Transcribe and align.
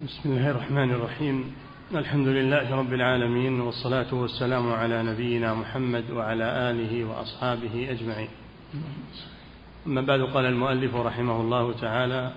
بسم 0.00 0.32
الله 0.32 0.50
الرحمن 0.50 0.90
الرحيم. 0.90 1.54
الحمد 1.94 2.28
لله 2.28 2.74
رب 2.74 2.92
العالمين 2.92 3.60
والصلاة 3.60 4.14
والسلام 4.14 4.72
على 4.72 5.02
نبينا 5.02 5.54
محمد 5.54 6.10
وعلى 6.10 6.70
آله 6.70 7.04
وأصحابه 7.04 7.90
أجمعين. 7.90 8.28
أما 9.86 10.00
بعد 10.00 10.20
قال 10.20 10.44
المؤلف 10.46 10.94
رحمه 10.94 11.40
الله 11.40 11.72
تعالى 11.72 12.32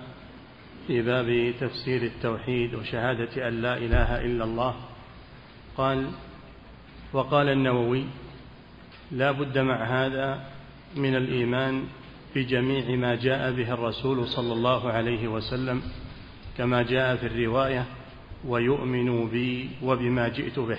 في 0.86 1.02
باب 1.02 1.54
تفسير 1.60 2.02
التوحيد 2.02 2.74
وشهادة 2.74 3.48
أن 3.48 3.62
لا 3.62 3.76
إله 3.76 4.24
إلا 4.24 4.44
الله 4.44 4.74
قال 5.76 6.06
وقال 7.12 7.48
النووي 7.48 8.04
لا 9.12 9.32
بد 9.32 9.58
مع 9.58 9.84
هذا 9.84 10.40
من 10.96 11.16
الإيمان 11.16 11.84
بجميع 12.36 12.96
ما 12.96 13.14
جاء 13.14 13.52
به 13.52 13.72
الرسول 13.74 14.28
صلى 14.28 14.52
الله 14.52 14.90
عليه 14.90 15.28
وسلم 15.28 15.82
كما 16.58 16.82
جاء 16.82 17.16
في 17.16 17.26
الرواية 17.26 17.84
ويؤمن 18.44 19.28
بي 19.28 19.70
وبما 19.82 20.28
جئت 20.28 20.58
به. 20.58 20.78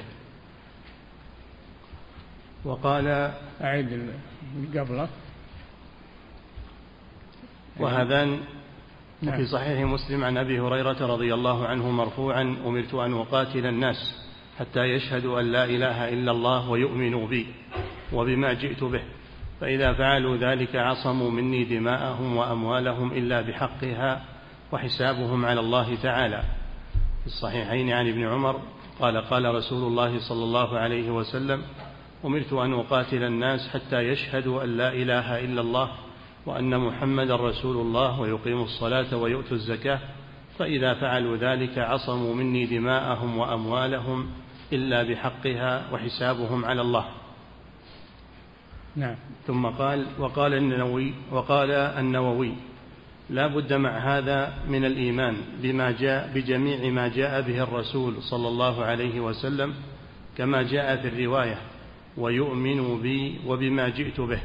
وقال 2.65 3.31
أعيد 3.61 4.09
قبله. 4.75 5.09
وهذان 7.79 8.39
نعم. 9.21 9.33
وفي 9.33 9.45
صحيح 9.45 9.79
مسلم 9.79 10.23
عن 10.23 10.37
أبي 10.37 10.59
هريرة 10.59 11.07
رضي 11.07 11.33
الله 11.33 11.67
عنه 11.67 11.91
مرفوعا 11.91 12.41
أمرت 12.65 12.93
أن 12.93 13.13
أقاتل 13.13 13.65
الناس 13.65 14.25
حتى 14.59 14.79
يشهدوا 14.79 15.41
أن 15.41 15.45
لا 15.45 15.65
إله 15.65 16.09
إلا 16.09 16.31
الله 16.31 16.69
ويؤمنوا 16.69 17.27
بي 17.27 17.47
وبما 18.13 18.53
جئت 18.53 18.83
به. 18.83 19.01
فإذا 19.61 19.93
فعلوا 19.93 20.37
ذلك 20.37 20.75
عصموا 20.75 21.31
مني 21.31 21.63
دماءهم 21.63 22.35
وأموالهم 22.35 23.11
إلا 23.11 23.41
بحقها 23.41 24.34
وحسابهم 24.75 25.45
على 25.45 25.59
الله 25.59 25.95
تعالى. 25.95 26.43
في 27.21 27.27
الصحيحين 27.27 27.91
عن 27.91 28.07
ابن 28.07 28.27
عمر 28.27 28.61
قال 28.99 29.17
قال 29.17 29.55
رسول 29.55 29.87
الله 29.87 30.19
صلى 30.19 30.43
الله 30.43 30.77
عليه 30.77 31.11
وسلم 31.11 31.61
أمرت 32.25 32.53
أن 32.53 32.73
أقاتل 32.73 33.23
الناس 33.23 33.69
حتى 33.69 33.99
يشهدوا 33.99 34.63
أن 34.63 34.77
لا 34.77 34.93
إله 34.93 35.39
إلا 35.45 35.61
الله 35.61 35.91
وأن 36.45 36.79
محمدا 36.79 37.35
رسول 37.35 37.77
الله 37.77 38.19
ويقيموا 38.19 38.63
الصلاة 38.63 39.17
ويؤتوا 39.17 39.57
الزكاة 39.57 39.99
فإذا 40.59 40.93
فعلوا 40.93 41.37
ذلك 41.37 41.77
عصموا 41.77 42.33
مني 42.35 42.65
دماءهم 42.65 43.37
وأموالهم 43.37 44.29
إلا 44.73 45.03
بحقها 45.03 45.93
وحسابهم 45.93 46.65
على 46.65 46.81
الله. 46.81 47.05
نعم. 48.95 49.15
ثم 49.47 49.65
قال 49.65 50.05
وقال 50.19 50.53
النووي 50.53 51.13
وقال 51.31 51.71
النووي 51.71 52.53
لا 53.29 53.47
بد 53.47 53.73
مع 53.73 54.17
هذا 54.17 54.53
من 54.69 54.85
الإيمان 54.85 55.35
بما 55.61 55.91
جاء 55.91 56.31
بجميع 56.35 56.89
ما 56.89 57.07
جاء 57.07 57.41
به 57.41 57.63
الرسول 57.63 58.23
صلى 58.23 58.47
الله 58.47 58.85
عليه 58.85 59.19
وسلم 59.19 59.73
كما 60.37 60.63
جاء 60.63 61.01
في 61.01 61.07
الرواية 61.07 61.57
ويؤمن 62.17 63.01
بي 63.01 63.39
وبما 63.47 63.89
جئت 63.89 64.21
به. 64.21 64.39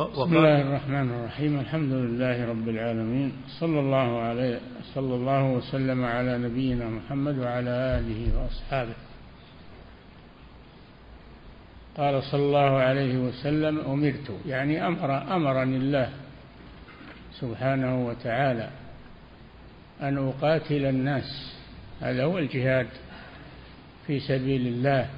بسم 0.00 0.36
الله 0.36 0.62
الرحمن 0.62 1.10
الرحيم. 1.10 1.60
الحمد 1.60 1.92
لله 1.92 2.48
رب 2.48 2.68
العالمين. 2.68 3.32
صلى 3.60 3.80
الله 3.80 4.20
عليه 4.20 4.60
صلى 4.94 5.14
الله 5.14 5.52
وسلم 5.52 6.04
على 6.04 6.38
نبينا 6.38 6.88
محمد 6.88 7.38
وعلى 7.38 7.70
آله 7.70 8.20
وأصحابه. 8.38 8.94
قال 11.96 12.22
صلى 12.22 12.42
الله 12.42 12.70
عليه 12.78 13.18
وسلم 13.18 13.78
أمرت 13.78 14.30
يعني 14.46 14.86
أمر 14.86 15.36
أمرني 15.36 15.76
الله 15.76 16.08
سبحانه 17.40 18.06
وتعالى 18.06 18.70
أن 20.02 20.28
أقاتل 20.28 20.86
الناس. 20.86 21.54
هذا 22.00 22.24
هو 22.24 22.38
الجهاد 22.38 22.88
في 24.06 24.20
سبيل 24.20 24.66
الله 24.66 25.10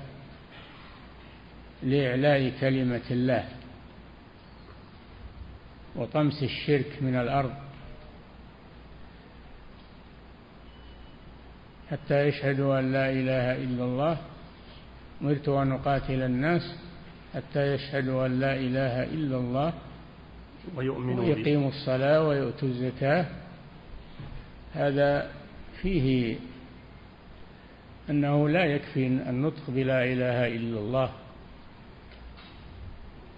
لإعلاء 1.83 2.53
كلمة 2.61 3.07
الله 3.11 3.45
وطمس 5.97 6.43
الشرك 6.43 7.03
من 7.03 7.17
الأرض 7.17 7.55
حتى 11.91 12.29
يشهدوا 12.29 12.79
أن 12.79 12.93
لا 12.93 13.11
إله 13.11 13.53
إلا 13.53 13.85
الله. 13.85 14.19
أمرت 15.23 15.49
أن 15.49 15.73
أقاتل 15.73 16.23
الناس 16.23 16.63
حتى 17.35 17.75
يشهدوا 17.75 18.27
أن 18.27 18.41
لا 18.41 18.55
إله 18.55 19.03
إلا 19.03 19.37
الله. 19.37 19.73
ويؤمنوا 20.77 21.25
ويقيموا 21.25 21.69
الصلاة 21.69 22.29
ويؤتوا 22.29 22.69
الزكاة. 22.69 23.27
هذا 24.75 25.31
فيه 25.83 26.37
أنه 28.11 28.49
لا 28.49 28.65
يكفي 28.65 29.07
النطق 29.07 29.63
بلا 29.69 30.05
إله 30.05 30.47
إلا 30.47 30.79
الله 30.79 31.11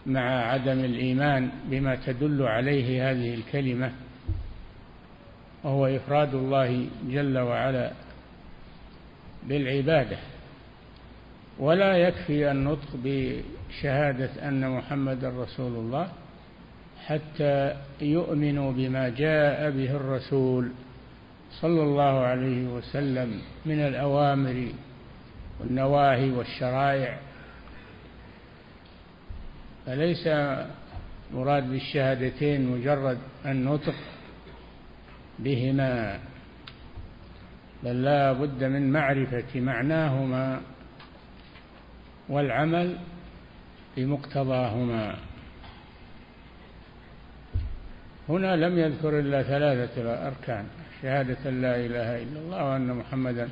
مع 0.06 0.20
عدم 0.20 0.84
الإيمان 0.84 1.50
بما 1.64 1.94
تدل 2.06 2.42
عليه 2.42 3.10
هذه 3.10 3.34
الكلمة 3.34 3.92
وهو 5.64 5.86
إفراد 5.86 6.34
الله 6.34 6.86
جل 7.08 7.38
وعلا 7.38 7.92
بالعبادة. 9.48 10.18
ولا 11.58 11.96
يكفي 11.96 12.50
النطق 12.50 12.88
بشهادة 13.04 14.48
أن 14.48 14.70
محمد 14.70 15.24
رسول 15.24 15.72
الله 15.72 16.08
حتى 17.06 17.74
يؤمنوا 18.00 18.72
بما 18.72 19.08
جاء 19.08 19.70
به 19.70 19.96
الرسول 19.96 20.70
صلى 21.60 21.82
الله 21.82 22.20
عليه 22.20 22.68
وسلم 22.68 23.40
من 23.66 23.80
الأوامر 23.80 24.68
والنواهي 25.60 26.30
والشرائع. 26.30 27.18
فليس 29.86 30.28
مراد 31.34 31.70
بالشهادتين 31.70 32.70
مجرد 32.70 33.18
النطق 33.46 33.94
بهما 35.38 36.18
بل 37.82 38.02
لا 38.02 38.32
بد 38.32 38.64
من 38.64 38.92
معرفة 38.92 39.60
معناهما 39.60 40.60
والعمل 42.28 42.98
بمقتضاهما. 43.96 45.27
هنا 48.28 48.56
لم 48.56 48.78
يذكر 48.78 49.18
إلا 49.18 49.42
ثلاثة 49.42 50.26
أركان. 50.26 50.66
شهادة 51.02 51.50
لا 51.50 51.76
إله 51.76 52.22
إلا 52.22 52.40
الله 52.40 52.64
وأن 52.64 52.94
محمدا 52.94 53.48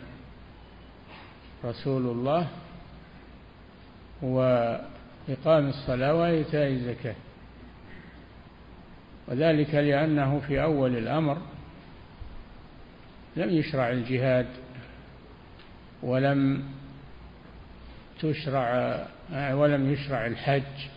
رسول 1.64 2.06
الله 2.06 2.48
وإقام 4.22 5.68
الصلاة 5.68 6.14
وإيتاء 6.14 6.68
الزكاة. 6.68 7.14
وذلك 9.28 9.74
لأنه 9.74 10.40
في 10.40 10.62
أول 10.62 10.96
الأمر 10.96 11.38
لم 13.36 13.50
يشرع 13.50 13.90
الجهاد 13.90 14.46
ولم 16.02 16.64
تشرع 18.20 18.98
ولم 19.32 19.92
يشرع 19.92 20.26
الحج. 20.26 20.95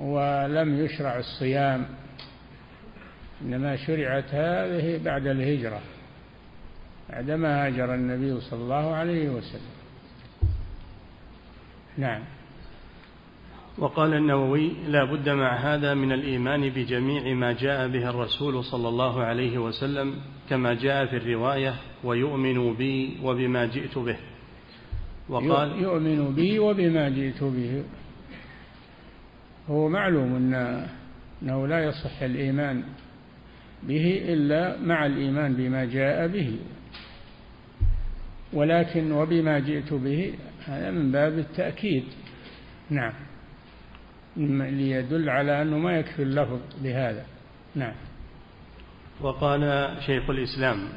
ولم 0.00 0.84
يشرع 0.84 1.18
الصيام. 1.18 1.86
إنما 3.42 3.76
شرعت 3.76 4.34
هذه 4.34 5.04
بعد 5.04 5.26
الهجرة 5.26 5.80
بعدما 7.10 7.66
هاجر 7.66 7.94
النبي 7.94 8.40
صلى 8.40 8.60
الله 8.60 8.94
عليه 8.94 9.28
وسلم. 9.28 9.72
نعم. 11.98 12.22
وقال 13.78 14.14
النووي 14.14 14.72
لا 14.88 15.04
بد 15.04 15.28
مع 15.28 15.56
هذا 15.56 15.94
من 15.94 16.12
الإيمان 16.12 16.68
بجميع 16.68 17.34
ما 17.34 17.52
جاء 17.52 17.88
به 17.88 18.10
الرسول 18.10 18.64
صلى 18.64 18.88
الله 18.88 19.22
عليه 19.22 19.58
وسلم 19.58 20.14
كما 20.50 20.74
جاء 20.74 21.06
في 21.06 21.16
الرواية 21.16 21.74
ويؤمن 22.04 22.74
بي 22.74 23.18
وبما 23.22 23.66
جئت 23.66 23.98
به 23.98 24.16
وقال 25.28 25.82
يؤمن 25.82 26.34
بي 26.34 26.58
وبما 26.58 27.08
جئت 27.08 27.44
به. 27.44 27.84
هو 29.70 29.88
معلوم 29.88 30.36
أن 30.36 30.86
أنه 31.42 31.66
لا 31.66 31.84
يصح 31.84 32.22
الإيمان 32.22 32.84
به 33.82 34.22
إلا 34.28 34.80
مع 34.80 35.06
الإيمان 35.06 35.54
بما 35.54 35.84
جاء 35.84 36.28
به. 36.28 36.58
ولكن 38.52 39.12
وبما 39.12 39.58
جئت 39.58 39.92
به 39.92 40.34
هذا 40.64 40.90
من 40.90 41.12
باب 41.12 41.38
التأكيد. 41.38 42.04
نعم. 42.90 43.12
ليدل 44.36 45.28
على 45.30 45.62
أنه 45.62 45.78
ما 45.78 45.98
يكفي 45.98 46.22
اللفظ 46.22 46.60
بهذا. 46.82 47.24
نعم. 47.74 47.94
وقال 49.20 49.94
شيخ 50.06 50.30
الإسلام 50.30 50.88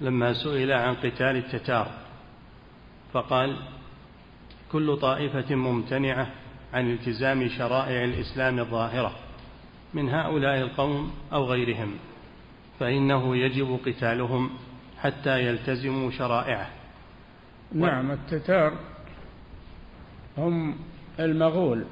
لما 0.00 0.32
سئل 0.32 0.72
عن 0.72 0.94
قتال 0.94 1.36
التتار 1.36 1.90
فقال 3.12 3.56
كل 4.72 4.96
طائفة 4.96 5.54
ممتنعة 5.54 6.30
عن 6.74 6.92
التزام 6.92 7.48
شرائع 7.48 8.04
الإسلام 8.04 8.58
الظاهرة 8.58 9.16
من 9.94 10.08
هؤلاء 10.08 10.58
القوم 10.58 11.12
أو 11.32 11.44
غيرهم 11.44 11.94
فإنه 12.80 13.36
يجب 13.36 13.80
قتالهم 13.86 14.50
حتى 14.98 15.40
يلتزموا 15.40 16.10
شرائعه. 16.10 16.68
نعم 17.72 18.10
التتار 18.10 18.72
هم 20.38 20.76
المغول. 21.20 21.84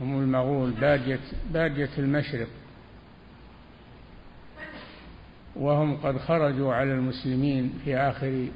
هم 0.00 0.18
المغول 0.18 0.70
بادية, 0.70 1.20
بادية 1.50 1.90
المشرق. 1.98 2.48
وهم 5.56 5.96
قد 5.96 6.18
خرجوا 6.18 6.74
على 6.74 6.92
المسلمين 6.92 7.78
في 7.84 7.96
آخر 7.96 8.46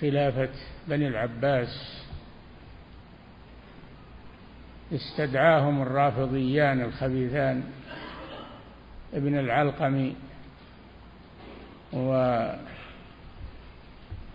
خلافة 0.00 0.50
بني 0.88 1.08
العباس. 1.08 2.05
استدعاهم 4.92 5.82
الرافضيان 5.82 6.80
الخبيثان 6.80 7.64
ابن 9.14 9.38
العلقم 9.38 10.12
و 11.92 12.12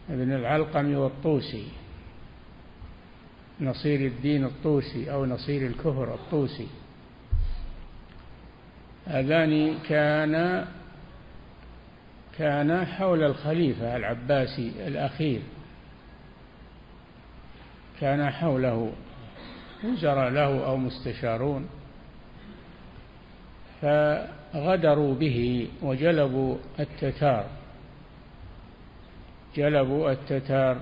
ابن 0.09 0.33
العلقم 0.33 0.95
والطوسي 0.95 1.68
نصير 3.62 4.07
الدين 4.07 4.44
الطوسي 4.44 5.12
أو 5.12 5.25
نصير 5.25 5.68
الكفر 5.68 6.13
الطوسي. 6.13 6.68
هذان 9.07 9.77
كان 9.89 10.65
كان 12.38 12.86
حول 12.86 13.24
الخليفة 13.24 13.95
العباسي 13.95 14.88
الأخير. 14.88 15.42
كان 18.00 18.30
حوله. 18.31 18.94
وزراء 19.83 20.30
له 20.30 20.66
أو 20.66 20.78
مستشارون 20.78 21.69
فغدروا 23.81 25.16
به 25.16 25.68
وجلبوا 25.81 26.57
التتار 26.80 27.45
جلبوا 29.56 30.12
التتار 30.12 30.78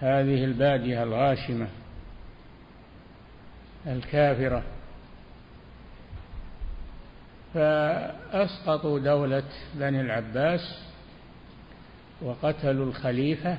هذه 0.00 0.44
البادية 0.44 1.02
الغاشمة 1.02 1.68
الكافرة. 3.86 4.62
فأسقطوا 7.54 8.98
دولة 8.98 9.42
بني 9.74 10.00
العباس 10.00 10.78
وقتلوا 12.22 12.86
الخليفة 12.86 13.58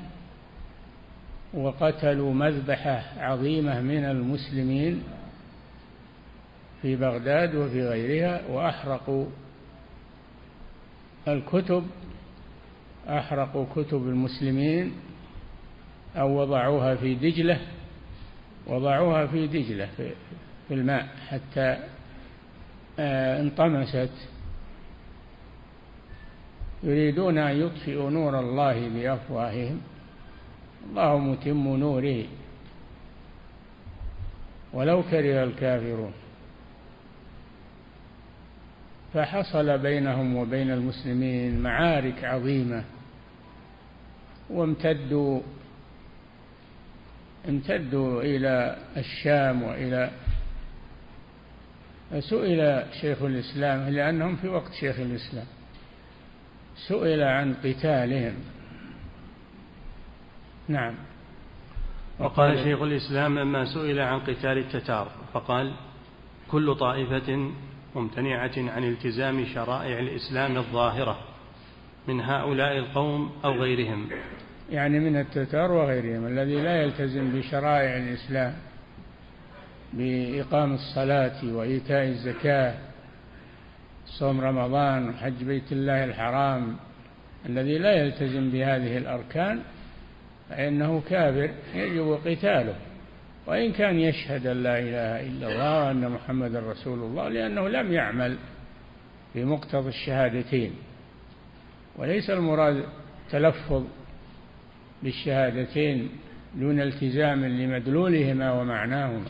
وقتلوا 1.54 2.34
مذبحة 2.34 3.04
عظيمة 3.18 3.82
من 3.82 4.06
المسلمين 4.06 5.04
في 6.82 6.96
بغداد 6.96 7.56
وفي 7.56 7.88
غيرها 7.88 8.48
وأحرقوا 8.48 9.26
الكتب 11.28 11.88
أحرقوا 13.10 13.66
كتب 13.76 14.08
المسلمين 14.08 14.94
أو 16.16 16.42
وضعوها 16.42 16.96
في 16.96 17.16
دجلة 17.16 17.60
وضعوها 18.68 19.28
في 19.28 19.48
دجلة 19.48 19.90
في 20.68 20.74
الماء 20.74 21.08
حتى 21.28 21.78
آه، 23.00 23.42
انطمست. 23.42 24.10
يريدون 26.84 27.38
أن 27.38 27.62
يطفئوا 27.62 28.10
نور 28.10 28.40
الله 28.40 28.90
بأفواههم. 28.90 29.82
الله 30.90 31.18
متم 31.18 31.78
نوره. 31.78 32.26
ولو 34.74 35.04
كره 35.04 35.44
الكافرون. 35.44 36.14
فحصل 39.14 39.78
بينهم 39.78 40.36
وبين 40.36 40.72
المسلمين 40.72 41.60
معارك 41.60 42.24
عظيمة. 42.24 42.84
وامتدوا 44.50 45.42
امتدوا 47.50 48.22
إلى 48.22 48.78
الشام 48.98 49.64
وإلى 49.64 50.12
سئل 52.20 52.86
شيخ 53.02 53.22
الإسلام 53.22 53.90
لأنهم 53.90 54.36
في 54.36 54.48
وقت 54.48 54.74
شيخ 54.74 55.00
الإسلام 55.00 55.46
سئل 56.88 57.24
عن 57.24 57.54
قتالهم. 57.54 58.34
نعم. 60.72 60.94
وقال 62.20 62.64
شيخ 62.64 62.82
الإسلام 62.82 63.40
لما 63.40 63.66
سئل 63.66 64.00
عن 64.00 64.20
قتال 64.20 64.58
التتار 64.58 65.08
فقال 65.34 65.74
كل 66.52 66.76
طائفة 66.76 67.52
ممتنعة 67.96 68.52
عن 68.58 68.84
التزام 68.84 69.46
شرائع 69.46 70.00
الإسلام 70.00 70.58
الظاهرة 70.58 71.20
من 72.08 72.22
هؤلاء 72.22 72.78
القوم 72.78 73.32
أو 73.46 73.52
غيرهم. 73.52 74.10
يعني 74.72 75.00
من 75.00 75.16
التتار 75.16 75.72
وغيرهم 75.72 76.28
الذي 76.28 76.62
لا 76.62 76.82
يلتزم 76.82 77.40
بشرائع 77.40 77.98
الإسلام 77.98 78.54
بإقام 79.94 80.74
الصلاة 80.74 81.56
وإيتاء 81.56 82.08
الزكاة 82.08 82.74
صوم 84.06 84.42
رمضان 84.42 85.10
وحج 85.10 85.44
بيت 85.44 85.72
الله 85.72 86.04
الحرام 86.04 86.76
الذي 87.46 87.78
لا 87.78 87.94
يلتزم 87.94 88.52
بهذه 88.52 88.98
الأركان 88.98 89.62
فإنه 90.52 91.02
كافر 91.10 91.50
يجب 91.76 92.20
قتاله. 92.26 92.76
وإن 93.48 93.72
كان 93.72 94.00
يشهد 94.00 94.48
أن 94.48 94.64
لا 94.64 94.80
إله 94.80 95.28
إلا 95.28 95.48
الله 95.48 95.88
وأن 95.88 96.12
محمد 96.12 96.56
رسول 96.56 97.00
الله 97.00 97.30
لأنه 97.30 97.70
لم 97.70 97.92
يعمل 97.92 98.38
بمقتضى 99.36 99.90
الشهادتين. 99.90 100.72
وليس 101.98 102.30
المراد 102.30 102.84
تلفظ 103.30 103.84
بالشهادتين 105.04 106.10
دون 106.56 106.82
التزام 106.82 107.46
لمدلولهما 107.46 108.52
ومعناهما. 108.52 109.26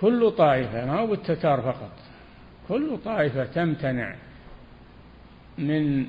كل 0.00 0.30
طائفة 0.30 0.86
ما 0.86 1.00
هو 1.00 1.06
بالتتار 1.06 1.62
فقط 1.62 1.92
كل 2.68 2.98
طائفة 3.04 3.44
تمتنع 3.44 4.14
من 5.58 6.06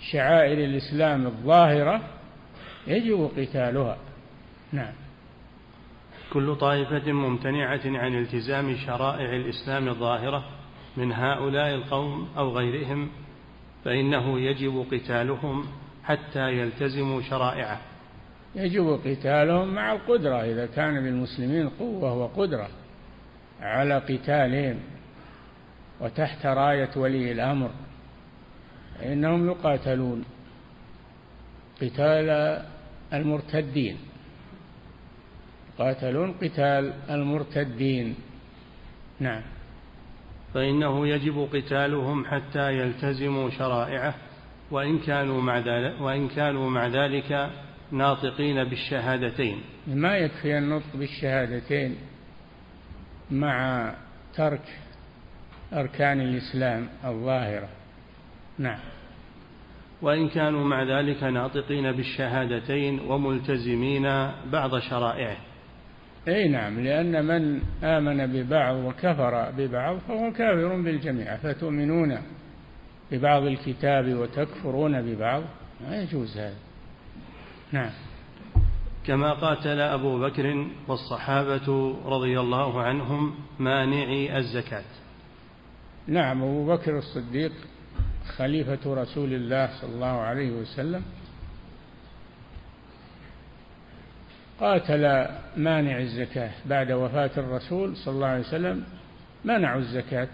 شعائر 0.00 0.58
الإسلام 0.64 1.26
الظاهرة 1.26 2.00
يجب 2.86 3.30
قتالها. 3.36 3.96
نعم. 4.72 4.92
كل 6.32 6.56
طائفة 6.56 7.12
ممتنعة 7.12 7.80
عن 7.84 8.18
التزام 8.18 8.76
شرائع 8.76 9.36
الإسلام 9.36 9.88
الظاهرة 9.88 10.44
من 10.96 11.12
هؤلاء 11.12 11.74
القوم 11.74 12.28
أو 12.36 12.56
غيرهم 12.56 13.10
فإنه 13.84 14.40
يجب 14.40 14.86
قتالهم 14.92 15.66
حتى 16.04 16.52
يلتزموا 16.52 17.22
شرائعه. 17.22 17.80
يجب 18.54 19.00
قتالهم 19.04 19.74
مع 19.74 19.92
القدرة 19.92 20.44
إذا 20.44 20.66
كان 20.66 20.94
للمسلمين 20.94 21.68
قوة 21.68 22.12
وقدرة 22.12 22.68
على 23.60 23.98
قتالهم 23.98 24.80
وتحت 26.00 26.46
راية 26.46 26.90
ولي 26.96 27.32
الأمر. 27.32 27.70
فإنهم 28.98 29.46
يقاتلون 29.46 30.24
قتال 31.82 32.62
المرتدين. 33.12 33.96
قاتلون 35.78 36.32
قتال 36.32 36.92
المرتدين. 37.10 38.14
نعم. 39.20 39.42
فإنه 40.54 41.08
يجب 41.08 41.48
قتالهم 41.52 42.24
حتى 42.24 42.72
يلتزموا 42.72 43.50
شرائعه 43.50 44.14
وإن 44.70 44.98
كانوا 44.98 45.42
مع 45.42 45.58
ذلك 45.58 46.00
وإن 46.00 46.28
كانوا 46.28 46.70
مع 46.70 46.86
ذلك 46.86 47.50
ناطقين 47.92 48.64
بالشهادتين. 48.64 49.60
ما 49.86 50.16
يكفي 50.16 50.58
النطق 50.58 50.96
بالشهادتين 50.96 51.96
مع 53.30 53.94
ترك 54.34 54.78
أركان 55.72 56.20
الإسلام 56.20 56.88
الظاهرة. 57.04 57.68
نعم. 58.58 58.78
وإن 60.02 60.28
كانوا 60.28 60.64
مع 60.64 60.82
ذلك 60.82 61.22
ناطقين 61.22 61.92
بالشهادتين 61.92 63.00
وملتزمين 63.00 64.02
بعض 64.52 64.78
شرائعه. 64.78 65.36
أي 66.28 66.48
نعم 66.48 66.80
لأن 66.80 67.24
من 67.24 67.62
آمن 67.84 68.26
ببعض 68.26 68.76
وكفر 68.76 69.50
ببعض 69.50 69.98
فهو 69.98 70.32
كافر 70.32 70.82
بالجميع 70.82 71.36
فتؤمنون 71.36 72.18
ببعض 73.12 73.42
الكتاب 73.42 74.14
وتكفرون 74.14 75.02
ببعض؟ 75.02 75.42
ما 75.80 76.02
يجوز 76.02 76.38
هذا. 76.38 76.56
نعم. 77.72 77.90
كما 79.06 79.32
قاتل 79.32 79.80
أبو 79.80 80.20
بكر 80.20 80.66
والصحابة 80.88 81.96
رضي 82.06 82.40
الله 82.40 82.82
عنهم 82.82 83.34
مانعي 83.58 84.38
الزكاة. 84.38 84.84
نعم 86.06 86.42
أبو 86.42 86.66
بكر 86.66 86.98
الصديق 86.98 87.52
خليفة 88.26 88.78
رسول 88.86 89.32
الله 89.32 89.80
صلى 89.80 89.94
الله 89.94 90.20
عليه 90.20 90.50
وسلم 90.50 91.02
قاتل 94.60 95.26
مانع 95.56 95.98
الزكاة. 95.98 96.50
بعد 96.66 96.92
وفاة 96.92 97.30
الرسول 97.36 97.96
صلى 97.96 98.14
الله 98.14 98.26
عليه 98.26 98.40
وسلم 98.48 98.84
منعوا 99.44 99.80
الزكاة 99.80 100.28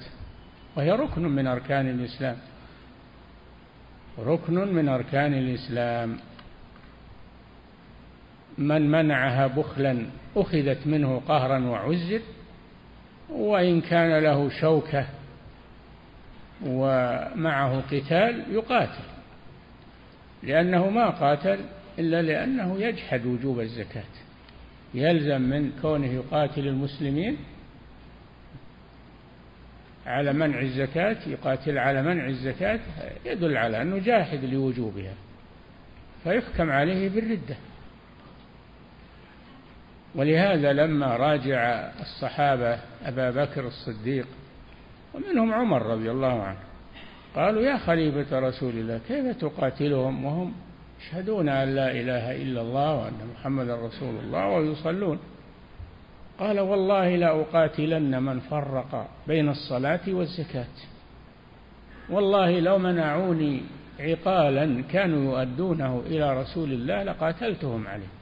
وهي 0.76 0.90
ركن 0.90 1.22
من 1.22 1.46
أركان 1.46 1.88
الإسلام. 1.88 2.36
ركن 4.18 4.54
من 4.54 4.88
أركان 4.88 5.34
الإسلام. 5.34 6.18
من 8.58 8.90
منعها 8.90 9.46
بخلا 9.46 10.06
أخذت 10.36 10.86
منه 10.86 11.22
قهرا 11.28 11.58
وعزر 11.58 12.20
وإن 13.30 13.80
كان 13.80 14.18
له 14.18 14.48
شوكة 14.48 15.06
ومعه 16.66 17.80
قتال 17.80 18.44
يقاتل 18.50 19.04
لأنه 20.42 20.90
ما 20.90 21.10
قاتل 21.10 21.58
إلا 21.98 22.22
لأنه 22.22 22.78
يجحد 22.78 23.26
وجوب 23.26 23.60
الزكاة 23.60 24.04
يلزم 24.94 25.42
من 25.42 25.72
كونه 25.82 26.06
يقاتل 26.06 26.68
المسلمين 26.68 27.36
على 30.06 30.32
منع 30.32 30.60
الزكاة 30.60 31.16
يقاتل 31.26 31.78
على 31.78 32.02
منع 32.02 32.26
الزكاة 32.26 32.80
يدل 33.26 33.56
على 33.56 33.82
أنه 33.82 33.98
جاحد 33.98 34.44
لوجوبها 34.44 35.14
فيحكم 36.24 36.70
عليه 36.70 37.08
بالردة. 37.08 37.56
ولهذا 40.14 40.72
لما 40.72 41.16
راجع 41.16 41.90
الصحابة 42.00 42.78
أبا 43.04 43.30
بكر 43.30 43.66
الصديق 43.66 44.26
ومنهم 45.14 45.52
عمر 45.52 45.82
رضي 45.82 46.10
الله 46.10 46.42
عنه. 46.42 46.58
قالوا 47.36 47.62
يا 47.62 47.78
خليفة 47.78 48.38
رسول 48.38 48.70
الله 48.70 49.00
كيف 49.08 49.36
تقاتلهم؟ 49.36 50.24
وهم 50.24 50.52
يشهدون 51.00 51.48
أن 51.48 51.74
لا 51.74 51.90
إله 51.90 52.42
إلا 52.42 52.60
الله 52.60 52.96
وأن 52.96 53.20
محمدا 53.34 53.76
رسول 53.76 54.14
الله 54.24 54.48
ويصلون. 54.48 55.18
قال 56.38 56.60
والله 56.60 57.16
لا 57.16 57.40
أقاتلن 57.40 58.22
من 58.22 58.40
فرق 58.40 59.08
بين 59.26 59.48
الصلاة 59.48 60.00
والزكاة. 60.08 60.74
والله 62.10 62.60
لو 62.60 62.78
منعوني 62.78 63.62
عقالا 64.00 64.82
كانوا 64.82 65.38
يؤدونه 65.38 66.02
إلى 66.06 66.40
رسول 66.40 66.72
الله 66.72 67.02
لقاتلتهم 67.02 67.88
عليه. 67.88 68.12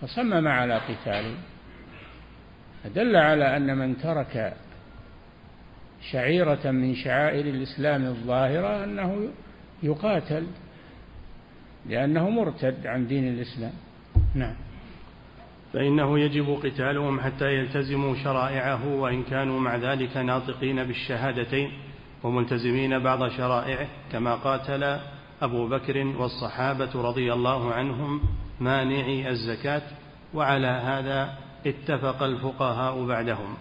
فصمم 0.00 0.48
على 0.48 0.74
قتاله. 0.74 1.36
فدل 2.84 3.16
على 3.16 3.56
أن 3.56 3.78
من 3.78 3.98
ترك 3.98 4.54
شعيرة 6.10 6.70
من 6.70 6.94
شعائر 6.94 7.46
الإسلام 7.46 8.04
الظاهرة 8.04 8.84
أنه 8.84 9.28
يقاتل 9.82 10.46
لأنه 11.86 12.30
مرتد 12.30 12.86
عن 12.86 13.06
دين 13.06 13.28
الإسلام. 13.28 13.72
نعم. 14.34 14.54
فإنه 15.72 16.18
يجب 16.18 16.58
قتالهم 16.64 17.20
حتى 17.20 17.54
يلتزموا 17.54 18.14
شرائعه 18.14 18.94
وإن 18.94 19.22
كانوا 19.22 19.60
مع 19.60 19.76
ذلك 19.76 20.16
ناطقين 20.16 20.84
بالشهادتين 20.84 21.70
وملتزمين 22.22 22.98
بعض 22.98 23.28
شرائعه 23.28 23.88
كما 24.12 24.34
قاتل 24.34 24.98
أبو 25.42 25.68
بكر 25.68 26.06
والصحابة 26.18 26.90
رضي 26.94 27.32
الله 27.32 27.72
عنهم 27.72 28.20
مانعي 28.60 29.30
الزكاة 29.30 29.82
وعلى 30.34 30.66
هذا 30.66 31.38
اتفق 31.66 32.22
الفقهاء 32.22 33.06
بعدهم. 33.06 33.56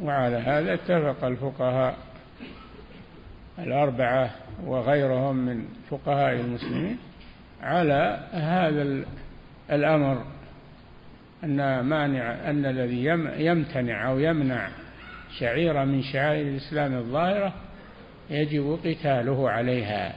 وعلى 0.00 0.36
هذا 0.36 0.74
اتفق 0.74 1.24
الفقهاء 1.24 1.96
الأربعة 3.58 4.30
وغيرهم 4.64 5.36
من 5.36 5.64
فقهاء 5.90 6.32
المسلمين 6.32 6.98
على 7.62 8.26
هذا 8.32 9.04
الأمر 9.70 10.24
أن 11.44 11.80
مانع 11.80 12.50
أن 12.50 12.66
الذي 12.66 13.04
يمتنع 13.44 14.10
أو 14.10 14.18
يمنع 14.18 14.68
شعيرة 15.38 15.84
من 15.84 16.02
شعائر 16.02 16.48
الإسلام 16.48 16.94
الظاهرة 16.94 17.54
يجب 18.30 18.78
قتاله 18.84 19.50
عليها. 19.50 20.14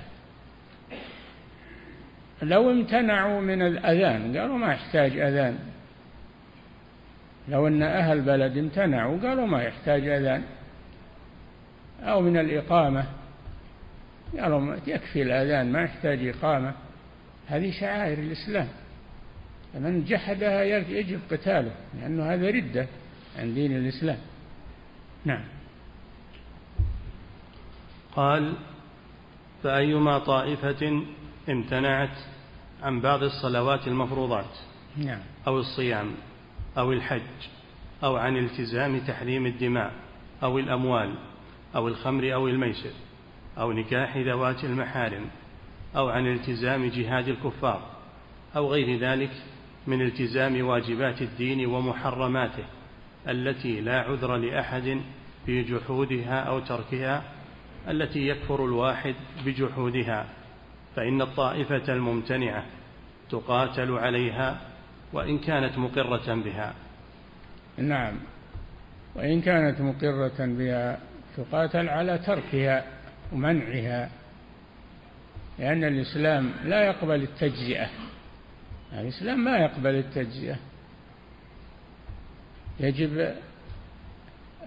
لو 2.42 2.72
امتنعوا 2.72 3.42
من 3.42 3.62
الأذان 3.62 4.38
قالوا 4.38 4.58
ما 4.58 4.74
يحتاج 4.74 5.18
أذان. 5.18 5.60
لو 7.48 7.68
أن 7.68 7.84
أهل 7.84 8.22
بلد 8.22 8.58
امتنعوا 8.58 9.20
قالوا 9.20 9.48
ما 9.48 9.64
يحتاج 9.64 10.08
أذان 10.08 10.44
أو 12.02 12.22
من 12.22 12.38
الإقامة. 12.38 13.06
قالوا 14.40 14.76
يكفي 14.88 15.22
الأذان 15.22 15.72
ما 15.72 15.82
يحتاج 15.82 16.28
إقامة. 16.28 16.74
هذه 17.48 17.72
شعائر 17.80 18.20
الإسلام. 18.20 18.68
فمن 19.74 20.04
جحدها 20.04 20.64
يجب 20.64 21.20
قتاله 21.32 21.72
لأنه 22.02 22.34
هذا 22.34 22.50
ردة 22.50 22.88
عن 23.40 23.54
دين 23.54 23.78
الإسلام. 23.78 24.18
نعم. 25.26 25.44
قال 28.16 28.54
فأيما 29.64 30.20
طائفة 30.20 31.04
امتنعت 31.50 32.18
عن 32.84 33.02
بعض 33.02 33.24
الصلوات 33.24 33.88
المفروضات 33.88 34.58
نعم. 34.98 35.20
أو 35.48 35.60
الصيام 35.60 36.12
أو 36.78 36.92
الحج 36.92 37.22
أو 38.04 38.16
عن 38.16 38.38
التزام 38.38 39.00
تحريم 39.00 39.46
الدماء 39.46 39.94
أو 40.44 40.60
الأموال 40.60 41.16
أو 41.76 41.88
الخمر 41.88 42.34
أو 42.34 42.48
الميسر 42.48 42.92
أو 43.58 43.72
نكاح 43.72 44.18
ذوات 44.18 44.64
المحارم 44.64 45.26
أو 45.96 46.10
عن 46.10 46.28
التزام 46.28 46.86
جهاد 46.86 47.28
الكفار 47.28 47.82
أو 48.56 48.72
غير 48.72 49.00
ذلك 49.00 49.32
من 49.88 50.02
التزام 50.02 50.66
واجبات 50.66 51.22
الدين 51.22 51.66
ومحرماته 51.66 52.64
التي 53.28 53.82
لا 53.82 54.00
عذر 54.00 54.36
لأحد 54.36 55.02
في 55.46 55.64
جحودها 55.64 56.40
أو 56.40 56.60
تركها 56.60 57.24
التي 57.88 58.28
يكفر 58.28 58.66
الواحد 58.66 59.16
بجحودها 59.46 60.26
فإن 60.96 61.22
الطائفة 61.22 61.94
الممتنعة 61.94 62.66
تقاتل 63.30 63.92
عليها 63.92 64.75
وإن 65.16 65.38
كانت 65.38 65.78
مقرة 65.78 66.36
بها. 66.36 66.74
نعم. 67.78 68.14
وإن 69.16 69.42
كانت 69.42 69.82
مقرة 69.82 70.36
بها 70.40 71.00
تقاتل 71.38 71.90
على 71.90 72.18
تركها 72.18 72.86
ومنعها 73.34 74.10
لأن 75.60 75.84
الإسلام 75.84 76.52
لا 76.66 76.84
يقبل 76.84 77.24
التجزئة. 77.24 77.88
الإسلام 78.94 79.44
ما 79.44 79.58
يقبل 79.58 79.96
التجزئة. 79.96 80.56
يجب 82.80 83.36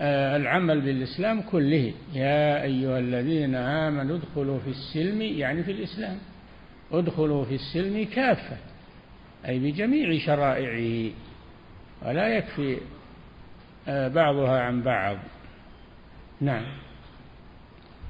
آه، 0.00 0.36
العمل 0.36 0.80
بالإسلام 0.80 1.42
كله. 1.42 1.92
يا 2.14 2.62
أيها 2.62 2.98
الذين 2.98 3.54
آمنوا 3.54 4.16
ادخلوا 4.16 4.58
في 4.58 4.70
السلم 4.70 5.22
يعني 5.22 5.62
في 5.62 5.70
الإسلام 5.70 6.18
ادخلوا 6.92 7.44
في 7.44 7.54
السلم 7.54 8.04
كافة. 8.04 8.67
أي 9.46 9.58
بجميع 9.58 10.18
شرائعه 10.26 11.12
ولا 12.06 12.28
يكفي 12.28 12.78
آه، 13.88 14.08
بعضها 14.08 14.60
عن 14.60 14.82
بعض. 14.82 15.16
نعم. 16.40 16.64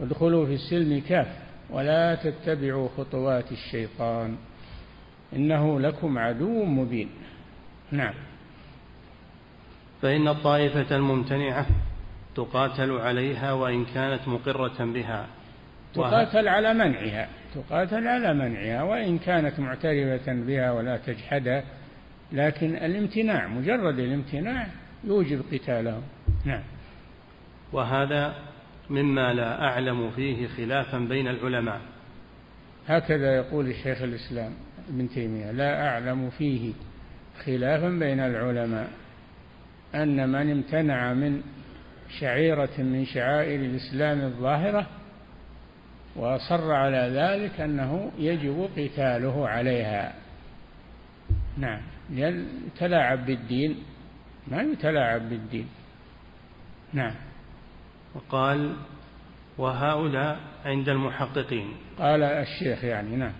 ادخلوا 0.00 0.46
في 0.46 0.54
السلم 0.54 1.00
كافة 1.00 1.38
ولا 1.70 2.14
تتبعوا 2.14 2.88
خطوات 2.96 3.52
الشيطان 3.52 4.36
إنه 5.36 5.80
لكم 5.80 6.18
عدو 6.18 6.64
مبين. 6.64 7.10
نعم. 7.92 8.14
فإن 10.02 10.28
الطائفة 10.28 10.96
الممتنعة 10.96 11.66
تقاتل 12.34 12.90
عليها 12.90 13.52
وإن 13.52 13.84
كانت 13.84 14.28
مقرة 14.28 14.84
بها. 14.84 15.26
تقاتل 15.98 16.48
على 16.48 16.74
منعها. 16.74 17.28
تقاتل 17.54 18.08
على 18.08 18.34
منعها 18.34 18.82
وإن 18.82 19.18
كانت 19.18 19.60
معترفة 19.60 20.32
بها 20.32 20.72
ولا 20.72 20.96
تجحدها 20.96 21.64
لكن 22.32 22.76
الامتناع 22.76 23.46
مجرد 23.46 23.98
الامتناع 23.98 24.66
يوجب 25.04 25.42
قتالهم. 25.52 26.02
نعم. 26.44 26.62
وهذا 27.72 28.34
مما 28.90 29.34
لا 29.34 29.62
أعلم 29.62 30.10
فيه 30.10 30.46
خلافا 30.46 30.98
بين 30.98 31.28
العلماء. 31.28 31.80
هكذا 32.88 33.36
يقول 33.36 33.66
الشيخ 33.66 34.02
الإسلام 34.02 34.52
ابن 34.88 35.08
تيمية 35.08 35.50
لا 35.50 35.88
أعلم 35.88 36.30
فيه 36.30 36.72
خلافا 37.44 37.88
بين 37.88 38.20
العلماء 38.20 38.88
أن 39.94 40.28
من 40.28 40.50
امتنع 40.50 41.14
من 41.14 41.42
شعيرة 42.20 42.70
من 42.78 43.04
شعائر 43.04 43.60
الإسلام 43.60 44.20
الظاهرة 44.20 44.86
وأصر 46.18 46.72
على 46.72 47.10
ذلك 47.14 47.60
أنه 47.60 48.12
يجب 48.18 48.68
قتاله 48.76 49.48
عليها. 49.48 50.14
نعم. 51.58 51.80
يتلاعب 52.10 53.26
بالدين. 53.26 53.76
ما 54.48 54.62
يتلاعب 54.62 55.28
بالدين. 55.28 55.68
نعم. 56.92 57.14
وقال 58.14 58.76
وهؤلاء 59.58 60.40
عند 60.64 60.88
المحققين. 60.88 61.72
قال 61.98 62.22
الشيخ 62.22 62.84
يعني 62.84 63.16
نعم. 63.16 63.32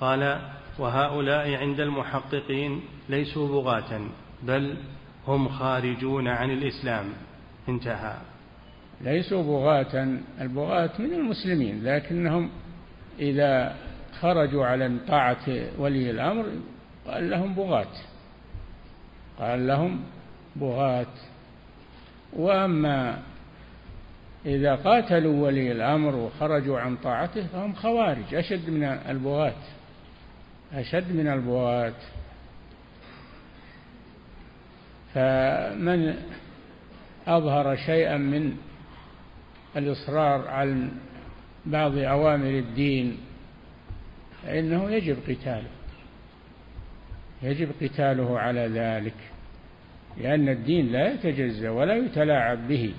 قال 0.00 0.50
وهؤلاء 0.78 1.54
عند 1.54 1.80
المحققين 1.80 2.80
ليسوا 3.08 3.48
بغاة 3.48 4.00
بل 4.42 4.76
هم 5.26 5.48
خارجون 5.48 6.28
عن 6.28 6.50
الإسلام. 6.50 7.04
انتهى. 7.68 8.14
ليسوا 9.00 9.42
بغاة 9.42 10.18
البغاة 10.40 10.90
من 10.98 11.12
المسلمين 11.12 11.84
لكنهم 11.84 12.50
إذا 13.18 13.76
خرجوا 14.20 14.66
على 14.66 14.96
طاعة 15.08 15.46
ولي 15.78 16.10
الأمر 16.10 16.46
قال 17.06 17.30
لهم 17.30 17.54
بغاة. 17.54 17.94
قال 19.38 19.66
لهم 19.66 20.00
بغاة. 20.56 21.06
وأما 22.32 23.18
إذا 24.46 24.74
قاتلوا 24.74 25.46
ولي 25.46 25.72
الأمر 25.72 26.14
وخرجوا 26.14 26.80
عن 26.80 26.96
طاعته 26.96 27.46
فهم 27.46 27.74
خوارج 27.74 28.34
أشد 28.34 28.70
من 28.70 28.84
البغاة 28.84 29.62
أشد 30.72 31.12
من 31.12 31.28
البغاة. 31.28 31.94
فمن 35.14 36.14
أظهر 37.26 37.76
شيئا 37.76 38.16
من 38.16 38.56
الإصرار 39.78 40.48
على 40.48 40.88
بعض 41.66 41.98
أوامر 41.98 42.50
الدين 42.50 43.18
فإنه 44.42 44.90
يجب 44.90 45.16
قتاله. 45.28 45.70
يجب 47.42 47.70
قتاله 47.82 48.38
على 48.38 48.60
ذلك 48.60 49.14
لأن 50.16 50.48
الدين 50.48 50.92
لا 50.92 51.12
يتجزأ 51.12 51.70
ولا 51.70 51.96
يتلاعب 51.96 52.68
به. 52.68 52.94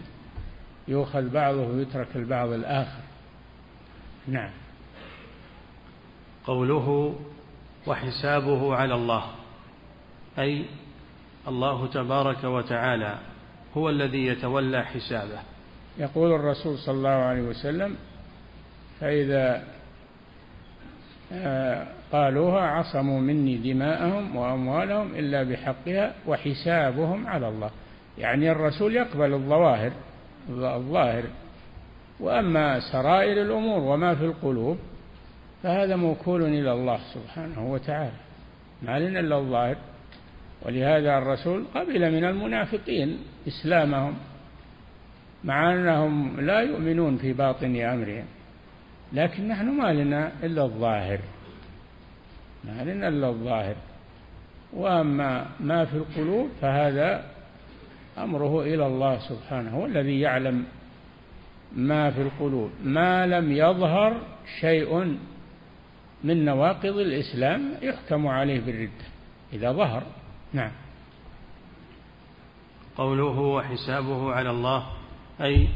يؤخذ 0.88 1.29
بعضه 1.29 1.67
ويترك 1.67 2.15
البعض 2.15 2.50
الآخر. 2.50 3.01
نعم. 4.27 4.51
قوله 6.45 7.19
وحسابه 7.88 8.75
على 8.75 8.95
الله 8.95 9.25
أي 10.39 10.65
الله 11.48 11.88
تبارك 11.88 12.43
وتعالى 12.43 13.19
هو 13.77 13.89
الذي 13.89 14.25
يتولى 14.25 14.86
حسابه. 14.86 15.39
يقول 16.00 16.32
الرسول 16.32 16.77
صلى 16.77 16.96
الله 16.96 17.10
عليه 17.10 17.41
وسلم 17.41 17.96
فإذا 19.00 19.63
آه، 21.32 21.88
قالوها 22.12 22.62
عصموا 22.62 23.22
مني 23.22 23.58
دماءهم 23.58 24.36
وأموالهم 24.36 25.15
إلا 25.15 25.44
بحقها 25.44 26.13
وحسابهم 26.27 27.27
على 27.27 27.48
الله. 27.50 27.70
يعني 28.18 28.51
الرسول 28.51 28.96
يقبل 28.96 29.34
الظواهر 29.34 29.91
الظاهر. 30.50 31.24
وأما 32.20 32.79
سرائر 32.79 33.41
الأمور 33.41 33.79
وما 33.79 34.15
في 34.15 34.25
القلوب 34.25 34.77
فهذا 35.63 35.96
موكول 35.96 36.44
إلى 36.44 36.72
الله 36.72 37.00
سبحانه 37.13 37.72
وتعالى. 37.72 38.18
ما 38.82 39.00
لنا 39.00 39.20
إلا 39.20 39.38
الظاهر. 39.38 39.75
ولهذا 40.65 41.18
الرسول 41.18 41.65
قبل 41.75 42.12
من 42.12 42.24
المنافقين 42.24 43.18
إسلامهم. 43.48 44.15
مع 45.43 45.74
أنهم 45.74 46.39
لا 46.39 46.60
يؤمنون 46.60 47.17
في 47.17 47.34
باطن 47.34 47.75
أمرهم 47.75 48.25
لكن 49.13 49.48
نحن 49.48 49.65
ما 49.65 49.93
لنا 49.93 50.31
إلا 50.43 50.63
الظاهر. 50.63 51.19
ما 52.63 52.84
لنا 52.84 53.08
إلا 53.08 53.29
الظاهر. 53.29 53.75
وأما 54.74 55.46
ما 55.60 55.86
في 55.86 55.98
القلوب 55.98 56.50
فهذا 56.62 57.25
أمره 58.17 58.62
إلى 58.62 58.88
الله 58.88 59.19
سبحانه 59.19 59.69
هو 59.69 59.86
الذي 59.86 60.19
يعلم 60.19 60.65
ما 61.75 62.12
في 62.12 62.22
القلوب. 62.22 62.72
ما 62.84 63.27
لم 63.27 63.51
يظهر 63.51 64.22
شيء 64.60 65.17
من 66.24 66.46
نواقض 66.46 66.98
الإسلام 66.98 67.62
يحكم 67.81 68.27
عليه 68.27 68.60
بالردة 68.60 69.05
إذا 69.53 69.72
ظهر. 69.72 70.03
نعم. 70.53 70.72
قوله 72.98 73.39
وحسابه 73.39 74.34
على 74.34 74.50
الله 74.50 74.99
أي 75.41 75.67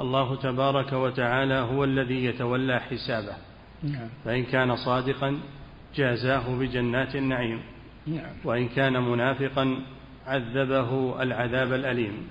الله 0.00 0.36
تبارك 0.36 0.92
وتعالى 0.92 1.54
هو 1.54 1.84
الذي 1.84 2.24
يتولى 2.24 2.80
حسابه. 2.80 3.36
نعم. 3.82 4.08
فإن 4.24 4.44
كان 4.44 4.76
صادقا 4.76 5.40
جازاه 5.94 6.58
بجنات 6.58 7.16
النعيم. 7.16 7.60
نعم. 8.06 8.32
وإن 8.44 8.68
كان 8.68 8.92
منافقا 8.92 9.76
عذبه 10.26 11.22
العذاب 11.22 11.72
الأليم. 11.72 12.26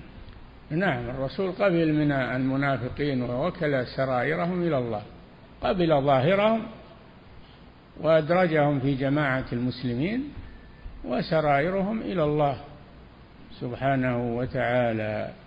نعم. 0.70 1.10
الرسول 1.10 1.52
قبل 1.52 1.92
من 1.92 2.12
المنافقين 2.12 3.22
ووكل 3.22 3.86
سرائرهم 3.86 4.62
إلى 4.62 4.78
الله 4.78 5.02
قبل 5.62 5.88
ظاهرهم 5.88 6.62
وأدرجهم 8.00 8.80
في 8.80 8.94
جماعة 8.94 9.44
المسلمين 9.52 10.28
وسرائرهم 11.04 12.00
إلى 12.00 12.24
الله 12.24 12.56
سبحانه 13.60 14.36
وتعالى. 14.36 15.43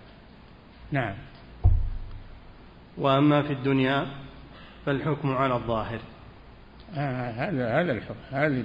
نعم. 0.92 1.14
وأما 2.98 3.42
في 3.42 3.54
الدنيا 3.54 4.08
فالحكم 4.86 5.32
على 5.32 5.54
الظاهر. 5.54 6.00
آه 6.96 7.32
هذا 7.32 7.82
هذا 7.82 7.92
الحكم 7.92 8.16
هذه 8.32 8.64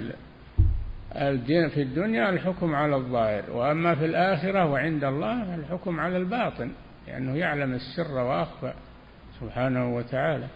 الدين 1.17 1.69
في 1.69 1.83
الدنيا 1.83 2.31
الحكم 2.31 2.75
على 2.75 2.97
الظاهر 2.97 3.51
وأما 3.51 3.95
في 3.95 4.05
الآخرة 4.05 4.67
وعند 4.67 5.05
الله 5.05 5.55
الحكم 5.55 6.01
على 6.01 6.17
الباطن 6.17 6.73
لأنه 7.07 7.37
يعلم 7.37 7.73
السر 7.75 8.15
وأخفى 8.15 8.73
سبحانه 9.41 9.97
وتعالى. 9.97 10.47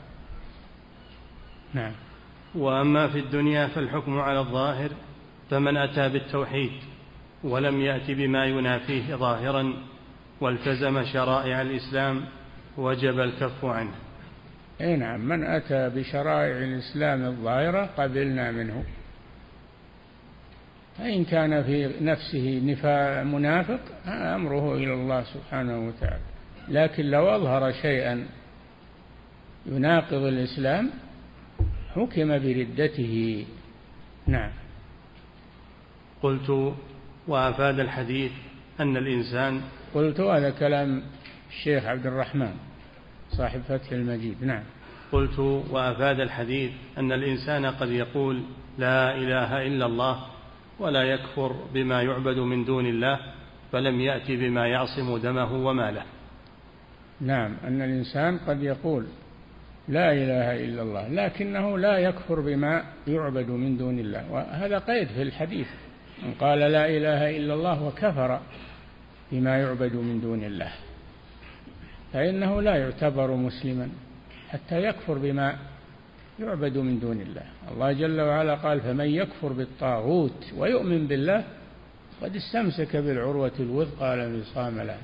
نعم. 1.74 1.92
وأما 2.54 3.08
في 3.08 3.18
الدنيا 3.18 3.66
فالحكم 3.66 4.20
على 4.20 4.38
الظاهر 4.38 4.90
فمن 5.50 5.76
أتى 5.76 6.08
بالتوحيد 6.08 6.72
ولم 7.44 7.80
يأت 7.80 8.10
بما 8.10 8.44
ينافيه 8.44 9.14
ظاهرا 9.14 9.74
والتزم 10.40 11.04
شرائع 11.04 11.62
الإسلام 11.62 12.24
وجب 12.76 13.20
الكف 13.20 13.64
عنه. 13.64 13.94
أي 14.80 14.96
نعم 14.96 15.20
من 15.20 15.44
أتى 15.44 15.88
بشرائع 15.88 16.58
الإسلام 16.58 17.24
الظاهرة 17.24 17.90
قبلنا 17.98 18.50
منه. 18.50 18.84
فإن 20.98 21.24
كان 21.24 21.62
في 21.62 21.90
نفسه 22.00 22.62
نفاق 22.64 23.22
منافق 23.22 23.80
أمره 24.08 24.74
إلى 24.74 24.94
الله 24.94 25.24
سبحانه 25.24 25.88
وتعالى. 25.88 26.24
لكن 26.68 27.04
لو 27.04 27.36
أظهر 27.36 27.72
شيئا 27.72 28.26
يناقض 29.66 30.22
الإسلام 30.22 30.90
حكم 31.94 32.28
بردته. 32.38 33.46
نعم. 34.26 34.50
قلت 36.22 36.74
وأفاد 37.28 37.80
الحديث 37.80 38.32
أن 38.80 38.96
الإنسان 38.96 39.60
قلت 39.94 40.20
هذا 40.20 40.50
كلام 40.50 41.02
الشيخ 41.50 41.84
عبد 41.84 42.06
الرحمن 42.06 42.54
صاحب 43.30 43.60
فتح 43.68 43.92
المجيد. 43.92 44.44
نعم. 44.44 44.62
قلت 45.12 45.38
وأفاد 45.70 46.20
الحديث 46.20 46.70
أن 46.98 47.12
الإنسان 47.12 47.66
قد 47.66 47.88
يقول 47.88 48.42
لا 48.78 49.14
إله 49.14 49.66
إلا 49.66 49.86
الله 49.86 50.26
ولا 50.78 51.02
يكفر 51.02 51.52
بما 51.74 52.02
يعبد 52.02 52.38
من 52.38 52.64
دون 52.64 52.86
الله 52.86 53.20
فلم 53.72 54.00
يات 54.00 54.30
بما 54.30 54.66
يعصم 54.66 55.16
دمه 55.16 55.66
وماله. 55.66 56.02
نعم. 57.20 57.56
أن 57.64 57.82
الإنسان 57.82 58.38
قد 58.38 58.62
يقول 58.62 59.06
لا 59.88 60.12
إله 60.12 60.64
إلا 60.64 60.82
الله 60.82 61.08
لكنه 61.08 61.78
لا 61.78 61.98
يكفر 61.98 62.40
بما 62.40 62.84
يعبد 63.06 63.50
من 63.50 63.76
دون 63.76 63.98
الله. 63.98 64.32
وهذا 64.32 64.78
قيد 64.78 65.08
في 65.08 65.22
الحديث. 65.22 65.68
من 66.22 66.34
قال 66.40 66.58
لا 66.58 66.86
إله 66.86 67.36
إلا 67.36 67.54
الله 67.54 67.82
وكفر. 67.82 68.40
بما 69.32 69.58
يعبد 69.58 69.94
من 69.94 70.20
دون 70.20 70.44
الله. 70.44 70.72
فإنه 72.12 72.62
لا 72.62 72.76
يعتبر 72.76 73.30
مسلما 73.34 73.88
حتى 74.48 74.82
يكفر 74.82 75.18
بما 75.18 75.56
يعبد 76.40 76.78
من 76.78 77.00
دون 77.00 77.20
الله. 77.20 77.42
الله 77.72 77.92
جل 77.92 78.20
وعلا 78.20 78.54
قال 78.54 78.80
فمن 78.80 79.06
يكفر 79.06 79.52
بالطاغوت 79.52 80.52
ويؤمن 80.56 81.06
بالله 81.06 81.44
قد 82.22 82.36
استمسك 82.36 82.96
بالعروة 82.96 83.52
الوثقى 83.60 84.16
لا 84.16 84.26
انفصام 84.26 84.80
لها 84.80 84.98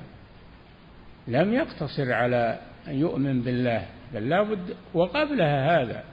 لم 1.27 1.53
يقتصر 1.53 2.13
على 2.13 2.59
أن 2.87 2.95
يؤمن 2.95 3.41
بالله 3.41 3.85
بل 4.13 4.29
لابد 4.29 4.75
وقبلها 4.93 5.81
هذا. 5.81 6.03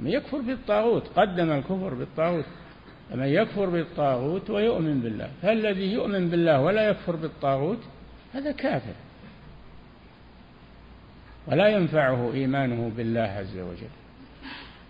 من 0.00 0.10
يكفر 0.10 0.38
بالطاغوت 0.38 1.08
قدم 1.16 1.50
الكفر 1.50 1.94
بالطاغوت. 1.94 2.44
فمن 3.10 3.26
يكفر 3.26 3.66
بالطاغوت 3.70 4.50
ويؤمن 4.50 5.00
بالله 5.00 5.30
فالذي 5.42 5.92
يؤمن 5.92 6.28
بالله 6.28 6.60
ولا 6.60 6.88
يكفر 6.88 7.16
بالطاغوت 7.16 7.78
هذا 8.34 8.52
كافر. 8.52 8.94
ولا 11.46 11.68
ينفعه 11.68 12.32
إيمانه 12.32 12.92
بالله 12.96 13.20
عز 13.20 13.58
وجل. 13.58 13.88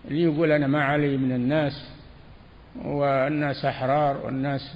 اللي 0.07 0.23
يقول 0.23 0.51
أنا 0.51 0.67
ما 0.67 0.83
علي 0.83 1.17
من 1.17 1.31
الناس 1.31 1.89
والناس 2.75 3.65
أحرار 3.65 4.25
والناس 4.25 4.75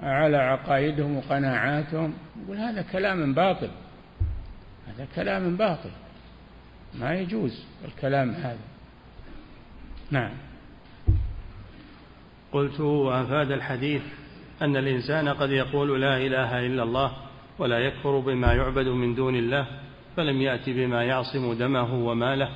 على 0.00 0.36
عقائدهم 0.36 1.16
وقناعاتهم 1.16 2.14
يقول 2.44 2.56
هذا 2.56 2.82
كلام 2.82 3.34
باطل. 3.34 3.70
هذا 4.88 5.06
كلام 5.16 5.56
باطل. 5.56 5.90
ما 6.94 7.14
يجوز 7.14 7.64
الكلام 7.84 8.30
هذا. 8.30 8.58
نعم. 10.10 10.49
قلت 12.52 12.80
وأفاد 12.80 13.50
الحديث 13.50 14.02
أن 14.62 14.76
الإنسان 14.76 15.28
قد 15.28 15.50
يقول 15.50 16.00
لا 16.00 16.16
إله 16.16 16.66
إلا 16.66 16.82
الله 16.82 17.12
ولا 17.58 17.78
يكفر 17.78 18.18
بما 18.18 18.52
يعبد 18.52 18.86
من 18.86 19.14
دون 19.14 19.36
الله 19.36 19.66
فلم 20.16 20.42
يأت 20.42 20.70
بما 20.70 21.04
يعصم 21.04 21.52
دمه 21.52 21.94
وماله 21.94 22.48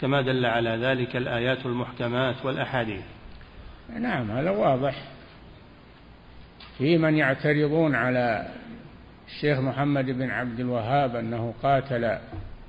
كما 0.00 0.22
دل 0.22 0.46
على 0.46 0.70
ذلك 0.70 1.16
الآيات 1.16 1.66
المحكمات 1.66 2.44
والأحاديث. 2.44 3.04
نعم 4.00 4.30
هذا 4.30 4.50
واضح. 4.50 4.94
في 6.78 6.98
من 6.98 7.16
يعترضون 7.16 7.94
على 7.94 8.48
الشيخ 9.26 9.58
محمد 9.58 10.04
بن 10.04 10.30
عبد 10.30 10.60
الوهاب 10.60 11.16
أنه 11.16 11.54
قاتل 11.62 12.18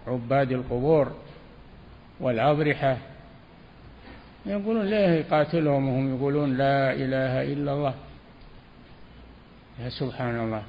عباد 0.08 0.52
القبور 0.52 1.12
والأضرحة 2.20 2.98
يقولون 4.48 4.86
ليه 4.86 5.08
يقاتلهم 5.08 5.90
وهم 5.90 6.16
يقولون 6.16 6.58
لا 6.58 6.94
إله 6.94 7.54
إلا 7.54 7.74
الله. 7.74 7.94
يا 9.80 9.90
سبحان 9.90 10.40
الله. 10.40 10.64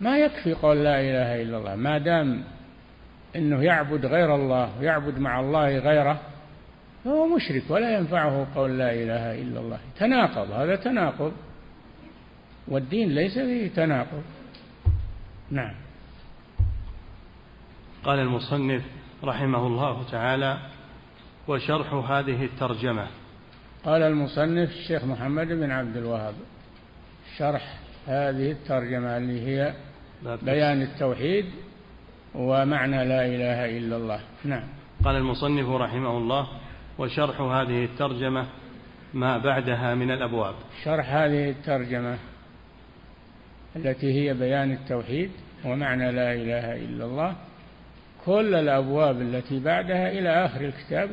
ما 0.00 0.18
يكفي 0.18 0.52
قول 0.52 0.84
لا 0.84 1.00
إله 1.00 1.42
إلا 1.42 1.58
الله 1.58 1.74
ما 1.74 1.98
دام 1.98 2.44
أنه 3.36 3.62
يعبد 3.62 4.06
غير 4.06 4.34
الله 4.34 4.78
ويعبد 4.80 5.18
مع 5.18 5.40
الله 5.40 5.78
غيره 5.78 6.20
فهو 7.04 7.36
مشرك 7.36 7.62
ولا 7.68 7.98
ينفعه 7.98 8.46
قول 8.54 8.78
لا 8.78 8.92
إله 8.92 9.42
إلا 9.42 9.60
الله. 9.60 9.78
تناقض 9.98 10.50
هذا 10.50 10.76
تناقض. 10.76 11.32
والدين 12.68 13.08
ليس 13.14 13.38
فيه 13.38 13.68
تناقض. 13.68 14.22
نعم. 15.50 15.74
قال 18.04 18.18
المصنف 18.18 18.82
رحمه 19.24 19.66
الله 19.66 20.04
تعالى 20.10 20.58
وشرح 21.48 21.94
هذه 21.94 22.44
الترجمة. 22.44 23.06
قال 23.84 24.02
المصنف 24.02 24.70
الشيخ 24.70 25.04
محمد 25.04 25.46
بن 25.46 25.70
عبد 25.70 25.96
الوهاب 25.96 26.34
شرح 27.36 27.78
هذه 28.06 28.50
الترجمة 28.50 29.16
اللي 29.16 29.40
هي 29.46 29.74
بيان 30.42 30.82
التوحيد 30.82 31.44
ومعنى 32.34 33.04
لا 33.04 33.26
إله 33.26 33.78
إلا 33.78 33.96
الله. 33.96 34.20
نعم. 34.44 34.64
قال 35.04 35.16
المصنف 35.16 35.68
رحمه 35.68 36.18
الله 36.18 36.48
وشرح 36.98 37.40
هذه 37.40 37.84
الترجمة 37.84 38.46
ما 39.14 39.38
بعدها 39.38 39.94
من 39.94 40.10
الأبواب. 40.10 40.54
شرح 40.84 41.14
هذه 41.14 41.50
الترجمة 41.50 42.18
التي 43.76 44.12
هي 44.12 44.34
بيان 44.34 44.72
التوحيد 44.72 45.30
ومعنى 45.64 46.12
لا 46.12 46.32
إله 46.32 46.76
إلا 46.76 47.04
الله 47.04 47.34
كل 48.24 48.54
الأبواب 48.54 49.20
التي 49.20 49.60
بعدها 49.60 50.10
إلى 50.10 50.44
آخر 50.44 50.60
الكتاب 50.60 51.10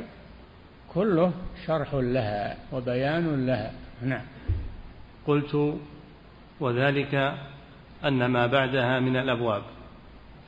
كله 0.93 1.31
شرح 1.65 1.93
لها 1.93 2.57
وبيان 2.71 3.45
لها. 3.45 3.73
نعم. 4.01 4.25
قلت 5.27 5.77
وذلك 6.59 7.35
أن 8.05 8.25
ما 8.25 8.47
بعدها 8.47 8.99
من 8.99 9.17
الأبواب 9.17 9.63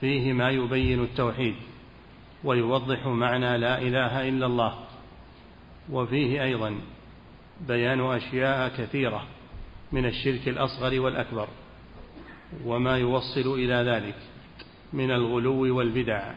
فيه 0.02 0.34
ما 0.34 0.50
يبين 0.50 1.04
التوحيد 1.04 1.56
ويوضح 2.44 3.08
معنى 3.08 3.58
لا 3.58 3.82
إله 3.82 4.30
إلا 4.30 4.46
الله. 4.46 4.74
وفيه 5.90 6.44
أيضا 6.44 6.76
بيان 7.68 8.02
أشياء 8.02 8.70
كثيرة 8.78 9.28
من 9.92 10.06
الشرك 10.06 10.48
الأصغر 10.48 11.00
والأكبر 11.00 11.48
وما 12.66 12.98
يوصل 12.98 13.54
إلى 13.54 13.74
ذلك 13.74 14.16
من 14.94 15.12
الغلو 15.12 15.78
والبدع. 15.78 16.34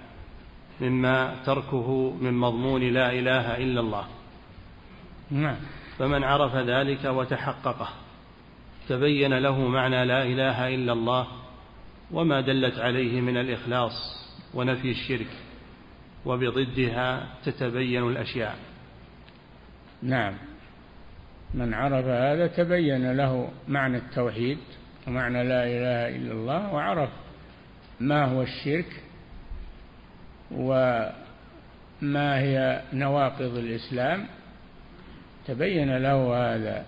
مما 0.80 1.34
تركه 1.46 2.14
من 2.20 2.34
مضمون 2.34 2.82
لا 2.82 3.12
إله 3.12 3.56
إلا 3.56 3.80
الله. 3.80 4.06
نعم. 5.30 5.56
فمن 5.98 6.24
عرف 6.24 6.56
ذلك 6.56 7.04
وتحققه 7.04 7.88
تبين 8.88 9.38
له 9.38 9.68
معنى 9.68 10.04
لا 10.04 10.22
إله 10.22 10.74
إلا 10.74 10.92
الله 10.92 11.26
وما 12.10 12.40
دلت 12.40 12.78
عليه 12.78 13.20
من 13.20 13.36
الإخلاص 13.36 13.92
ونفي 14.54 14.90
الشرك 14.90 15.30
وبضدها 16.26 17.26
تتبين 17.44 18.08
الأشياء. 18.08 18.56
نعم. 20.02 20.34
من 21.54 21.74
عرف 21.74 22.04
هذا 22.04 22.46
تبين 22.46 23.12
له 23.12 23.48
معنى 23.68 23.96
التوحيد 23.96 24.58
ومعنى 25.06 25.44
لا 25.44 25.64
إله 25.64 26.16
إلا 26.16 26.32
الله 26.32 26.74
وعرف 26.74 27.10
ما 28.00 28.24
هو 28.24 28.42
الشرك 28.42 29.02
وما 30.50 32.38
هي 32.38 32.82
نواقض 32.92 33.56
الإسلام 33.56 34.26
تبين 35.46 35.96
له 35.96 36.36
هذا. 36.36 36.84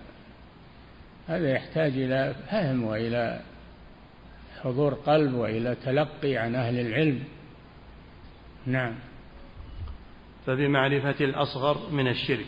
هذا 1.27 1.51
يحتاج 1.51 1.91
إلى 1.91 2.35
فهم 2.49 2.83
وإلى 2.83 3.41
حضور 4.61 4.93
قلب 4.93 5.33
وإلى 5.33 5.75
تلقي 5.85 6.37
عن 6.37 6.55
أهل 6.55 6.79
العلم. 6.79 7.23
نعم. 8.65 8.95
فبمعرفة 10.45 11.25
الأصغر 11.25 11.89
من 11.91 12.07
الشرك 12.07 12.47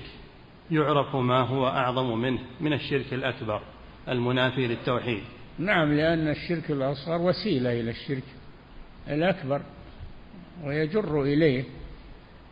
يعرف 0.72 1.16
ما 1.16 1.40
هو 1.42 1.68
أعظم 1.68 2.18
منه 2.18 2.40
من 2.60 2.74
الشرك 2.74 3.14
الأكبر 3.14 3.62
المنافي 4.10 4.68
للتوحيد. 4.68 5.24
نعم 5.60 5.94
لأن 5.94 6.28
الشرك 6.28 6.72
الأصغر 6.72 7.22
وسيلة 7.22 7.80
إلى 7.80 7.92
الشرك 7.92 8.24
الأكبر. 9.08 9.62
ويجر 10.64 11.22
إليه 11.22 11.64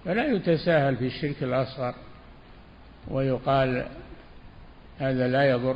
فلا 0.06 0.26
يتساهل 0.26 0.96
في 0.96 1.06
الشرك 1.08 1.44
الأصغر 1.44 1.96
ويقال 3.08 3.88
هذا 5.00 5.28
لا 5.28 5.50
يضر 5.50 5.76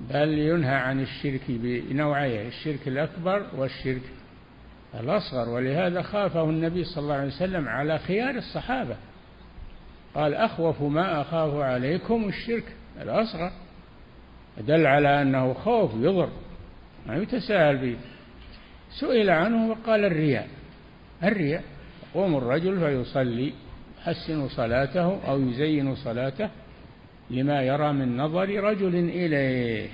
بل 0.00 0.38
ينهى 0.38 0.74
عن 0.74 1.00
الشرك 1.00 1.42
بنوعيه 1.48 2.48
الشرك 2.48 2.88
الأكبر 2.88 3.46
والشرك 3.56 4.02
الأصغر. 5.00 5.48
ولهذا 5.48 6.02
خافه 6.02 6.44
النبي 6.44 6.84
صلى 6.84 7.02
الله 7.02 7.14
عليه 7.14 7.26
وسلم 7.26 7.68
على 7.68 7.98
خيار 7.98 8.34
الصحابة. 8.34 8.96
قال 10.14 10.34
أخوف 10.34 10.82
ما 10.82 11.20
أخاف 11.20 11.54
عليكم 11.54 12.28
الشرك 12.28 12.64
الأصغر. 13.02 13.52
دل 14.58 14.86
على 14.86 15.22
أنه 15.22 15.54
خوف 15.54 15.94
يضر 15.94 16.28
ما 17.06 17.16
يتساهل 17.16 17.76
به. 17.76 17.96
سئل 19.00 19.30
عنه 19.30 19.70
وقال 19.70 20.04
الرياء. 20.04 20.48
الرياء 21.22 21.62
يقوم 22.14 22.36
الرجل 22.36 22.80
فيصلي 22.80 23.52
يحسن 23.98 24.48
صلاته 24.48 25.28
أو 25.28 25.40
يزين 25.40 25.94
صلاته 25.94 26.50
لما 27.30 27.62
يرى 27.62 27.92
من 27.92 28.16
نظر 28.16 28.48
رجل 28.48 28.94
إليه. 28.94 29.88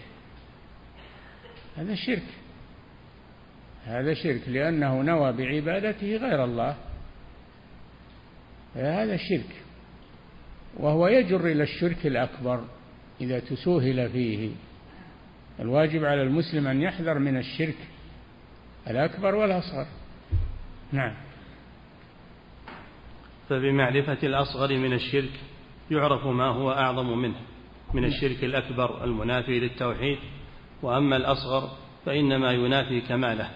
هذا 1.76 1.94
شرك. 1.94 2.22
هذا 3.85 4.14
شرك 4.14 4.48
لأنه 4.48 5.02
نوى 5.02 5.33
بعبادته 5.33 6.16
غير 6.16 6.44
الله. 6.44 6.76
هذا 8.74 9.16
شرك. 9.16 9.62
وهو 10.76 11.09
يجر 11.09 11.46
إلى 11.46 11.62
الشرك 11.62 12.06
الأكبر 12.06 12.64
إذا 13.20 13.40
تسوهل 13.40 14.09
فيه. 14.09 14.50
الواجب 15.61 16.04
على 16.04 16.22
المسلم 16.22 16.66
أن 16.66 16.80
يحذر 16.80 17.18
من 17.18 17.37
الشرك 17.37 17.76
الأكبر 18.90 19.35
والأصغر. 19.35 19.87
نعم. 20.92 21.14
فبمعرفة 23.48 24.18
الأصغر 24.22 24.79
من 24.79 24.92
الشرك 24.92 25.40
يعرف 25.90 26.26
ما 26.26 26.46
هو 26.46 26.72
أعظم 26.72 27.18
منه 27.18 27.40
من 27.94 28.05
الشرك 28.05 28.44
الأكبر 28.44 29.05
المنافي 29.05 29.61
للتوحيد 29.61 30.18
وأما 30.83 31.16
الأصغر 31.16 31.70
فإنما 32.07 32.53
ينافي 32.53 33.00
كماله 33.00 33.50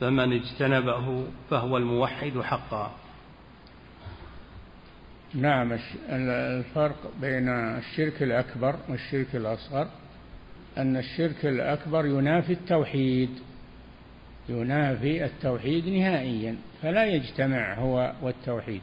فمن 0.00 0.32
اجتنبه 0.32 1.26
فهو 1.50 1.76
الموحد 1.76 2.40
حقا. 2.40 2.94
نعم 5.34 5.78
الفرق 6.08 7.12
بين 7.20 7.48
الشرك 7.48 8.22
الأكبر 8.22 8.76
والشرك 8.88 9.36
الأصغر 9.36 9.88
أن 10.78 10.96
الشرك 10.96 11.46
الأكبر 11.46 12.06
ينافي 12.06 12.52
التوحيد 12.52 13.30
ينافي 14.48 15.24
التوحيد 15.24 15.88
نهائيا. 15.88 16.56
فلا 16.82 17.04
يجتمع 17.04 17.74
هو 17.74 18.12
والتوحيد. 18.22 18.82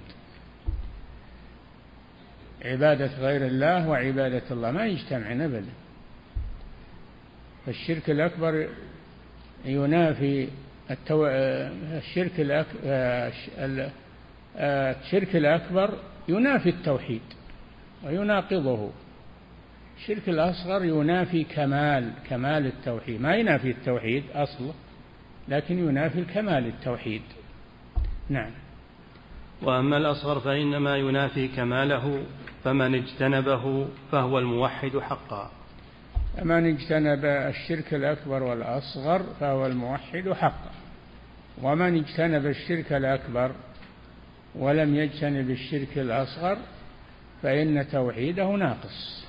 عبادة 2.66 3.06
غير 3.06 3.46
الله 3.46 3.90
وعبادة 3.90 4.44
الله 4.52 4.72
ما 4.72 4.86
يجتمعن 4.86 5.42
أبدا. 5.42 5.72
فالشرك 7.66 8.10
الأكبر 8.10 8.68
ينافي 9.66 10.48
التو... 10.92 11.28
الشرك 11.28 12.40
الأك... 12.40 12.66
الشرك 14.56 15.36
الأكبر 15.36 15.98
ينافي 16.30 16.70
التوحيد 16.70 17.22
ويناقضه. 18.04 18.92
الشرك 19.98 20.30
الأصغر 20.30 20.86
ينافي 20.86 21.44
كمال 21.44 22.12
كمال 22.30 22.66
التوحيد. 22.66 23.22
ما 23.22 23.36
ينافي 23.36 23.72
التوحيد 23.72 24.24
أصله 24.34 24.74
لكن 25.48 25.90
ينافي 25.90 26.20
الكمال 26.20 26.68
التوحيد. 26.68 27.22
نعم. 28.30 28.52
وأما 29.62 29.98
الأصغر 29.98 30.40
فإنما 30.40 30.98
ينافي 30.98 31.48
كماله 31.48 32.24
فمن 32.64 32.96
اجتنبه 32.96 33.88
فهو 34.12 34.40
الموحد 34.40 34.98
حقا. 34.98 35.52
من 36.44 36.66
اجتنب 36.66 37.26
الشرك 37.26 37.94
الأكبر 37.94 38.44
والأصغر 38.44 39.24
فهو 39.40 39.66
الموحد 39.66 40.32
حقا. 40.32 40.72
ومن 41.62 41.98
اجتنب 41.98 42.46
الشرك 42.46 42.94
الأكبر 42.94 43.52
ولم 44.56 44.96
يجتنب 44.96 45.50
الشرك 45.50 45.98
الأصغر 45.98 46.58
فإن 47.44 47.90
توحيده 47.92 48.48
ناقص 48.48 49.26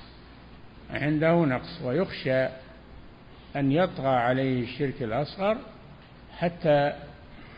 عنده 0.89 1.45
نقص 1.45 1.81
ويخشى 1.83 2.45
أن 3.55 3.71
يطغى 3.71 4.07
عليه 4.07 4.63
الشرك 4.63 5.01
الأصغر 5.01 5.57
حتى 6.37 6.93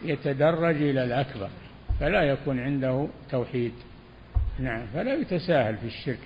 يتدرج 0.05 0.75
إلى 0.75 1.03
الأكبر 1.03 1.49
فلا 1.99 2.23
يكون 2.23 2.59
عنده 2.59 3.07
توحيد. 3.31 3.73
نعم 4.59 4.85
فلا 4.93 5.13
يتساهل 5.13 5.77
في 5.77 5.87
الشرك. 5.87 6.19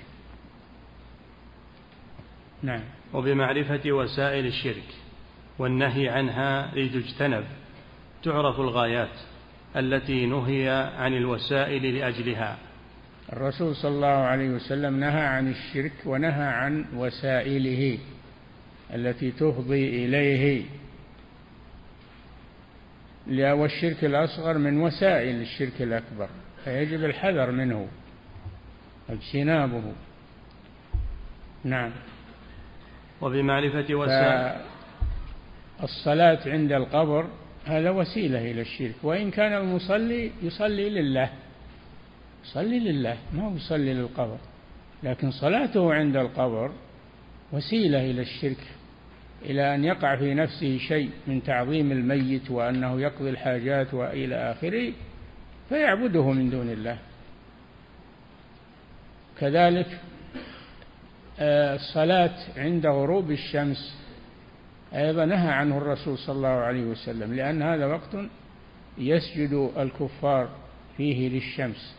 نعم. 2.63 2.82
وبمعرفة 3.13 3.92
وسائل 3.92 4.46
الشرك 4.46 4.88
والنهي 5.60 6.10
عنها 6.10 6.76
لتجتنب 6.76 7.44
تعرف 8.24 8.60
الغايات 8.60 9.20
التي 9.76 10.26
نهي 10.26 10.92
عن 10.98 11.13
الوسائل 11.13 11.96
لأجلها. 11.96 12.58
الرسول 13.34 13.76
صلى 13.76 13.92
الله 13.92 14.08
عليه 14.08 14.50
وسلم 14.50 15.00
نهى 15.00 15.22
عن 15.22 15.52
الشرك 15.52 15.94
ونهى 16.06 16.48
عن 16.48 16.86
وسائله 16.96 17.98
التي 18.94 19.32
تفضي 19.32 20.06
إليه. 20.06 20.63
والشرك 23.30 24.06
الأصغر 24.06 24.58
من 24.58 24.82
وسائل 24.82 25.42
الشرك 25.42 25.82
الأكبر 25.82 26.30
فيجب 26.63 27.04
الحذر 27.04 27.52
منه 27.52 27.88
اجتنابه. 29.10 29.94
نعم. 31.63 31.92
وبمعرفة 33.22 33.96
وسائل. 33.96 34.62
الصلاة 35.84 36.40
عند 36.46 36.72
القبر 36.72 37.28
هذا 37.66 37.90
وسيلة 37.90 38.52
إلى 38.52 38.62
الشرك 38.62 38.96
وإن 39.04 39.32
كان 39.32 39.54
المصلي 39.54 40.32
يصلي 40.44 40.90
لله 40.90 41.30
يصلي 42.46 42.80
لله 42.80 43.18
ما 43.34 43.44
هو 43.44 43.56
يصلي 43.56 43.94
للقبر 43.94 44.38
لكن 45.04 45.32
صلاته 45.32 45.94
عند 45.94 46.16
القبر 46.16 46.72
وسيلة 47.52 48.12
إلى 48.12 48.22
الشرك. 48.22 48.77
إلى 49.45 49.76
أن 49.76 49.84
يقع 49.84 50.15
في 50.15 50.34
نفسه 50.34 50.78
شيء 50.78 51.10
من 51.28 51.43
تعظيم 51.43 51.91
الميت 51.91 52.52
وأنه 52.52 53.02
يقضي 53.02 53.30
الحاجات 53.30 53.93
وإلى 53.93 54.36
آخره 54.36 54.93
فيعبده 55.69 56.32
من 56.32 56.50
دون 56.50 56.69
الله. 56.69 56.97
كذلك 59.39 60.00
آه، 61.39 61.76
الصلاة 61.76 62.36
عند 62.58 62.86
غروب 62.86 63.32
الشمس 63.32 63.97
أيضا 64.93 65.26
نهى 65.26 65.50
عنه 65.50 65.78
الرسول 65.78 66.17
صلى 66.17 66.36
الله 66.36 66.47
عليه 66.47 66.84
وسلم 66.84 67.34
لأن 67.34 67.62
هذا 67.62 67.86
وقت 67.86 68.15
يسجد 68.97 69.71
الكفار 69.78 70.50
فيه 70.97 71.30
للشمس 71.30 71.95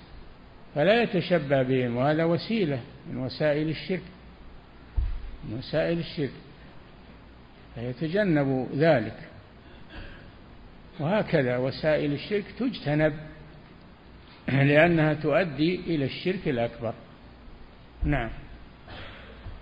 فلا 0.75 1.03
يتشبه 1.03 1.63
بهم 1.63 1.97
وهذا 1.97 2.25
وسيلة 2.25 2.81
من 3.11 3.17
وسائل 3.17 3.69
الشرك 3.69 4.03
من 5.45 5.59
وسائل 5.59 5.99
الشرك. 5.99 6.31
فيتجنب 7.79 8.69
ذلك. 8.75 9.29
وهكذا 11.01 11.57
وسائل 11.57 12.13
الشرك 12.13 12.45
تجتنب 12.59 13.13
لأنها 14.49 15.15
تؤدي 15.15 15.81
إلى 15.87 16.05
الشرك 16.05 16.49
الأكبر. 16.49 16.95
نعم. 18.05 18.31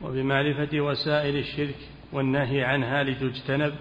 وبمعرفة 0.02 0.80
وسائل 0.80 1.36
الشرك 1.36 1.76
والنهي 2.12 2.64
عنها 2.64 3.02
لتجتنب 3.02 3.74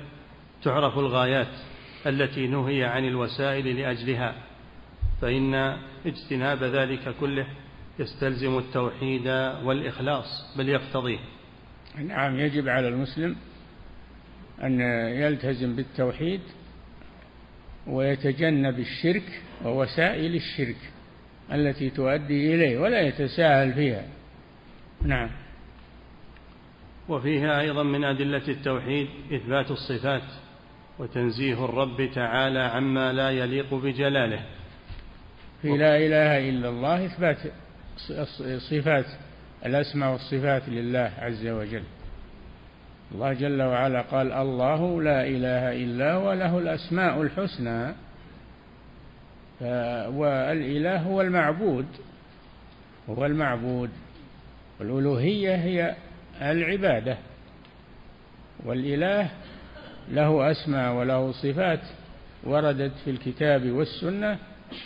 تعرف 0.63 0.97
الغايات 0.97 1.47
التي 2.07 2.47
نهي 2.47 2.83
عن 2.83 3.07
الوسائل 3.07 3.79
لأجلها 3.79 4.35
فإن 5.21 5.77
اجتناب 6.05 6.63
ذلك 6.63 7.15
كله 7.19 7.47
يستلزم 7.99 8.57
التوحيد 8.57 9.27
والإخلاص 9.63 10.55
بل 10.57 10.69
يقتضيه. 10.69 11.19
نعم 11.97 12.39
يجب 12.39 12.69
على 12.69 12.87
المسلم 12.87 13.35
أن 14.63 14.81
يلتزم 15.21 15.75
بالتوحيد 15.75 16.41
ويتجنب 17.87 18.79
الشرك 18.79 19.41
ووسائل 19.65 20.35
الشرك 20.35 20.77
التي 21.53 21.89
تؤدي 21.89 22.55
إليه 22.55 22.79
ولا 22.79 23.01
يتساهل 23.01 23.73
فيها. 23.73 24.03
نعم. 25.01 25.29
وفيها 27.09 27.61
أيضا 27.61 27.83
من 27.83 28.03
أدلة 28.03 28.47
التوحيد 28.47 29.07
إثبات 29.33 29.71
الصفات 29.71 30.23
وتنزيه 30.99 31.65
الرب 31.65 32.09
تعالى 32.15 32.59
عما 32.59 33.13
لا 33.13 33.29
يليق 33.31 33.73
بجلاله. 33.73 34.45
في 35.61 35.77
لا 35.77 35.97
إله 35.97 36.49
إلا 36.49 36.69
الله 36.69 37.05
إثبات 37.05 37.37
صفات 38.69 39.05
الأسماء 39.65 40.11
والصفات 40.11 40.69
لله 40.69 41.11
عز 41.17 41.47
وجل. 41.47 41.83
الله 43.11 43.33
جل 43.33 43.61
وعلا 43.61 44.01
قال 44.01 44.31
الله 44.31 45.01
لا 45.01 45.27
إله 45.27 45.83
إلا 45.83 46.13
هو 46.13 46.33
له 46.33 46.57
الأسماء 46.57 47.21
الحسنى. 47.21 47.93
والإله 50.17 50.97
هو 50.97 51.21
المعبود 51.21 51.85
هو 53.09 53.25
المعبود. 53.25 53.89
والألوهية 54.79 55.55
هي 55.55 55.95
العبادة. 56.41 57.17
والإله 58.65 59.29
له 60.11 60.51
أسماء 60.51 60.93
وله 60.93 61.31
صفات 61.31 61.81
وردت 62.43 62.91
في 63.05 63.11
الكتاب 63.11 63.71
والسنة 63.71 64.37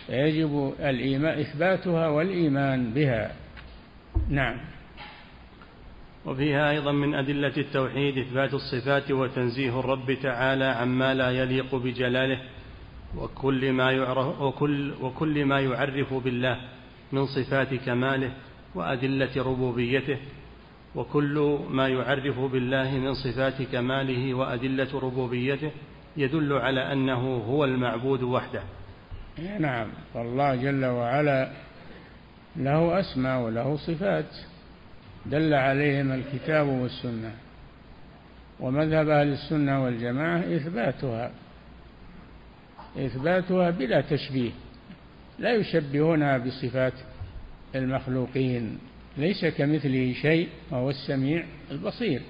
الإيمان 0.09 1.39
إثباتها 1.39 2.07
والإيمان 2.07 2.93
بها. 2.93 3.31
نعم. 4.29 4.57
وفيها 6.25 6.71
أيضا 6.71 6.91
من 6.91 7.15
أدلة 7.15 7.53
التوحيد 7.57 8.17
إثبات 8.17 8.53
الصفات 8.53 9.11
وتنزيه 9.11 9.79
الرب 9.79 10.17
تعالى 10.23 10.65
عما 10.65 11.13
لا 11.13 11.31
يليق 11.31 11.75
بجلاله 11.75 12.41
وكل 13.17 13.71
ما 13.71 13.91
يعرف 13.91 14.41
وكل, 14.41 14.93
وكل 15.01 15.45
ما 15.45 15.59
يعرف 15.59 16.13
بالله 16.13 16.59
من 17.11 17.25
صفات 17.25 17.73
كماله 17.73 18.31
وأدلة 18.75 19.43
ربوبيته 19.43 20.17
وكل 20.95 21.59
ما 21.69 21.87
يعرف 21.87 22.39
بالله 22.39 22.91
من 22.91 23.13
صفات 23.13 23.61
كماله 23.61 24.33
وأدلة 24.33 24.99
ربوبيته 24.99 25.71
يدل 26.17 26.53
على 26.53 26.93
أنه 26.93 27.37
هو 27.37 27.65
المعبود 27.65 28.23
وحده. 28.23 28.63
نعم. 29.59 29.87
فالله 30.13 30.55
جل 30.55 30.85
وعلا 30.85 31.51
له 32.55 32.99
أسماء 32.99 33.41
وله 33.41 33.77
صفات. 33.77 34.25
دل 35.25 35.53
عليهم 35.53 36.11
الكتاب 36.11 36.67
والسنة 36.67 37.31
ومذهب 38.59 39.09
أهل 39.09 39.27
السنة 39.27 39.83
والجماعة 39.83 40.39
إثباتها 40.39 41.31
إثباتها 42.97 43.69
بلا 43.69 44.01
تشبيه 44.01 44.51
لا 45.39 45.53
يشبهونها 45.53 46.37
بصفات 46.37 46.93
المخلوقين 47.75 48.77
ليس 49.17 49.45
كمثله 49.45 50.13
شيء 50.13 50.49
وهو 50.71 50.89
السميع 50.89 51.45
البصير 51.71 52.21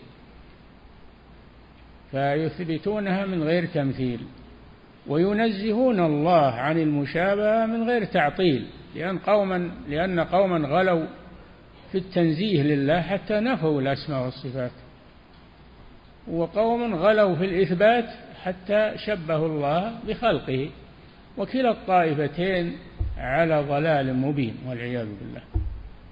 فيثبتونها 2.11 3.25
من 3.25 3.43
غير 3.43 3.65
تمثيل 3.65 4.19
وينزهون 5.07 5.99
الله 5.99 6.51
عن 6.51 6.79
المشابهة 6.79 7.65
من 7.65 7.83
غير 7.83 8.05
تعطيل 8.05 8.67
لأن 8.95 9.17
قوما 9.17 9.71
لأن 9.89 10.19
قوما 10.19 10.67
غلوا 10.67 11.05
في 11.91 11.97
التنزيه 11.97 12.63
لله 12.63 13.01
حتى 13.01 13.39
نفوا 13.39 13.81
الأسماء 13.81 14.25
والصفات. 14.25 14.71
وقوم 16.27 16.95
غلوا 16.95 17.35
في 17.35 17.45
الإثبات 17.45 18.09
حتى 18.43 18.93
شبهوا 18.97 19.47
الله 19.47 19.99
بخلقه. 20.07 20.69
وكلا 21.37 21.71
الطائفتين 21.71 22.77
على 23.17 23.65
ضلال 23.69 24.15
مبين 24.15 24.55
والعياذ 24.67 25.07
بالله. 25.19 25.41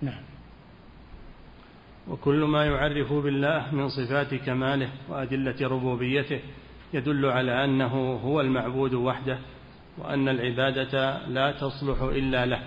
نعم. 0.02 0.22
وكل 2.08 2.44
ما 2.44 2.66
يعرف 2.66 3.14
بالله 3.14 3.76
من 3.76 3.90
صفات 3.90 4.36
كماله 4.36 4.90
وأدلة 5.10 5.68
ربوبيته 5.68 6.40
يدل 6.94 7.26
على 7.26 7.64
أنه 7.66 8.20
هو 8.24 8.42
المعبود 8.42 8.94
وحده 8.94 9.38
وأن 9.98 10.30
العبادة 10.30 11.28
لا 11.28 11.52
تصلح 11.52 12.02
إلا 12.02 12.46
له. 12.46 12.62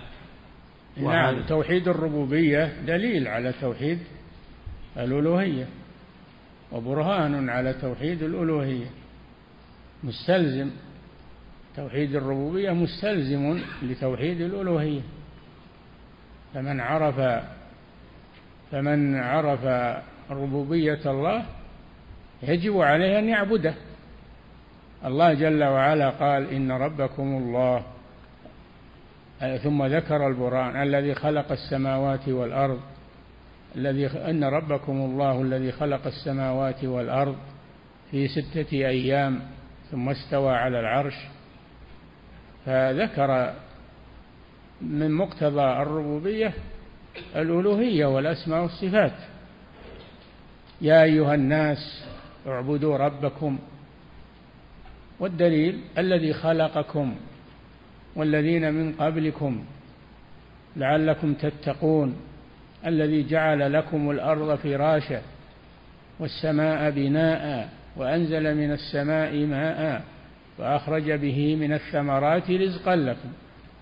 نعم. 1.08 1.46
توحيد 1.46 1.88
الربوبية 1.88 2.72
دليل 2.86 3.28
على 3.28 3.52
توحيد 3.60 3.98
الألوهية 4.96 5.66
وبرهان 6.72 7.50
على 7.50 7.72
توحيد 7.72 8.22
الألوهية. 8.22 8.86
مستلزم 10.04 10.70
توحيد 11.76 12.16
الربوبية 12.16 12.70
مستلزم 12.70 13.60
لتوحيد 13.82 14.40
الألوهية. 14.40 15.00
فمن 16.54 16.80
عرف 16.80 17.44
فمن 18.70 19.16
عرف 19.16 19.64
ربوبية 20.30 21.00
الله 21.06 21.44
يجب 22.42 22.80
عليه 22.80 23.18
أن 23.18 23.28
يعبده. 23.28 23.74
الله 25.04 25.34
جل 25.34 25.64
وعلا 25.64 26.10
قال 26.10 26.50
إن 26.50 26.72
ربكم 26.72 27.36
الله 27.36 27.82
ثم 29.40 29.86
ذكر 29.86 30.26
البرهان 30.26 30.82
الذي 30.82 31.14
خلق 31.14 31.52
السماوات 31.52 32.28
والأرض 32.28 32.80
الذي 33.76 34.06
أن 34.06 34.44
ربكم 34.44 34.92
الله 34.92 35.42
الذي 35.42 35.72
خلق 35.72 36.06
السماوات 36.06 36.84
والأرض 36.84 37.36
في 38.10 38.28
ستة 38.28 38.72
أيام 38.72 39.40
ثم 39.90 40.08
استوى 40.08 40.52
على 40.54 40.80
العرش. 40.80 41.14
فذكر 42.66 43.54
من 44.80 45.10
مقتضى 45.10 45.62
الربوبية 45.82 46.52
الألوهية 47.36 48.06
والأسماء 48.06 48.62
والصفات. 48.62 49.16
يا 50.80 51.02
أيها 51.02 51.34
الناس 51.34 52.04
اعبدوا 52.46 52.96
ربكم. 52.96 53.58
والدليل 55.20 55.80
الذي 55.98 56.32
خلقكم 56.32 57.14
والذين 58.16 58.74
من 58.74 58.92
قبلكم 58.92 59.64
لعلكم 60.76 61.34
تتقون 61.34 62.16
الذي 62.86 63.22
جعل 63.28 63.72
لكم 63.72 64.10
الأرض 64.10 64.54
فراشا 64.54 65.22
والسماء 66.18 66.90
بناء 66.90 67.68
وأنزل 67.96 68.54
من 68.54 68.72
السماء 68.72 69.36
ماء 69.36 70.02
وأخرج 70.58 71.12
به 71.12 71.56
من 71.56 71.72
الثمرات 71.72 72.50
رزقا 72.50 72.96
لكم. 72.96 73.28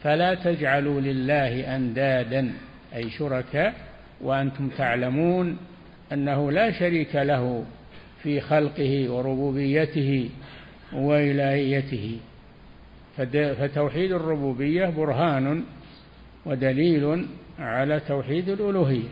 فلا 0.02 0.34
تجعلوا 0.34 1.00
لله 1.00 1.76
أندادا 1.76 2.52
أي 2.94 3.10
شركاء 3.10 3.74
وأنتم 4.20 4.68
تعلمون 4.68 5.58
أنه 6.12 6.52
لا 6.52 6.70
شريك 6.70 7.16
له 7.16 7.64
في 8.22 8.40
خلقه 8.40 9.10
وربوبيته 9.10 10.30
وإلهيته. 10.92 12.18
فتوحيد 13.58 14.12
الربوبية 14.12 14.86
برهان 14.86 15.64
ودليل 16.46 17.26
على 17.58 18.00
توحيد 18.00 18.48
الألوهية. 18.48 19.08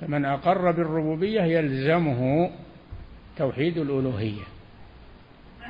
فمن 0.00 0.24
أقر 0.24 0.70
بالربوبية 0.70 1.42
يلزمه 1.42 2.50
توحيد 3.36 3.78
الألوهية. 3.78 4.42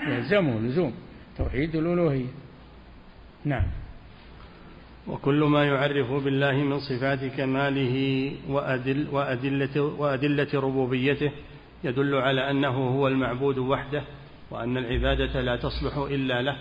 يلزمه 0.06 0.60
لزوم 0.60 0.94
توحيد 1.38 1.76
الألوهية. 1.76 2.32
نعم. 3.44 3.66
وكل 5.08 5.44
ما 5.44 5.64
يعرف 5.64 6.12
بالله 6.12 6.52
من 6.52 6.78
صفات 6.78 7.24
كماله 7.24 8.32
وأدل 8.48 9.08
وأدلة, 9.12 9.82
وأدلة 9.82 10.48
ربوبيته 10.54 11.30
يدل 11.84 12.14
على 12.14 12.50
أنه 12.50 12.68
هو 12.68 13.08
المعبود 13.08 13.58
وحده 13.58 14.02
وأن 14.54 14.76
العبادة 14.76 15.40
لا 15.40 15.56
تصلح 15.56 15.96
إلا 15.96 16.42
له 16.42 16.56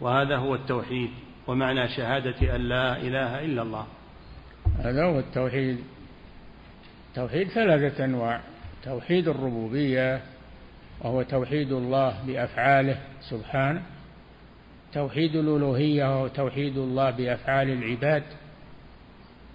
وهذا 0.00 0.36
هو 0.36 0.54
التوحيد 0.54 1.10
ومعنى 1.46 1.88
شهادة 1.88 2.56
أن 2.56 2.60
لا 2.60 2.96
إله 2.96 3.44
إلا 3.44 3.62
الله. 3.62 3.86
هذا 4.78 5.04
هو 5.04 5.18
التوحيد. 5.18 5.78
توحيد 7.14 7.48
ثلاثة 7.48 8.04
أنواع. 8.04 8.40
توحيد 8.84 9.28
الربوبية 9.28 10.20
وهو 11.00 11.22
توحيد 11.22 11.72
الله 11.72 12.14
بأفعاله 12.26 12.98
سبحانه. 13.30 13.82
توحيد 14.92 15.36
الألوهية 15.36 16.04
وهو 16.04 16.28
توحيد 16.28 16.76
الله 16.76 17.10
بأفعال 17.10 17.70
العباد 17.70 18.22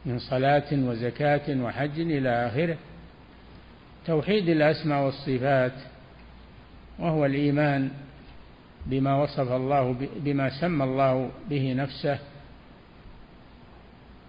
من 0.06 0.20
صلاة 0.20 0.74
وزكاة 0.74 1.64
وحج 1.64 2.00
إلى 2.00 2.48
آخره. 2.48 2.78
توحيد 4.06 4.50
الأسماء 4.50 5.06
والصفات 5.06 5.93
وهو 7.00 7.26
الإيمان 7.26 7.92
بما 8.86 9.24
وصف 9.24 9.52
الله 9.52 9.96
بما 10.16 10.62
سمى 10.62 10.84
الله 10.84 11.32
به 11.50 11.74
نفسه 11.74 12.20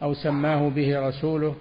أو 0.03 0.15
سماه 0.15 0.69
به 0.69 1.09
رسوله 1.09 1.55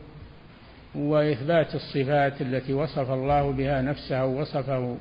وإثبات 0.96 1.76
الصفات 1.76 2.42
التي 2.42 2.74
وصف 2.74 3.12
الله 3.12 3.52
بها 3.52 3.82
نفسه 3.82 4.26
ووصفه 4.26 4.98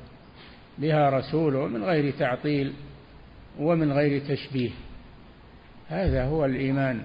بها 0.77 1.09
رسوله 1.09 1.67
من 1.67 1.83
غير 1.83 2.13
تعطيل 2.19 2.73
ومن 3.59 3.91
غير 3.91 4.21
تشبيه. 4.27 4.71
هذا 5.89 6.25
هو 6.25 6.45
الإيمان. 6.45 7.01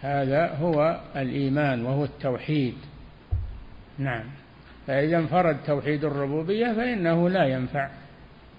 هذا 0.00 0.54
هو 0.54 1.00
الإيمان 1.16 1.84
وهو 1.84 2.04
التوحيد. 2.04 2.74
نعم. 3.98 4.24
فإذا 4.88 5.18
انفرد 5.18 5.56
توحيد 5.66 6.04
الربوبية 6.04 6.72
فإنه 6.72 7.28
لا 7.28 7.46
ينفع. 7.46 7.90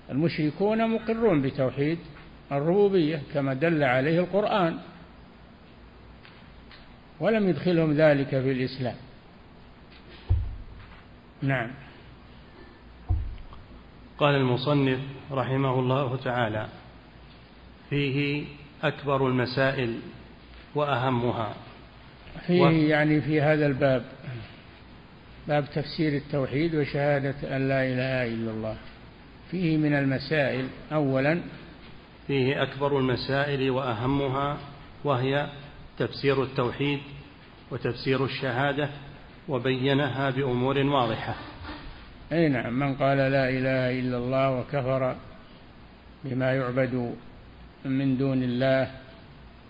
المشركون 0.09 0.89
مقرون 0.89 1.41
بتوحيد 1.41 1.97
الربوبية 2.51 3.21
كما 3.33 3.53
دل 3.53 3.83
عليه 3.83 4.19
القرآن. 4.19 4.77
ولم 7.19 7.49
يدخلهم 7.49 7.93
ذلك 7.93 8.29
في 8.29 8.51
الإسلام. 8.51 8.95
نعم. 11.41 11.71
قال 14.17 14.35
المصنف 14.35 14.99
رحمه 15.31 15.79
الله 15.79 16.15
تعالى 16.15 16.67
فيه 17.89 18.45
أكبر 18.83 19.27
المسائل 19.27 19.99
وأهمها. 20.75 21.53
فيه 22.47 22.61
و... 22.61 22.69
يعني 22.69 23.21
في 23.21 23.41
هذا 23.41 23.65
الباب. 23.65 24.05
باب 25.49 25.65
تفسير 25.75 26.13
التوحيد 26.13 26.75
وشهادة 26.75 27.55
أن 27.55 27.69
لا 27.69 27.83
إله 27.83 28.33
إلا 28.33 28.51
الله. 28.51 28.77
فيه 29.51 29.77
من 29.77 29.93
المسائل 29.93 30.67
أولا 30.93 31.41
فيه 32.27 32.63
أكبر 32.63 32.99
المسائل 32.99 33.69
وأهمها 33.69 34.57
وهي 35.03 35.47
تفسير 35.97 36.43
التوحيد 36.43 36.99
وتفسير 37.71 38.25
الشهادة 38.25 38.89
وبينها 39.47 40.29
بأمور 40.29 40.77
واضحة. 40.77 41.35
أي 42.31 42.49
نعم 42.49 42.79
من 42.79 42.95
قال 42.95 43.17
لا 43.17 43.49
إله 43.49 43.99
إلا 43.99 44.17
الله 44.17 44.59
وكفر 44.59 45.15
بما 46.23 46.53
يعبد 46.53 47.15
من 47.85 48.17
دون 48.17 48.43
الله 48.43 48.91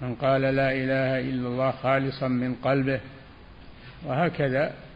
من 0.02 0.16
قال 0.16 0.42
لا 0.42 0.72
إله 0.72 1.20
إلا 1.20 1.48
الله 1.48 1.72
خالصا 1.72 2.28
من 2.28 2.56
قلبه 2.56 3.00
وهكذا. 4.06 4.89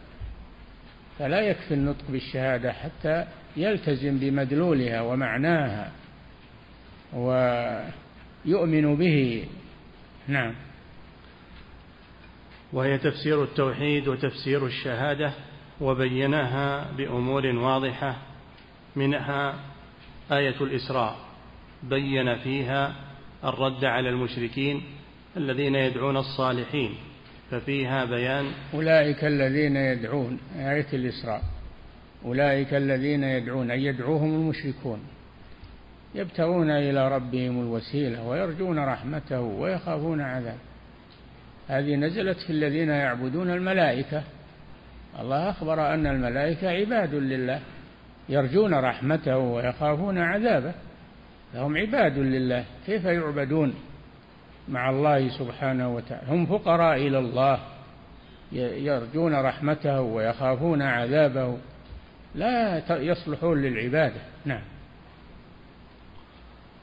فلا 1.19 1.41
يكفي 1.41 1.73
النطق 1.73 2.05
بالشهادة 2.09 2.73
حتى 2.73 3.25
يلتزم 3.57 4.19
بمدلولها 4.19 5.01
ومعناها 5.01 5.91
ويؤمن 7.13 8.95
به. 8.95 9.45
نعم. 10.27 10.53
وهي 12.73 12.97
تفسير 12.97 13.43
التوحيد 13.43 14.07
وتفسير 14.07 14.65
الشهادة 14.65 15.33
وبينها 15.81 16.91
بأمور 16.97 17.45
واضحة 17.45 18.15
منها 18.95 19.55
آية 20.31 20.55
الإسراء 20.61 21.15
بين 21.83 22.35
فيها 22.35 22.95
الرد 23.43 23.85
على 23.85 24.09
المشركين 24.09 24.83
الذين 25.37 25.75
يدعون 25.75 26.17
الصالحين. 26.17 26.95
ففيها 27.53 28.05
بيان 28.05 28.51
أولئك 28.73 29.25
الذين 29.25 29.75
يدعون 29.75 30.39
آية 30.57 30.87
الإسراء. 30.93 31.41
أولئك 32.25 32.73
الذين 32.73 33.23
يدعون 33.23 33.71
أي 33.71 33.83
يدعوهم 33.83 34.35
المشركون. 34.35 34.99
يبتغون 36.15 36.69
إلى 36.71 37.15
ربهم 37.15 37.61
الوسيلة 37.61 38.27
ويرجون 38.27 38.79
رحمته 38.79 39.41
ويخافون 39.41 40.21
عذابه. 40.21 40.57
هذه 41.67 41.95
نزلت 41.95 42.37
في 42.37 42.49
الذين 42.49 42.89
يعبدون 42.89 43.49
الملائكة. 43.49 44.23
الله 45.19 45.49
أخبر 45.49 45.93
أن 45.93 46.07
الملائكة 46.07 46.69
عباد 46.69 47.13
لله. 47.13 47.59
يرجون 48.29 48.73
رحمته 48.73 49.37
ويخافون 49.37 50.17
عذابه. 50.17 50.73
فهم 51.53 51.77
عباد 51.77 52.17
لله. 52.17 52.65
كيف 52.85 53.05
يعبدون؟ 53.05 53.73
مع 54.69 54.89
الله 54.89 55.29
سبحانه 55.29 55.95
وتعالى. 55.95 56.27
هم 56.27 56.45
فقراء 56.45 56.97
إلى 56.97 57.19
الله 57.19 57.59
يرجون 58.51 59.35
رحمته 59.35 60.01
ويخافون 60.01 60.81
عذابه 60.81 61.57
لا 62.35 62.81
يصلحون 62.97 63.61
للعبادة. 63.61 64.21
نعم. 64.45 64.61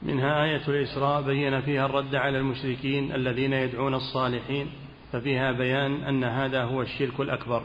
منها 0.01 0.43
آية 0.43 0.67
الإسراء 0.67 1.21
بين 1.21 1.61
فيها 1.61 1.85
الرد 1.85 2.15
على 2.15 2.37
المشركين 2.37 3.15
الذين 3.15 3.53
يدعون 3.53 3.93
الصالحين 3.93 4.67
ففيها 5.11 5.51
بيان 5.51 6.03
أن 6.03 6.23
هذا 6.23 6.63
هو 6.63 6.81
الشرك 6.81 7.19
الأكبر. 7.19 7.63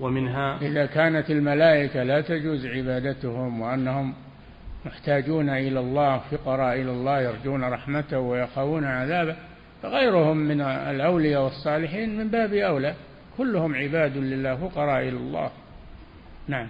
ومنها 0.00 0.58
إذا 0.62 0.86
كانت 0.86 1.30
الملائكة 1.30 2.02
لا 2.02 2.20
تجوز 2.20 2.66
عبادتهم 2.66 3.60
وأنهم 3.60 4.14
محتاجون 4.86 5.48
إلى 5.48 5.80
الله 5.80 6.18
فقراء 6.18 6.74
إلى 6.74 6.90
الله 6.90 7.20
يرجون 7.20 7.64
رحمته 7.64 8.18
ويخافون 8.18 8.84
عذابه 8.84 9.36
فغيرهم 9.82 10.36
من 10.36 10.60
الأولياء 10.60 11.42
والصالحين 11.42 12.18
من 12.18 12.28
باب 12.28 12.54
أولى. 12.54 12.94
كلهم 13.38 13.74
عباد 13.74 14.16
لله 14.16 14.56
فقراء 14.56 15.02
إلى 15.02 15.16
الله. 15.16 15.50
نعم. 16.48 16.66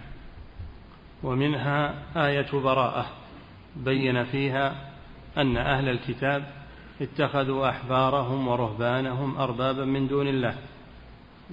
ومنها 1.22 1.94
آية 2.16 2.52
براءة 2.52 3.06
بين 3.76 4.24
فيها 4.24 4.74
أن 5.38 5.56
أهل 5.56 5.88
الكتاب 5.88 6.44
اتخذوا 7.00 7.68
أحبارهم 7.68 8.48
ورهبانهم 8.48 9.36
أربابا 9.36 9.84
من 9.84 10.08
دون 10.08 10.28
الله. 10.28 10.54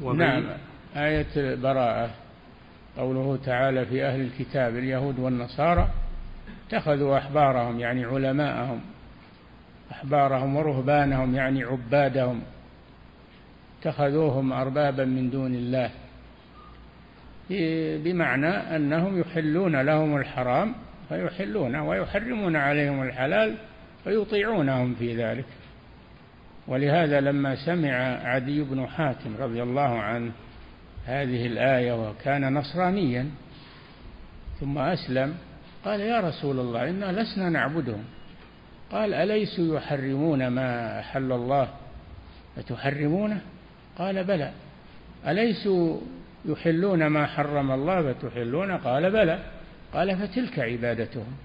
نعم. 0.01 0.43
آية 0.95 1.55
براءة 1.55 2.09
قوله 2.97 3.39
تعالى 3.45 3.85
في 3.85 4.03
أهل 4.05 4.21
الكتاب 4.21 4.75
اليهود 4.75 5.19
والنصارى 5.19 5.87
اتخذوا 6.67 7.17
أحبارهم 7.17 7.79
يعني 7.79 8.05
علماءهم 8.05 8.81
أحبارهم 9.91 10.55
ورهبانهم 10.55 11.35
يعني 11.35 11.63
عبادهم. 11.63 12.41
اتخذوهم 13.79 14.53
أربابا 14.53 15.05
من 15.05 15.29
دون 15.29 15.55
الله. 15.55 15.91
بمعنى 18.03 18.47
أنهم 18.47 19.19
يحلون 19.19 19.81
لهم 19.81 20.17
الحرام 20.17 20.75
فيحلونه 21.09 21.89
ويحرمون 21.89 22.55
عليهم 22.55 23.03
الحلال 23.03 23.55
فيطيعونهم 24.03 24.95
في 24.95 25.15
ذلك. 25.15 25.45
ولهذا 26.67 27.21
لما 27.21 27.55
سمع 27.65 27.91
عدي 28.23 28.63
بن 28.63 28.87
حاتم 28.87 29.35
رضي 29.39 29.63
الله 29.63 29.99
عنه 29.99 30.31
هذه 31.05 31.45
الآية 31.45 32.09
وكان 32.09 32.53
نصرانيا 32.53 33.29
ثم 34.59 34.77
أسلم 34.77 35.35
قال 35.87 35.99
يا 35.99 36.19
رسول 36.19 36.59
الله 36.59 36.89
إنا 36.89 37.21
لسنا 37.21 37.49
نعبدهم. 37.49 38.03
قال 38.91 39.13
أليسوا 39.13 39.77
يحرمون 39.77 40.47
ما 40.47 40.99
أحل 40.99 41.31
الله؟ 41.31 41.67
فتحرمونه 42.55 43.41
قال 43.97 44.23
بلى. 44.23 44.51
أليسوا 45.27 45.99
يحلون 46.45 47.07
ما 47.07 47.25
حرم 47.25 47.71
الله 47.71 48.13
فتحلون 48.13 48.71
قال 48.71 49.11
بلى. 49.11 49.39
قال 49.93 50.17
فتلك 50.17 50.59
عبادتهم. 50.59 51.37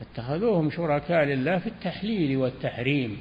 فاتخذوهم 0.00 0.70
شركاء 0.70 1.24
لله 1.24 1.58
في 1.58 1.66
التحليل 1.66 2.36
والتحريم. 2.36 3.16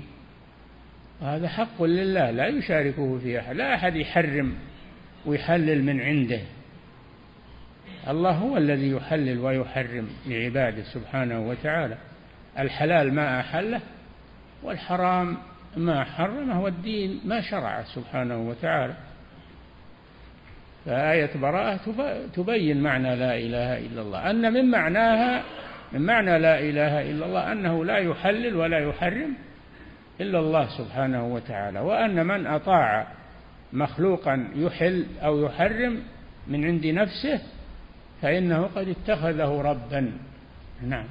وهذا 1.22 1.48
حق 1.48 1.84
لله 1.84 2.32
لا 2.32 2.48
يشاركه 2.48 3.20
في 3.20 3.40
أحد 3.40 3.56
لا 3.56 3.76
أحد 3.76 3.96
يحرم 3.96 4.56
ويحلل 5.26 5.84
من 5.84 6.02
عنده. 6.02 6.42
الله 8.08 8.32
هو 8.32 8.58
الذي 8.58 8.92
يحلل 8.92 9.40
ويحرم 9.40 10.08
لعباده 10.28 10.84
سبحانه 10.84 11.40
وتعالى. 11.40 11.98
الحلال 12.60 13.14
ما 13.14 13.40
أحله 13.40 13.82
والحرام 14.64 15.38
ما 15.78 16.04
حرمه 16.04 16.62
والدين 16.62 17.22
ما 17.26 17.42
شرعه 17.42 17.84
سبحانه 17.84 18.50
وتعالى. 18.50 18.94
فآية 20.86 21.38
براءة 21.38 21.80
تبين 22.36 22.82
معنى 22.84 23.16
لا 23.16 23.38
إله 23.38 23.78
إلا 23.78 24.02
الله. 24.02 24.30
أن 24.30 24.54
من 24.54 24.72
معناها 24.72 25.44
من 25.94 26.02
معنى 26.02 26.40
لا 26.40 26.60
إله 26.60 27.12
إلا 27.12 27.26
الله 27.26 27.52
أنه 27.52 27.86
لا 27.86 27.98
يحلل 27.98 28.56
ولا 28.56 28.80
يحرم 28.80 29.34
إلا 30.22 30.40
الله 30.40 30.78
سبحانه 30.78 31.34
وتعالى. 31.34 31.80
وأن 31.80 32.26
من 32.26 32.48
أطاع 32.48 33.08
مخلوقا 33.74 34.48
يحل 34.56 35.06
أو 35.24 35.46
يحرم 35.46 36.00
من 36.48 36.66
عند 36.66 36.86
نفسه 36.86 37.42
فإنه 38.22 38.70
قد 38.76 38.88
اتخذه 38.88 39.62
ربا. 39.62 40.12
نعم. 40.82 41.06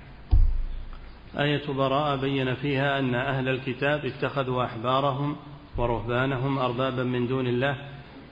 آية 1.39 1.67
براءة 1.69 2.17
بين 2.17 2.55
فيها 2.55 2.99
أن 2.99 3.15
أهل 3.15 3.49
الكتاب 3.49 4.05
اتخذوا 4.05 4.65
أحبارهم 4.65 5.37
ورهبانهم 5.77 6.59
أربابا 6.59 7.05
من 7.05 7.27
دون 7.27 7.47
الله 7.47 7.77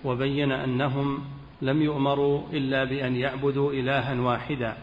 وبين 0.05 0.53
أنهم 0.53 1.25
لم 1.63 1.83
يؤمروا 1.83 2.43
إلا 2.53 2.85
بأن 2.85 3.17
يعبدوا 3.17 3.73
إلها 3.73 4.21
واحدا. 4.21 4.75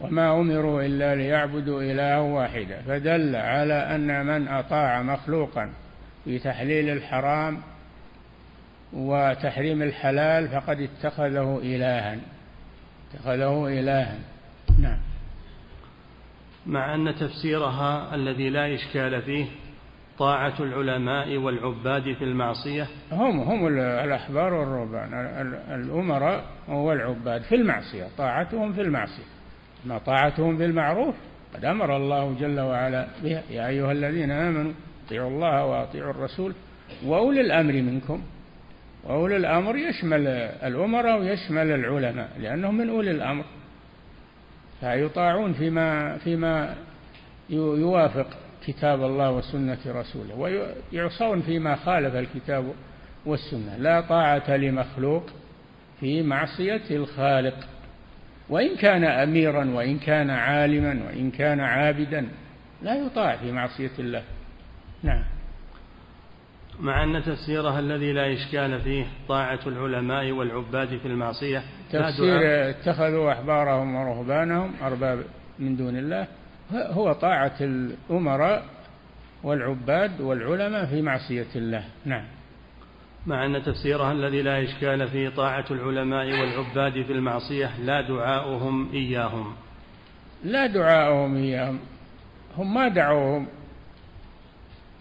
وما 0.00 0.40
أمروا 0.40 0.82
إلا 0.82 1.14
ليعبدوا 1.14 1.82
إلها 1.82 2.18
واحدا. 2.18 2.82
فدل 2.82 3.36
على 3.36 3.74
أن 3.74 4.26
من 4.26 4.48
أطاع 4.48 5.02
مخلوقا 5.02 5.70
في 6.24 6.38
تحليل 6.38 6.90
الحرام 6.90 7.58
وتحريم 8.92 9.82
الحلال 9.82 10.48
فقد 10.48 10.80
اتخذه 10.80 11.60
إلها. 11.62 12.18
اتخذه 13.14 13.80
إلها 13.80 14.18
نعم. 14.78 14.98
مع 16.66 16.94
أن 16.94 17.14
تفسيرها 17.14 18.14
الذي 18.14 18.50
لا 18.50 18.74
إشكال 18.74 19.22
فيه 19.22 19.46
طاعة 20.18 20.54
العلماء 20.60 21.36
والعباد 21.36 22.02
في 22.02 22.24
المعصية. 22.24 22.86
هم 23.12 23.40
هم 23.40 23.66
الأحبار 23.66 24.54
والرهبان. 24.54 25.14
الأمراء 25.74 26.44
والعباد 26.68 27.42
في 27.42 27.54
المعصية. 27.54 28.06
طاعتهم 28.18 28.72
في 28.72 28.80
المعصية. 28.80 29.24
ما 29.84 29.98
طاعتهم 29.98 30.56
بالمعروف 30.56 31.14
قد 31.54 31.64
أمر 31.64 31.96
الله 31.96 32.34
جل 32.40 32.60
وعلا 32.60 33.06
بها. 33.22 33.42
يا 33.50 33.68
أيها 33.68 33.92
الذين 33.92 34.30
آمنوا 34.30 34.72
اطيعوا 35.06 35.30
الله 35.30 35.64
وأطيعوا 35.64 36.10
الرسول 36.10 36.54
وأولي 37.04 37.40
الأمر 37.40 37.72
منكم. 37.72 38.22
وأولي 39.04 39.36
الأمر 39.36 39.76
يشمل 39.76 40.26
الأمراء 40.62 41.20
ويشمل 41.20 41.70
العلماء 41.70 42.30
لأنهم 42.38 42.76
من 42.76 42.88
أولي 42.88 43.10
الأمر. 43.10 43.44
فيطاعون 44.80 45.52
فيما 45.52 46.18
فيما 46.18 46.74
يوافق 47.50 48.26
كتاب 48.66 49.02
الله 49.02 49.30
وسنة 49.30 49.78
رسوله 49.86 50.34
ويعصون 50.92 51.42
فيما 51.42 51.76
خالف 51.76 52.14
الكتاب 52.14 52.72
والسنة. 53.26 53.76
لا 53.76 54.00
طاعة 54.00 54.56
لمخلوق 54.56 55.30
في 56.00 56.22
معصية 56.22 56.82
الخالق. 56.90 57.56
وإن 58.48 58.76
كان 58.76 59.04
أميرا 59.04 59.70
وإن 59.70 59.98
كان 59.98 60.30
عالما 60.30 61.00
وإن 61.06 61.30
كان 61.30 61.60
عابدا 61.60 62.28
لا 62.82 62.94
يطاع 62.94 63.36
في 63.36 63.52
معصية 63.52 63.90
الله. 63.98 64.22
نعم. 65.02 65.24
مع 66.80 67.04
أن 67.04 67.22
تفسيرها 67.22 67.78
الذي 67.78 68.12
لا 68.12 68.32
إشكال 68.32 68.80
فيه 68.80 69.06
طاعة 69.28 69.60
العلماء 69.66 70.32
والعباد 70.32 70.88
في 70.88 71.08
المعصية 71.08 71.62
تفسير 71.92 72.40
اتخذوا 72.70 73.32
أحبارهم 73.32 73.94
ورهبانهم 73.94 74.72
أرباب 74.82 75.24
من 75.58 75.76
دون 75.76 75.96
الله 75.96 76.26
هو 76.72 77.12
طاعة 77.12 77.56
الأمراء 77.60 78.64
والعباد 79.42 80.20
والعلماء 80.20 80.86
في 80.86 81.02
معصية 81.02 81.46
الله. 81.56 81.84
نعم. 82.04 82.24
مع 83.26 83.46
أن 83.46 83.62
تفسيرها 83.62 84.12
الذي 84.12 84.42
لا 84.42 84.64
إشكال 84.64 85.08
فيه 85.08 85.28
طاعة 85.28 85.64
العلماء 85.70 86.26
والعباد 86.26 86.92
في 86.92 87.12
المعصية 87.12 87.80
لا 87.80 88.00
دعاؤهم 88.00 88.92
إياهم. 88.92 89.54
لا 90.44 90.66
دعاؤهم 90.66 91.36
إياهم 91.36 91.78
هم 92.56 92.74
ما 92.74 92.88
دعوهم. 92.88 93.46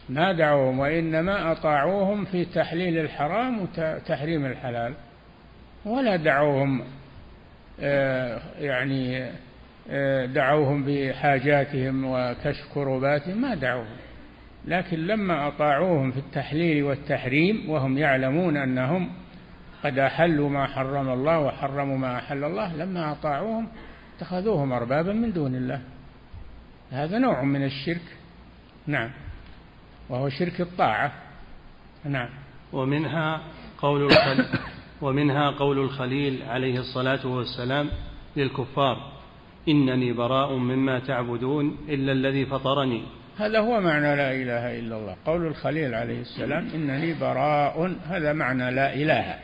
ما 0.10 0.32
دعوهم 0.32 0.80
وإنما 0.80 1.51
أطاعوهم 1.51 2.26
في 2.26 2.45
تحليل 2.45 2.97
الحرام 2.97 3.62
وتحريم 3.62 4.45
الحلال. 4.45 4.93
ولا 5.86 6.16
دعوهم 6.16 6.84
آه، 7.80 8.41
يعني 8.60 9.32
آه، 9.89 10.26
دعوهم 10.26 10.84
بحاجاتهم 10.88 12.05
وكشف 12.05 12.74
كروباتهم 12.74 13.41
ما 13.41 13.55
دعوهم. 13.55 13.97
لكن 14.66 15.07
لما 15.07 15.47
أطاعوهم 15.47 16.12
في 16.12 16.18
التحليل 16.18 16.84
والتحريم 16.84 17.70
وهم 17.70 17.97
يعلمون 17.97 18.57
أنهم 18.57 19.10
قد 19.84 19.99
أحلوا 19.99 20.49
ما 20.49 20.68
حرم 20.68 21.10
الله 21.10 21.39
وحرموا 21.39 21.97
ما 21.97 22.18
أحل 22.18 22.43
الله 22.43 22.76
لما 22.76 23.12
أطاعوهم 23.12 23.68
اتخذوهم 24.18 24.74
أربابا 24.74 25.14
من 25.14 25.34
دون 25.34 25.55
الله. 25.55 25.82
هذا 26.91 27.18
نوع 27.18 27.43
من 27.43 27.64
الشرك. 27.64 28.18
نعم. 28.88 29.12
وهو 30.10 30.30
شرك 30.30 30.62
الطاعة. 30.62 31.12
نعم. 32.05 32.30
ومنها 32.74 33.41
قول 33.78 34.03
الخليل 34.03 34.45
ومنها 35.01 35.51
قول 35.51 35.80
الخليل 35.80 36.43
عليه 36.43 36.80
الصلاة 36.80 37.28
والسلام 37.28 37.89
للكفار 38.38 39.12
إنني 39.68 40.14
براء 40.14 40.53
مما 40.53 40.99
تعبدون 40.99 41.78
إلا 41.89 42.12
الذي 42.12 42.45
فطرني. 42.45 43.03
هذا 43.38 43.60
هو 43.60 43.82
معنى 43.82 44.16
لا 44.16 44.32
إله 44.32 44.80
إلا 44.80 44.97
الله. 44.97 45.16
قول 45.26 45.47
الخليل 45.47 45.95
عليه 45.95 46.22
السلام 46.22 46.70
إنني 46.76 47.14
براء 47.14 47.95
هذا 48.07 48.34
معنى 48.34 48.72
لا 48.72 48.93
إله. 48.93 49.36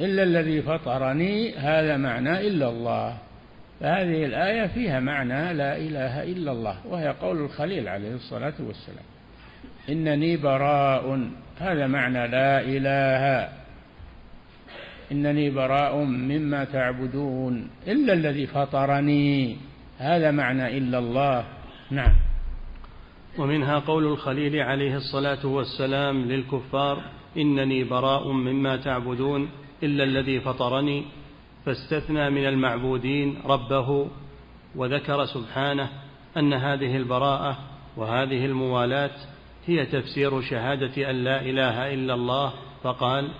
إلا 0.00 0.22
الذي 0.22 0.62
فطرني 0.62 1.54
هذا 1.56 1.96
معنى 1.96 2.40
إلا 2.48 2.68
الله. 2.68 3.18
فهذه 3.80 4.24
الآية 4.24 4.66
فيها 4.66 5.00
معنى 5.00 5.54
لا 5.54 5.76
إله 5.76 6.22
إلا 6.22 6.52
الله 6.52 6.86
وهي 6.86 7.08
قول 7.08 7.38
الخليل 7.38 7.88
عليه 7.88 8.14
الصلاة 8.14 8.54
والسلام. 8.60 9.15
إنني 9.88 10.36
براء. 10.36 11.30
هذا 11.58 11.86
معنى 11.86 12.26
لا 12.26 12.60
إله. 12.60 13.48
إنني 15.12 15.50
براء 15.50 15.96
مما 16.04 16.64
تعبدون 16.64 17.70
إلا 17.86 18.12
الذي 18.12 18.46
فطرني. 18.46 19.56
هذا 19.98 20.30
معنى 20.30 20.78
إلا 20.78 20.98
الله. 20.98 21.44
نعم. 21.90 22.12
ومنها 23.38 23.78
قول 23.78 24.06
الخليل 24.06 24.56
عليه 24.56 24.96
الصلاة 24.96 25.46
والسلام 25.46 26.24
للكفار 26.24 27.02
إنني 27.36 27.84
براء 27.84 28.32
مما 28.32 28.76
تعبدون 28.76 29.48
إلا 29.82 30.04
الذي 30.04 30.40
فطرني. 30.40 31.04
فاستثنى 31.66 32.30
من 32.30 32.46
المعبودين 32.46 33.38
ربه 33.44 34.08
وذكر 34.76 35.24
سبحانه 35.24 35.88
أن 36.36 36.52
هذه 36.52 36.96
البراءة 36.96 37.58
وهذه 37.96 38.46
الموالاة 38.46 39.10
هي 39.66 39.86
تفسير 39.86 40.40
شهادة 40.40 41.10
أن 41.10 41.24
لا 41.24 41.40
إله 41.40 41.94
إلا 41.94 42.14
الله 42.14 42.52
فقال 42.82 43.30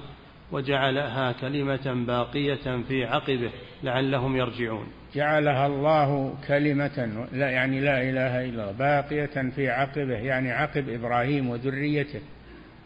وجعلها 0.52 1.32
كلمة 1.32 2.04
باقية 2.06 2.82
في 2.88 3.04
عقبه 3.04 3.50
لعلهم 3.82 4.36
يرجعون. 4.36 4.86
جعلها 5.14 5.66
الله 5.66 6.34
كلمة 6.48 7.26
لا 7.32 7.50
يعني 7.50 7.80
لا 7.80 8.02
إله 8.02 8.44
إلا 8.44 8.70
الله 8.70 8.72
باقية 8.72 9.50
في 9.50 9.70
عقبه 9.70 10.16
يعني 10.16 10.52
عقب 10.52 10.88
إبراهيم 10.88 11.48
وذريته 11.48 12.20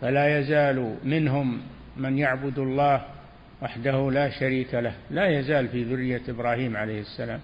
فلا 0.00 0.38
يزال 0.38 0.96
منهم 1.04 1.60
من 1.96 2.18
يعبد 2.18 2.58
الله 2.58 3.02
وحده 3.62 4.10
لا 4.10 4.30
شريك 4.30 4.74
له 4.74 4.94
لا 5.10 5.38
يزال 5.38 5.68
في 5.68 5.82
ذرية 5.82 6.22
إبراهيم 6.28 6.76
عليه 6.76 7.00
السلام 7.00 7.40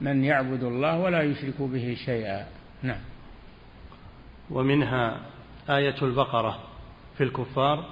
من 0.00 0.24
يعبد 0.24 0.62
الله 0.62 0.98
ولا 0.98 1.22
يشرك 1.22 1.60
به 1.60 1.96
شيئا. 2.04 2.46
نعم. 2.82 3.09
ومنها 4.50 5.20
آية 5.70 6.02
البقرة 6.02 6.58
في 7.16 7.24
الكفار 7.24 7.84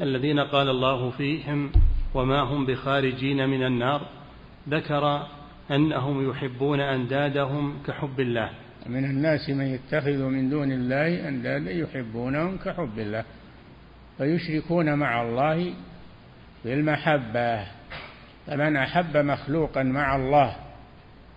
الذين 0.00 0.40
قال 0.40 0.68
الله 0.68 1.10
فيهم 1.10 1.72
وما 2.14 2.40
هم 2.40 2.66
بخارجين 2.66 3.48
من 3.48 3.66
النار 3.66 4.06
ذكر 4.68 5.26
أنهم 5.70 6.30
يحبون 6.30 6.80
أندادهم 6.80 7.82
كحب 7.86 8.20
الله. 8.20 8.50
من 8.86 9.04
الناس 9.04 9.50
من 9.50 9.64
يتخذ 9.64 10.22
من 10.22 10.50
دون 10.50 10.72
الله 10.72 11.28
أندادا 11.28 11.70
يحبونهم 11.70 12.56
كحب 12.56 12.98
الله 12.98 13.24
فيشركون 14.18 14.94
مع 14.94 15.22
الله 15.22 15.74
بالمحبة. 16.64 17.64
فمن 18.46 18.76
أحب 18.76 19.16
مخلوقا 19.16 19.82
مع 19.82 20.16
الله 20.16 20.56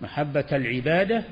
محبة 0.00 0.46
العبادة 0.52 1.24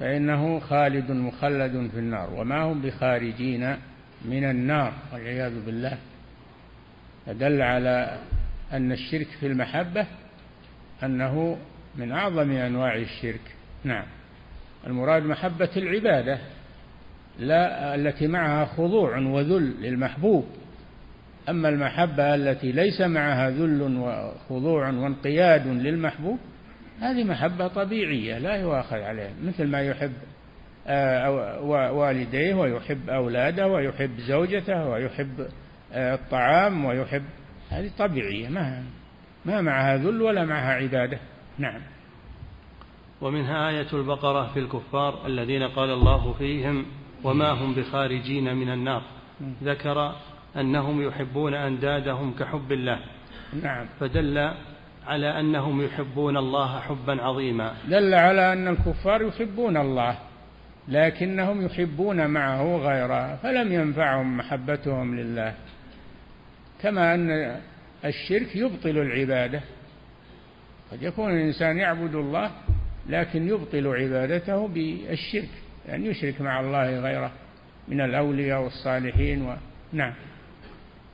فإنه 0.00 0.58
خالد 0.58 1.10
مخلد 1.10 1.90
في 1.92 1.98
النار 1.98 2.34
وما 2.34 2.62
هم 2.62 2.82
بخارجين 2.82 3.76
من 4.24 4.44
النار 4.44 4.92
والعياذ 5.12 5.64
بالله. 5.66 5.98
فدل 7.26 7.62
على 7.62 8.18
أن 8.72 8.92
الشرك 8.92 9.26
في 9.40 9.46
المحبة 9.46 10.06
أنه 11.02 11.58
من 11.96 12.12
أعظم 12.12 12.50
أنواع 12.50 12.96
الشرك. 12.96 13.40
نعم. 13.84 14.04
المراد 14.86 15.22
محبة 15.22 15.70
العبادة 15.76 16.38
لا 17.38 17.94
التي 17.94 18.26
معها 18.26 18.64
خضوع 18.64 19.18
وذل 19.18 19.82
للمحبوب. 19.82 20.46
أما 21.48 21.68
المحبة 21.68 22.34
التي 22.34 22.72
ليس 22.72 23.00
معها 23.00 23.50
ذل 23.50 23.82
وخضوع 23.82 24.90
وانقياد 24.90 25.66
للمحبوب 25.66 26.38
هذه 27.00 27.24
محبة 27.24 27.68
طبيعية 27.68 28.38
لا 28.38 28.56
يؤاخذ 28.56 28.96
عليها 28.96 29.32
مثل 29.44 29.66
ما 29.66 29.80
يحب 29.80 30.12
آه، 30.86 31.60
والديه 31.92 32.54
ويحب 32.54 33.10
أولاده 33.10 33.66
ويحب 33.66 34.10
زوجته 34.18 34.88
ويحب 34.88 35.48
آه، 35.92 36.14
الطعام 36.14 36.84
ويحب 36.84 37.24
هذه 37.70 37.90
طبيعية 37.98 38.48
ما 38.48 38.84
ما 39.44 39.60
معها 39.60 39.96
ذل 39.96 40.22
ولا 40.22 40.44
معها 40.44 40.72
عبادة. 40.74 41.18
نعم. 41.58 41.80
ومنها 43.20 43.68
آية 43.68 43.86
البقرة 43.92 44.52
في 44.52 44.58
الكفار 44.58 45.26
الذين 45.26 45.62
قال 45.62 45.90
الله 45.90 46.32
فيهم 46.32 46.86
وما 47.24 47.50
هم 47.50 47.74
بخارجين 47.74 48.56
من 48.56 48.72
النار. 48.72 49.02
ذكر 49.62 50.16
أنهم 50.56 51.02
يحبون 51.02 51.54
أندادهم 51.54 52.34
كحب 52.34 52.72
الله. 52.72 53.00
نعم. 53.62 53.86
فدل 54.00 54.50
على 55.06 55.40
أنهم 55.40 55.84
يحبون 55.84 56.36
الله 56.36 56.80
حبا 56.80 57.22
عظيما. 57.22 57.74
دل 57.88 58.14
على 58.14 58.52
أن 58.52 58.68
الكفار 58.68 59.22
يحبون 59.22 59.76
الله 59.76 60.18
لكنهم 60.88 61.66
يحبون 61.66 62.26
معه 62.26 62.76
غيره 62.76 63.36
فلم 63.36 63.72
ينفعهم 63.72 64.36
محبتهم 64.36 65.16
لله. 65.16 65.54
كما 66.82 67.14
أن 67.14 67.56
الشرك 68.04 68.56
يبطل 68.56 68.98
العبادة. 68.98 69.60
قد 70.92 71.02
يكون 71.02 71.30
الإنسان 71.30 71.78
يعبد 71.78 72.14
الله 72.14 72.50
لكن 73.08 73.48
يبطل 73.48 73.86
عبادته 73.86 74.68
بالشرك 74.68 75.48
يعني 75.88 76.06
يشرك 76.06 76.40
مع 76.40 76.60
الله 76.60 77.00
غيره 77.00 77.32
من 77.88 78.00
الأولياء 78.00 78.62
والصالحين 78.62 79.42
و... 79.42 79.56
نعم. 79.92 80.12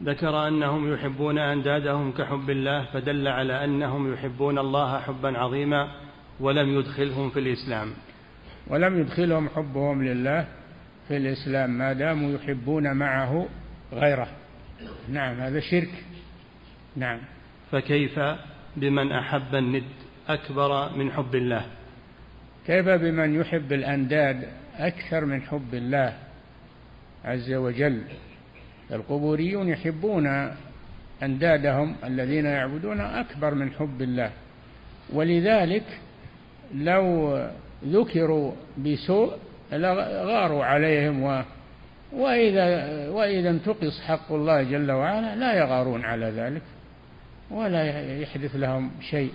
ذكر 0.04 0.48
أنهم 0.48 0.94
يحبون 0.94 1.38
أندادهم 1.38 2.12
كحب 2.12 2.50
الله 2.50 2.84
فدل 2.84 3.28
على 3.28 3.64
أنهم 3.64 4.12
يحبون 4.12 4.58
الله 4.58 5.00
حبا 5.00 5.38
عظيما 5.38 5.88
ولم 6.40 6.78
يدخلهم 6.78 7.30
في 7.30 7.38
الإسلام. 7.38 7.92
ولم 8.66 9.00
يدخلهم 9.00 9.48
حبهم 9.48 10.04
لله 10.04 10.46
في 11.08 11.16
الإسلام 11.16 11.70
ما 11.70 11.92
داموا 11.92 12.32
يحبون 12.32 12.92
معه 12.96 13.48
غيره. 13.92 14.28
نعم 15.08 15.40
هذا 15.40 15.60
شرك. 15.60 16.04
نعم. 16.96 17.18
فكيف 17.72 18.20
بمن 18.76 19.12
أحب 19.12 19.54
الند 19.54 19.84
أكبر 20.28 20.96
من 20.96 21.12
حب 21.12 21.34
الله؟ 21.34 21.66
كيف 22.66 22.88
بمن 22.88 23.40
يحب 23.40 23.72
الأنداد 23.72 24.48
أكثر 24.76 25.24
من 25.24 25.42
حب 25.42 25.74
الله 25.74 26.16
عز 27.24 27.52
وجل؟ 27.52 28.02
القبوريون 28.92 29.68
يحبون 29.68 30.50
أندادهم 31.22 31.94
الذين 32.04 32.46
يعبدون 32.46 33.00
أكبر 33.00 33.54
من 33.54 33.70
حب 33.70 34.02
الله. 34.02 34.30
ولذلك 35.12 35.84
لو 36.74 37.38
ذكروا 37.86 38.52
بسوء 38.78 39.32
لغاروا 39.72 40.64
عليهم 40.64 41.22
و 41.22 41.42
وإذا 42.12 43.08
وإذا 43.08 43.50
انتقص 43.50 44.00
حق 44.00 44.32
الله 44.32 44.62
جل 44.62 44.90
وعلا 44.90 45.36
لا 45.36 45.54
يغارون 45.54 46.04
على 46.04 46.26
ذلك 46.26 46.62
ولا 47.50 48.16
يحدث 48.20 48.56
لهم 48.56 48.90
شيء. 49.10 49.32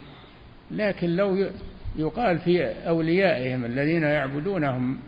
لكن 0.72 1.16
لو 1.16 1.48
يقال 1.96 2.40
في 2.40 2.64
أوليائهم 2.88 3.66
الذين 3.66 4.04
يعبدونهم 4.04 5.00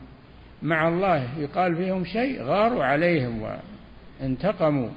مع 0.62 0.88
الله 0.88 1.28
يقال 1.40 1.76
فيهم 1.76 2.06
شيء 2.06 2.44
غاروا 2.44 2.84
عليهم 2.84 3.42
وانتقموا 4.22 4.90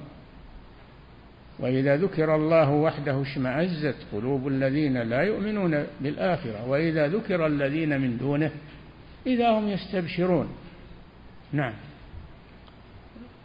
وإذا 1.59 1.97
ذكر 1.97 2.35
الله 2.35 2.71
وحده 2.71 3.23
اشمأزت 3.23 3.97
قلوب 4.13 4.49
الذين 4.49 4.99
لا 4.99 5.23
يؤمنون 5.23 5.87
بالآخرة 6.01 6.69
وإذا 6.69 7.09
ذكر 7.09 7.47
الذين 7.47 8.01
من 8.01 8.19
دونه 8.19 8.51
إذا 9.27 9.51
هم 9.51 9.69
يستبشرون. 9.69 10.49
نعم. 11.53 11.75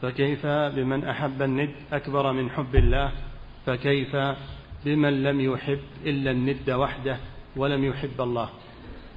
فكيف 0.01 0.45
بمن 0.45 1.05
أحب 1.05 1.41
الند 1.41 1.69
أكبر 1.91 2.31
من 2.33 2.49
حب 2.49 2.75
الله؟ 2.75 3.11
فكيف 3.65 4.15
بمن 4.85 5.23
لم 5.23 5.41
يحب 5.41 5.79
إلا 6.05 6.31
الند 6.31 6.69
وحده 6.69 7.17
ولم 7.55 7.83
يحب 7.83 8.21
الله؟ 8.21 8.49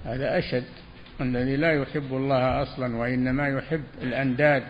هذا 0.05 0.39
أشد. 0.39 0.65
الذي 1.21 1.57
لا 1.57 1.73
يحب 1.73 2.13
الله 2.13 2.63
أصلا 2.63 2.97
وإنما 2.97 3.49
يحب 3.49 3.85
الأنداد. 4.03 4.63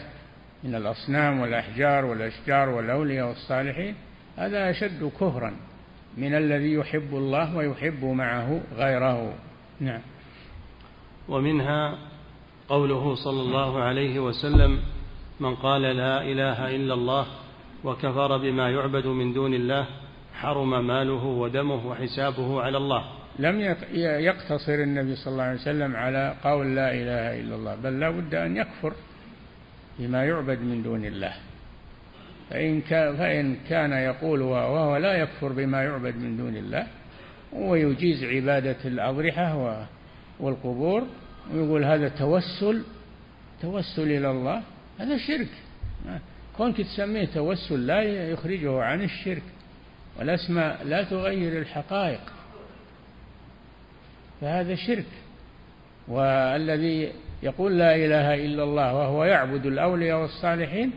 من 0.65 0.75
الأصنام 0.75 1.41
والأحجار 1.41 2.05
والأشجار 2.05 2.69
والأولياء 2.69 3.29
والصالحين 3.29 3.95
هذا 4.37 4.71
أشد 4.71 5.11
كفرا 5.21 5.53
من 6.17 6.35
الذي 6.35 6.73
يحب 6.73 7.09
الله 7.13 7.57
ويحب 7.57 8.05
معه 8.05 8.61
غيره. 8.77 9.35
نعم. 9.81 10.01
ومنها 11.29 11.99
قوله 12.69 13.15
صلى 13.15 13.41
الله 13.41 13.83
عليه 13.83 14.21
وسلم 14.21 14.81
من 15.41 15.55
قال 15.55 15.83
لا 15.83 16.23
إله 16.23 16.77
إلا 16.77 16.95
الله 16.95 17.27
وكفر 17.85 18.37
بما 18.37 18.71
يعبد 18.71 19.07
من 19.07 19.33
دون 19.33 19.55
الله 19.55 19.87
حرم 20.35 20.87
ماله 20.87 21.25
ودمه 21.25 21.87
وحسابه 21.87 22.63
على 22.63 22.77
الله. 22.77 23.05
لم 23.39 23.61
يقتصر 23.99 24.75
النبي 24.75 25.17
صلى 25.17 25.33
الله 25.33 25.45
عليه 25.45 25.61
وسلم 25.61 25.97
على 25.97 26.35
قول 26.45 26.77
لا 26.77 26.91
إله 26.95 27.41
إلا 27.41 27.55
الله 27.55 27.75
بل 27.75 28.01
لا 28.01 28.11
بد 28.11 28.35
أن 28.35 28.57
يكفر. 28.57 28.93
بما 30.01 30.25
يعبد 30.25 30.59
من 30.61 30.83
دون 30.83 31.05
الله. 31.05 31.35
فإن 32.51 32.81
كان, 32.81 33.17
فإن 33.17 33.57
كان 33.69 33.93
يقول 33.93 34.43
وهو 34.43 34.97
لا 34.97 35.13
يكفر 35.13 35.53
بما 35.53 35.83
يعبد 35.83 36.17
من 36.17 36.37
دون 36.37 36.57
الله 36.57 36.87
ويجيز 37.53 38.25
عبادة 38.25 38.77
الأضرحة 38.85 39.87
والقبور 40.41 41.07
ويقول 41.53 41.85
هذا 41.85 42.09
توسل 42.09 42.83
توسل 43.63 44.03
إلى 44.03 44.31
الله 44.31 44.63
هذا 44.99 45.17
شرك. 45.17 45.49
كونك 46.57 46.77
تسميه 46.77 47.25
توسل 47.25 47.87
لا 47.87 48.03
يخرجه 48.03 48.83
عن 48.83 49.03
الشرك 49.03 49.43
والأسماء 50.19 50.85
لا 50.85 51.03
تغير 51.03 51.59
الحقائق. 51.59 52.21
فهذا 54.41 54.75
شرك. 54.75 55.07
والذي 56.09 57.13
يقول 57.43 57.79
لا 57.79 57.97
إله 57.97 58.35
إلا 58.35 58.63
الله 58.63 58.95
وهو 58.95 59.25
يعبد 59.25 59.67
الأولياء 59.67 60.21
والصالحين 60.21 60.93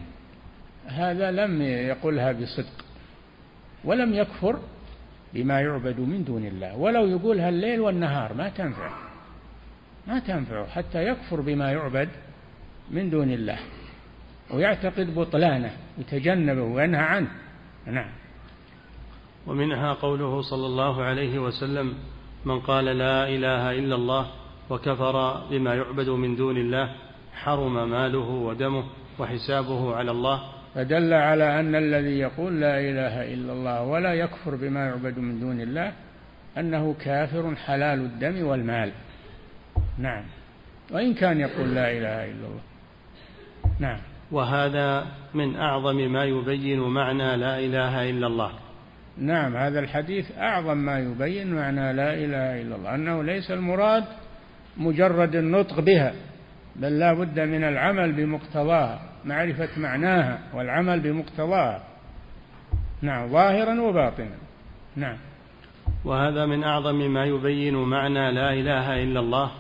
هذا 0.86 1.32
لم 1.32 1.62
يقلها 1.62 2.32
بصدق 2.32 2.86
ولم 3.84 4.14
يكفر 4.14 4.60
بما 5.34 5.62
يعبد 5.62 6.00
من 6.00 6.24
دون 6.24 6.46
الله 6.46 6.78
ولو 6.78 7.08
يقولها 7.08 7.50
الليل 7.50 7.80
والنهار 7.80 8.34
ما 8.34 8.50
تنفع 8.50 8.90
ما 10.08 10.20
تنفع 10.20 10.66
حتى 10.66 11.08
يكفر 11.08 11.42
بما 11.42 11.72
يعبد 11.72 12.10
من 12.92 13.10
دون 13.10 13.32
الله 13.32 13.60
ويعتقد 14.54 15.16
بطلانه 15.16 15.72
يتجنبه 15.98 16.62
وينهى 16.62 17.02
عنه. 17.02 17.28
نعم. 17.86 18.12
ومنها 19.48 19.94
قوله 19.94 20.42
صلى 20.42 20.66
الله 20.66 21.04
عليه 21.04 21.40
وسلم 21.40 21.94
من 22.46 22.60
قال 22.60 22.86
لا 22.86 23.28
إله 23.28 23.72
إلا 23.72 23.96
الله 23.96 24.32
وكفر 24.70 25.48
بما 25.52 25.76
يعبد 25.76 26.10
من 26.10 26.36
دون 26.36 26.58
الله 26.58 26.90
حرم 27.34 27.90
ماله 27.90 28.30
ودمه 28.30 28.84
وحسابه 29.20 29.96
على 29.96 30.12
الله. 30.12 30.42
فدل 30.76 31.14
على 31.14 31.60
أن 31.60 31.76
الذي 31.76 32.20
يقول 32.20 32.62
لا 32.62 32.80
إله 32.80 33.34
إلا 33.34 33.54
الله 33.54 33.84
ولا 33.84 34.14
يكفر 34.14 34.56
بما 34.56 34.86
يعبد 34.86 35.20
من 35.20 35.40
دون 35.40 35.62
الله 35.62 35.94
أنه 36.58 36.96
كافر 37.00 37.56
حلال 37.56 38.00
الدم 38.00 38.48
والمال. 38.48 38.92
نعم. 39.98 40.24
وإن 40.92 41.14
كان 41.14 41.40
يقول 41.40 41.76
لا 41.76 41.92
إله 41.92 42.26
إلا 42.32 42.46
الله. 42.48 42.64
نعم. 43.80 44.00
وهذا 44.32 45.06
من 45.34 45.56
أعظم 45.56 45.96
ما 45.96 46.24
يبين 46.26 46.80
معنى 46.80 47.38
لا 47.38 47.60
إله 47.60 48.10
إلا 48.10 48.28
الله. 48.28 48.52
نعم 49.18 49.56
هذا 49.56 49.80
الحديث 49.80 50.38
أعظم 50.38 50.78
ما 50.78 51.00
يبين 51.00 51.56
معنى 51.56 51.94
لا 51.94 52.14
إله 52.14 52.62
إلا 52.62 52.76
الله 52.76 52.96
أنه 52.96 53.24
ليس 53.24 53.52
المراد 53.52 54.04
مجرد 54.78 55.36
النطق 55.36 55.80
بها 55.80 56.14
بل 56.76 57.00
لا 57.00 57.14
بد 57.14 57.40
من 57.40 57.64
العمل 57.64 58.12
بمقتضاها 58.12 59.02
معرفة 59.26 59.70
معناها 59.78 60.40
والعمل 60.54 61.00
بمقتضاها. 61.00 61.84
نعم 63.02 63.30
ظاهرا 63.30 63.82
وباطنا. 63.82 64.38
نعم. 64.96 65.18
وهذا 66.06 66.46
من 66.46 66.64
أعظم 66.64 67.14
ما 67.14 67.26
يبين 67.26 67.76
معنى 67.76 68.32
لا 68.32 68.54
إله 68.54 69.04
إلا 69.04 69.20
الله 69.20 69.52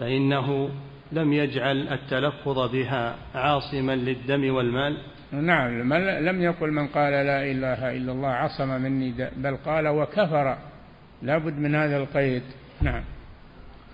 فإنه 0.00 0.70
لم 1.12 1.32
يجعل 1.32 1.88
التلفظ 1.88 2.72
بها 2.72 3.16
عاصما 3.34 3.96
للدم 3.96 4.54
والمال. 4.54 4.96
نعم 5.32 5.92
لم 6.28 6.42
يقل 6.42 6.72
من 6.72 6.86
قال 6.86 7.12
لا 7.12 7.44
إله 7.44 7.96
إلا 7.96 8.12
الله 8.12 8.28
عصم 8.28 8.82
مني 8.82 9.14
بل 9.36 9.56
قال 9.56 9.88
وكفر. 9.88 10.56
لا 11.22 11.38
بد 11.38 11.58
من 11.58 11.74
هذا 11.74 11.96
القيد. 11.96 12.42
نعم. 12.82 13.02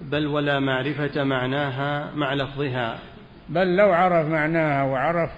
بل 0.00 0.26
ولا 0.26 0.60
معرفة 0.60 1.24
معناها 1.24 2.14
مع 2.14 2.34
لفظها. 2.34 2.98
بل 3.48 3.76
لو 3.76 3.92
عرف 3.92 4.26
معناها 4.26 4.82
وعرف 4.82 5.30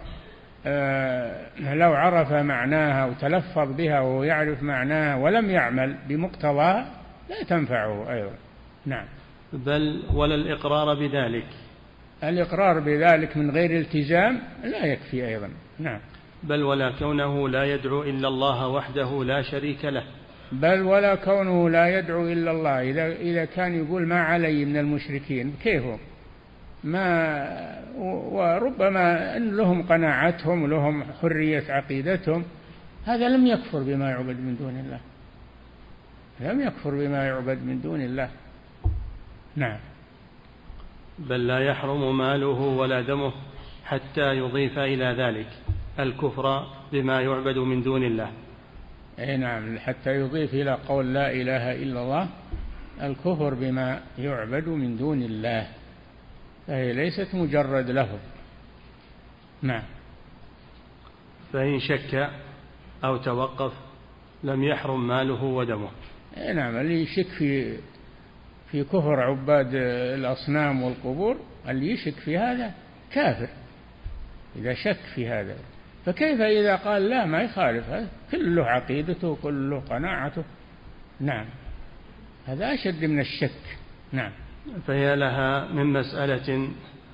آه 0.67 1.75
لو 1.75 1.93
عرف 1.93 2.33
معناها 2.33 3.07
وتلفظ 3.07 3.77
بها 3.77 4.01
ويعرف 4.01 4.63
معناها 4.63 5.17
ولم 5.17 5.51
يعمل 5.51 5.97
بمقتضاها 6.09 6.87
لا 7.29 7.43
تنفعه 7.49 8.13
أيضا. 8.13 8.35
نعم. 8.87 9.07
بل 9.53 10.03
ولا 10.15 10.35
الإقرار 10.35 10.95
بذلك. 10.95 11.47
الإقرار 12.25 12.81
بذلك 12.81 13.37
من 13.37 13.51
غير 13.51 13.81
التزام 13.81 14.41
لا 14.65 14.87
يكفي 14.87 15.29
أيضا. 15.29 15.51
نعم. 15.79 16.01
بل 16.43 16.63
ولا 16.63 16.93
كونه 16.99 17.49
لا 17.49 17.65
يدعو 17.65 18.03
إلا 18.03 18.29
الله 18.29 18.69
وحده 18.69 19.25
لا 19.25 19.43
شريك 19.43 19.85
له. 19.85 20.03
بل 20.53 20.83
ولا 20.83 21.15
كونه 21.15 21.71
لا 21.71 21.99
يدعو 21.99 22.29
إلا 22.29 22.51
الله. 22.51 22.91
إذا 22.91 23.07
إذا 23.07 23.45
كان 23.45 23.85
يقول 23.85 24.07
ما 24.07 24.21
علي 24.23 24.65
من 24.65 24.77
المشركين 24.77 25.55
كيف 25.63 25.85
ما 26.85 27.05
وربما 27.99 29.37
أن 29.37 29.57
لهم 29.57 29.83
قناعتهم 29.83 30.63
ولهم 30.63 31.05
حرية 31.23 31.65
عقيدتهم 31.69 32.45
هذا 33.07 33.29
لم 33.29 33.47
يكفر 33.47 33.83
بما 33.83 34.11
يعبد 34.11 34.41
من 34.41 34.57
دون 34.57 34.77
الله. 34.81 35.01
لم 36.41 36.61
يكفر 36.61 36.91
بما 36.91 37.27
يعبد 37.27 37.59
من 37.63 37.81
دون 37.81 38.01
الله. 38.01 38.31
نعم. 39.57 39.79
بل 41.19 41.47
لا 41.47 41.59
يحرم 41.59 42.19
ماله 42.19 42.61
ولا 42.61 43.03
دمه 43.03 43.33
حتى 43.85 44.37
يضيف 44.37 44.79
إلى 44.79 45.05
ذلك 45.05 45.49
الكفر 45.99 46.67
بما 46.93 47.21
يعبد 47.21 47.59
من 47.59 47.83
دون 47.83 48.05
الله. 48.05 48.31
أي 49.19 49.37
نعم 49.37 49.79
حتى 49.79 50.15
يضيف 50.15 50.55
إلى 50.55 50.73
قول 50.89 51.15
لا 51.15 51.33
إله 51.33 51.73
إلا 51.73 52.03
الله 52.03 52.29
الكفر 53.03 53.55
بما 53.55 54.01
يعبد 54.19 54.69
من 54.69 54.97
دون 54.97 55.23
الله 55.23 55.69
فهي 56.67 56.93
ليست 56.93 57.35
مجرد 57.35 57.91
لفظ 57.91 58.19
نعم. 59.63 59.83
فإن 61.53 61.81
شك 61.81 62.31
أو 63.05 63.17
توقف 63.17 63.73
لم 64.45 64.65
يحرم 64.65 65.07
ماله 65.09 65.45
ودمه. 65.45 65.91
أي 66.37 66.53
نعم 66.53 66.77
اللي 66.77 67.03
يشك 67.03 67.27
في 67.27 67.79
في 68.71 68.85
كفر 68.85 69.21
عباد 69.21 69.75
الأصنام 70.15 70.83
والقبور 70.83 71.37
اللي 71.69 71.91
يشك 71.93 72.15
في 72.15 72.39
هذا 72.39 72.75
كافر 73.13 73.49
إذا 74.57 74.75
شك 74.75 75.01
في 75.15 75.29
هذا. 75.29 75.57
فكيف 76.05 76.41
إذا 76.41 76.77
قال 76.77 77.09
لا 77.09 77.25
ما 77.25 77.43
يخالف؟ 77.43 77.91
هذا 77.91 78.09
كل 78.31 78.57
له 78.57 78.65
عقيدته 78.65 79.37
كل 79.43 79.71
له 79.71 79.81
قناعته. 79.81 80.45
نعم. 81.21 81.47
هذا 82.47 82.75
أشد 82.75 83.05
من 83.05 83.21
الشك. 83.21 83.79
نعم. 84.13 84.31
فهي 84.87 85.17
لها 85.17 85.73
من 85.73 85.87
مسألة 85.87 86.69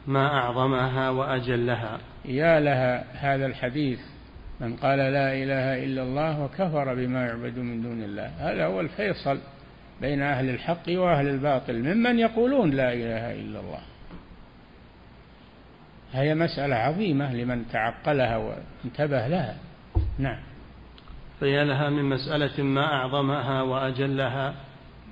ما 0.07 0.26
أعظمها 0.26 1.11
وأجلها. 1.11 1.99
يا 2.24 2.61
لها 2.61 3.05
هذا 3.12 3.47
الحديث. 3.47 4.01
من 4.61 4.76
قال 4.76 4.99
لا 4.99 5.35
إله 5.35 5.85
إلا 5.85 6.03
الله 6.03 6.45
وكفر 6.45 6.95
بما 6.95 7.26
يعبد 7.26 7.59
من 7.59 7.82
دون 7.82 8.03
الله. 8.03 8.26
هذا 8.26 8.66
هو 8.66 8.80
الفيصل 8.80 9.39
بين 10.01 10.22
أهل 10.22 10.51
الحق 10.51 10.89
وأهل 10.89 11.28
الباطل. 11.28 11.95
ممن 11.95 12.18
يقولون 12.18 12.70
لا 12.70 12.93
إله 12.93 13.32
إلا 13.32 13.61
الله. 13.61 13.80
هي 16.15 16.35
مسألة 16.35 16.77
عظيمة 16.77 17.35
لمن 17.35 17.69
تعقلها 17.69 18.37
وانتبه 18.37 19.27
لها. 19.27 19.57
نعم. 20.19 20.39
فيا 21.41 21.65
لها 21.65 21.91
من 21.91 22.05
مسألة 22.05 22.62
ما 22.62 22.85
أعظمها 22.95 23.62
وأجلها 23.62 24.55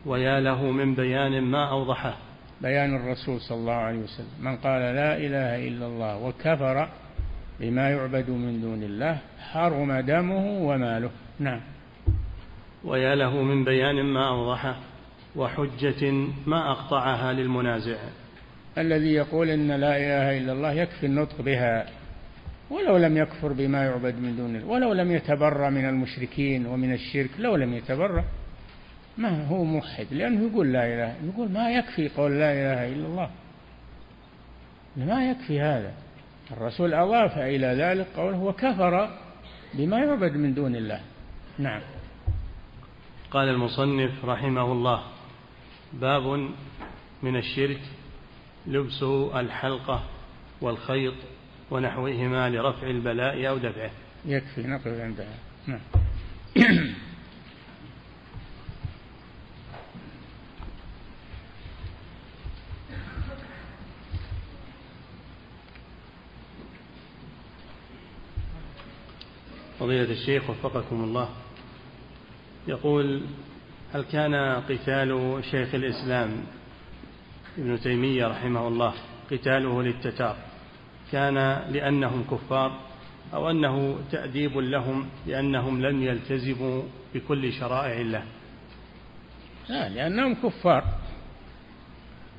ويا 0.06 0.40
له 0.40 0.70
من 0.70 0.94
بيان 0.94 1.42
ما 1.42 1.70
أوضحه. 1.70 2.14
بيان 2.60 2.96
الرسول 2.96 3.40
صلى 3.40 3.58
الله 3.58 3.72
عليه 3.72 3.98
وسلم. 3.98 4.28
من 4.40 4.56
قال 4.56 4.80
لا 4.82 5.16
إله 5.16 5.68
إلا 5.68 5.86
الله 5.86 6.16
وكفر 6.24 6.88
بما 7.60 7.90
يعبد 7.90 8.30
من 8.30 8.60
دون 8.60 8.82
الله 8.82 9.18
حرم 9.52 10.00
دمه 10.00 10.46
وماله. 10.46 11.10
نعم. 11.40 11.60
ويا 12.84 13.14
له 13.14 13.42
من 13.42 13.64
بيان 13.64 14.02
ما 14.02 14.28
أوضحه 14.28 14.76
وحجة 15.36 16.12
ما 16.46 16.70
أقطعها 16.70 17.32
للمنازع. 17.32 17.98
الذي 18.78 19.12
يقول 19.12 19.50
إن 19.50 19.72
لا 19.72 19.96
إله 19.96 20.38
إلا 20.38 20.52
الله 20.52 20.72
يكفي 20.72 21.06
النطق 21.06 21.42
بها 21.42 21.86
ولو 22.70 22.96
لم 22.96 23.16
يكفر 23.16 23.52
بما 23.52 23.84
يعبد 23.84 24.14
من 24.14 24.36
دون 24.36 24.56
الله 24.56 24.68
ولو 24.68 24.92
لم 24.92 25.12
يتبرأ 25.12 25.70
من 25.70 25.88
المشركين 25.88 26.66
ومن 26.66 26.92
الشرك 26.92 27.30
لو 27.38 27.56
لم 27.56 27.74
يتبرأ. 27.74 28.24
ما 29.18 29.46
هو 29.46 29.64
موحد؟ 29.64 30.06
لأنه 30.10 30.50
يقول 30.50 30.72
لا 30.72 30.86
إله 30.86 31.14
يقول 31.28 31.50
ما 31.50 31.70
يكفي 31.70 32.08
قول 32.08 32.32
لا 32.32 32.52
إله 32.52 32.92
إلا 32.92 33.06
الله. 33.06 33.30
ما 34.96 35.30
يكفي 35.30 35.60
هذا؟ 35.60 35.92
الرسول 36.50 36.94
أضاف 36.94 37.38
إلى 37.38 37.66
ذلك 37.66 38.06
قوله 38.16 38.38
وكفر 38.38 39.10
بما 39.74 39.98
يعبد 39.98 40.32
من 40.32 40.54
دون 40.54 40.76
الله. 40.76 41.00
نعم. 41.58 41.80
قال 43.30 43.48
المصنف 43.48 44.24
رحمه 44.24 44.72
الله 44.72 45.02
باب 45.92 46.50
من 47.22 47.36
الشرك 47.36 47.80
لبس 48.66 49.02
الحلقة 49.34 50.02
والخيط 50.60 51.14
ونحوهما 51.70 52.50
لرفع 52.50 52.86
البلاء 52.86 53.48
أو 53.48 53.58
دفعه. 53.58 53.90
يكفي 54.26 54.62
نقف 54.62 54.86
عندها 54.86 55.38
نعم. 55.66 55.80
فضيلة 69.80 70.12
الشيخ 70.12 70.50
وفقكم 70.50 71.04
الله. 71.04 71.28
يقول 72.68 73.22
هل 73.94 74.02
كان 74.02 74.34
قتال 74.60 75.40
شيخ 75.50 75.74
الإسلام 75.74 76.44
ابن 77.58 77.80
تيمية 77.80 78.26
رحمه 78.26 78.68
الله 78.68 78.92
قتاله 79.30 79.82
للتتار. 79.82 80.36
كان 81.12 81.34
لأنهم 81.70 82.24
كفار 82.30 82.80
أو 83.34 83.50
أنه 83.50 83.98
تأديب 84.10 84.58
لهم 84.58 85.06
لأنهم 85.26 85.82
لم 85.82 86.02
يلتزموا 86.02 86.82
بكل 87.14 87.52
شرائع 87.52 88.00
الله. 88.00 88.22
لا 89.68 89.88
لأنهم 89.88 90.34
كفار. 90.34 90.84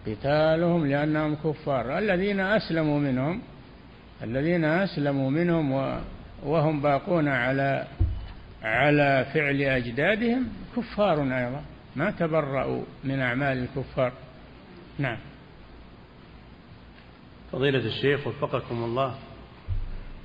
قتالهم 0.07 0.86
لأنهم 0.86 1.36
كفار. 1.36 1.97
الذين 1.97 2.39
أسلموا 2.39 2.99
منهم 2.99 3.41
الذين 4.24 4.66
أسلموا 4.66 5.30
منهم 5.30 5.99
وهم 6.43 6.82
باقون 6.82 7.28
على 7.28 7.88
على 8.64 9.26
فعل 9.34 9.61
أجدادهم 9.61 10.47
كفار 10.78 11.24
أيضا. 11.24 11.64
ما 11.95 12.11
تبرأوا 12.11 12.84
من 13.03 13.20
أعمال 13.20 13.57
الكفار. 13.57 14.11
نعم. 15.00 15.18
فضيلة 17.52 17.86
الشيخ 17.86 18.28
وفقكم 18.28 18.84
الله 18.84 19.16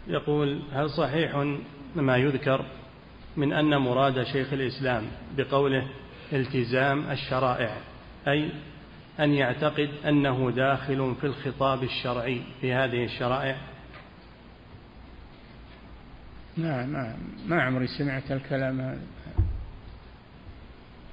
يقول 0.07 0.63
هل 0.73 0.91
صحيح 0.91 1.57
ما 1.97 2.17
يذكر 2.17 2.65
من 3.37 3.53
أن 3.53 3.77
مراد 3.77 4.23
شيخ 4.23 4.53
الإسلام 4.53 5.07
بقوله 5.37 5.89
التزام 6.33 7.11
الشرائع 7.11 7.77
أي 8.29 8.51
أن 9.21 9.35
يعتقد 9.35 9.91
أنه 10.07 10.51
داخل 10.51 11.15
في 11.21 11.27
الخطاب 11.27 11.83
الشرعي 11.83 12.43
في 12.61 12.73
هذه 12.73 13.05
الشرائع؟ 13.05 13.57
ما 16.57 16.87
ما 16.87 17.17
ما 17.47 17.63
عمري 17.63 17.87
سمعت 17.87 18.33
الكلام 18.33 18.81
هذا. 18.81 19.01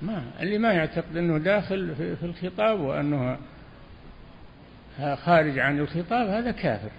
ما 0.02 0.24
اللي 0.40 0.58
ما 0.58 0.74
يعتقد 0.74 1.18
أنه 1.18 1.38
داخل 1.38 1.96
في 1.96 2.26
الخطاب 2.26 2.80
وأنه 2.80 3.38
خارج 5.16 5.60
عن 5.60 5.80
الخطاب 5.80 6.28
هذا 6.28 6.52
كافر. 6.52 6.92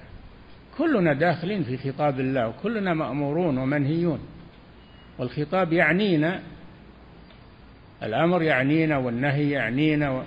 كلنا 0.79 1.13
داخلين 1.13 1.63
في 1.63 1.77
خطاب 1.77 2.21
الله 2.21 2.49
وكلنا 2.49 2.95
مأمورون 2.95 3.59
ومنهيون. 3.59 4.21
والخطاب 5.19 5.73
يعنينا 5.73 6.43
الأمر 8.03 8.43
يعنينا 8.43 8.97
والنهي 8.97 9.51
يعنينا 9.51 10.11
و... 10.11 10.23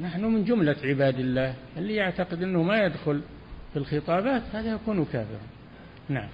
نحن 0.00 0.24
من 0.24 0.44
جملة 0.44 0.76
عباد 0.84 1.18
الله. 1.18 1.54
اللي 1.76 1.94
يعتقد 1.94 2.42
أنه 2.42 2.62
ما 2.62 2.84
يدخل 2.84 3.20
في 3.72 3.78
الخطابات 3.78 4.42
هذا 4.52 4.72
يكون 4.72 5.04
كافرا. 5.04 5.40
نعم. 6.08 6.28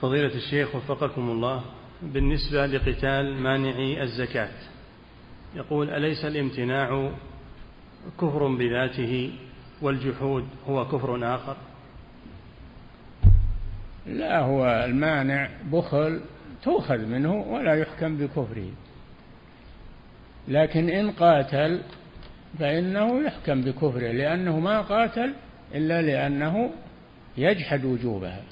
فضيلة 0.00 0.34
الشيخ 0.34 0.74
وفقكم 0.74 1.30
الله. 1.30 1.64
بالنسبة 2.02 2.66
لقتال 2.66 3.42
مانعي 3.42 4.02
الزكاة. 4.02 4.50
يقول 5.54 5.90
أليس 5.90 6.24
الامتناع 6.24 7.10
كفر 8.20 8.48
بذاته 8.48 9.32
والجحود 9.82 10.44
هو 10.68 10.88
كفر 10.88 11.34
آخر؟ 11.34 11.56
لا 14.06 14.40
هو 14.40 14.84
المانع 14.84 15.50
بخل 15.72 16.20
تؤخذ 16.62 16.98
منه 16.98 17.34
ولا 17.34 17.74
يحكم 17.74 18.16
بكفره. 18.16 18.70
لكن 20.48 20.88
إن 20.88 21.10
قاتل 21.10 21.80
فإنه 22.58 23.22
يحكم 23.22 23.62
بكفره 23.62 24.12
لأنه 24.12 24.60
ما 24.60 24.80
قاتل 24.80 25.34
إلا 25.74 26.02
لأنه 26.02 26.70
يجحد 27.36 27.84
وجوبها. 27.84 28.42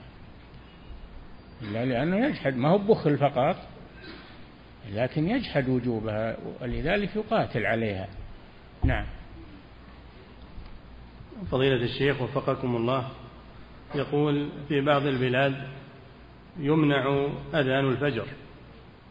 إلا 1.69 1.85
لأنه 1.85 2.27
يجحد. 2.27 2.57
ما 2.57 2.69
هو 2.69 2.79
بخل 2.79 3.19
فقط 3.19 3.57
لكن 4.93 5.29
يجحد 5.29 5.69
وجوبها 5.69 6.37
ولذلك 6.61 7.17
يقاتل 7.17 7.67
عليها. 7.67 8.09
نعم. 8.85 9.07
فضيلة 11.51 11.85
الشيخ 11.85 12.23
وفقكم 12.23 12.77
الله 12.77 13.09
يقول 13.95 14.49
في 14.69 14.81
بعض 14.81 15.07
البلاد 15.07 15.55
يمنع 16.59 17.29
أذان 17.55 17.89
الفجر 17.89 18.27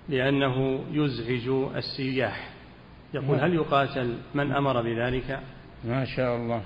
لأنه 0.09 0.83
يزعج 0.91 1.47
السياح. 1.75 2.49
يقول 3.13 3.39
هل 3.39 3.53
يقاتل 3.53 4.17
من 4.33 4.51
أمر 4.51 4.81
بذلك؟ 4.81 5.39
ما 5.83 6.05
شاء 6.05 6.35
الله. 6.35 6.61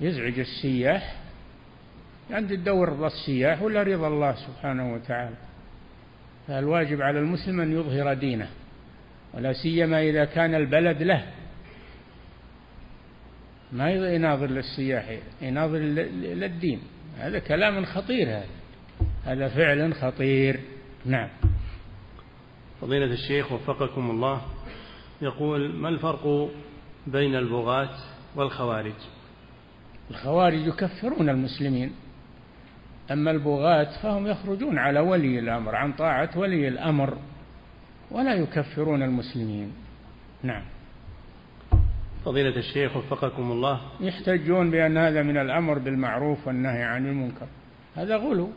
يزعج 0.00 0.38
السياح 0.38 1.19
عند 2.32 2.52
الدور 2.52 2.88
رضا 2.88 3.06
السياح 3.06 3.62
ولا 3.62 3.82
رضا 3.82 4.08
الله 4.08 4.34
سبحانه 4.34 4.94
وتعالى. 4.94 5.36
فالواجب 6.48 7.02
على 7.02 7.18
المسلم 7.18 7.60
أن 7.60 7.72
يظهر 7.72 8.14
دينه 8.14 8.48
ولا 9.34 9.52
سيما 9.52 10.02
إذا 10.02 10.24
كان 10.24 10.54
البلد 10.54 11.02
له. 11.02 11.26
ما 13.72 13.90
يناظر 13.90 14.46
للسياح 14.46 15.18
يناظر 15.42 15.78
للدين. 15.78 16.80
هذا 17.18 17.38
كلام 17.38 17.84
خطير 17.84 18.28
هذا. 18.28 18.46
هذا 19.24 19.48
فعل 19.48 19.94
خطير. 19.94 20.60
نعم. 21.04 21.28
فضيلة 22.80 23.12
الشيخ 23.12 23.52
وفقكم 23.52 24.10
الله. 24.10 24.42
يقول 25.22 25.74
ما 25.74 25.88
الفرق 25.88 26.50
بين 27.06 27.34
البغاة 27.34 27.96
والخوارج؟ 28.36 28.92
الخوارج 30.10 30.66
يكفرون 30.66 31.28
المسلمين. 31.28 31.92
أما 33.10 33.30
البغاة 33.30 34.02
فهم 34.02 34.26
يخرجون 34.26 34.78
على 34.78 35.00
ولي 35.00 35.38
الأمر 35.38 35.74
عن 35.74 35.92
طاعة 35.92 36.30
ولي 36.36 36.68
الأمر 36.68 37.18
ولا 38.10 38.34
يكفرون 38.34 39.02
المسلمين. 39.02 39.72
نعم. 40.42 40.62
فضيلة 42.24 42.56
الشيخ 42.56 42.96
وفقكم 42.96 43.52
الله. 43.52 43.80
يحتجون 44.00 44.70
بأن 44.70 44.98
هذا 44.98 45.22
من 45.22 45.36
الأمر 45.36 45.78
بالمعروف 45.78 46.46
والنهي 46.46 46.82
عن 46.82 47.06
المنكر. 47.06 47.46
هذا 47.96 48.16
غلو 48.16 48.50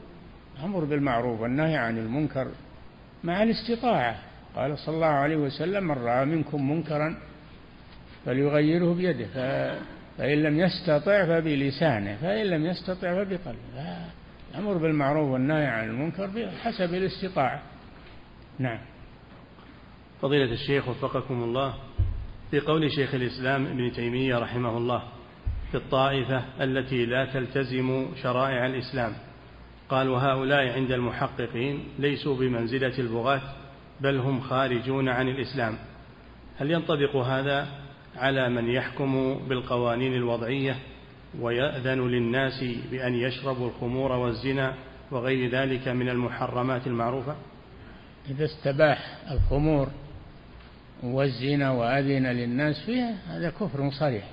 الأمر 0.58 0.84
بالمعروف 0.84 1.42
والنهي 1.42 1.78
عن 1.78 1.98
المنكر 1.98 2.48
مع 3.24 3.44
الاستطاعة. 3.44 4.16
قال 4.56 4.78
صلى 4.78 4.96
الله 4.96 5.08
عليه 5.08 5.36
وسلم 5.36 5.84
من 5.84 5.96
رأى 5.98 6.26
منكم 6.26 6.72
منكرا 6.72 7.16
فليغيره 8.26 8.94
بيده 8.94 9.26
فإن 10.18 10.44
لم 10.44 10.60
يستطع 10.60 11.26
فبلسانه 11.26 12.18
فإن 12.22 12.46
لم 12.46 12.66
يستطع 12.66 13.24
فبقلبه. 13.24 13.98
الأمر 14.54 14.78
بالمعروف 14.78 15.30
والنهي 15.30 15.66
عن 15.66 15.90
المنكر 15.90 16.28
بحسب 16.28 16.94
الاستطاعة. 16.94 17.62
نعم. 18.60 18.80
فضيلة 20.22 20.54
الشيخ 20.54 20.88
وفقكم 20.90 21.44
الله 21.44 21.74
في 22.52 22.60
قول 22.60 22.92
شيخ 22.92 23.16
الإسلام 23.16 23.66
ابن 23.66 23.92
تيمية 23.92 24.38
رحمه 24.38 24.78
الله 24.78 25.04
في 25.72 25.78
الطائفة 25.78 26.44
التي 26.62 27.06
لا 27.06 27.26
تلتزم 27.26 28.08
شرائع 28.24 28.66
الإسلام 28.66 29.14
قال 29.90 30.10
وهؤلاء 30.10 30.74
عند 30.74 30.92
المحققين 30.92 31.84
ليسوا 32.00 32.36
بمنزلة 32.36 33.00
البغاة 33.00 33.42
بل 34.02 34.18
هم 34.18 34.42
خارجون 34.42 35.10
عن 35.10 35.28
الإسلام. 35.28 35.78
هل 36.58 36.72
ينطبق 36.72 37.16
هذا 37.16 37.68
على 38.16 38.50
من 38.50 38.70
يحكم 38.70 39.40
بالقوانين 39.50 40.14
الوضعية 40.14 40.76
ويأذن 41.40 42.08
للناس 42.08 42.64
بأن 42.92 43.14
يشربوا 43.14 43.70
الخمور 43.70 44.12
والزنا 44.12 44.74
وغير 45.12 45.50
ذلك 45.50 45.88
من 45.88 46.10
المحرمات 46.10 46.88
المعروفة؟ 46.88 47.36
إذا 48.30 48.46
استباح 48.46 49.18
الخمور 49.32 49.88
والزنا 51.04 51.72
وأذن 51.72 52.28
للناس 52.28 52.86
فيها 52.86 53.18
هذا 53.28 53.50
كفر 53.50 53.92
صريح. 54.00 54.24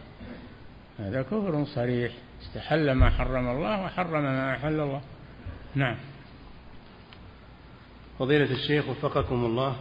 هذا 0.98 1.22
كفر 1.22 1.64
صريح. 1.64 2.12
استحل 2.42 2.92
ما 2.92 3.10
حرم 3.10 3.48
الله 3.48 3.84
وحرم 3.84 4.22
ما 4.22 4.54
أحل 4.54 4.80
الله. 4.80 5.00
نعم. 5.74 5.96
فضيلة 8.18 8.52
الشيخ 8.52 8.88
وفقكم 8.88 9.44
الله 9.44 9.76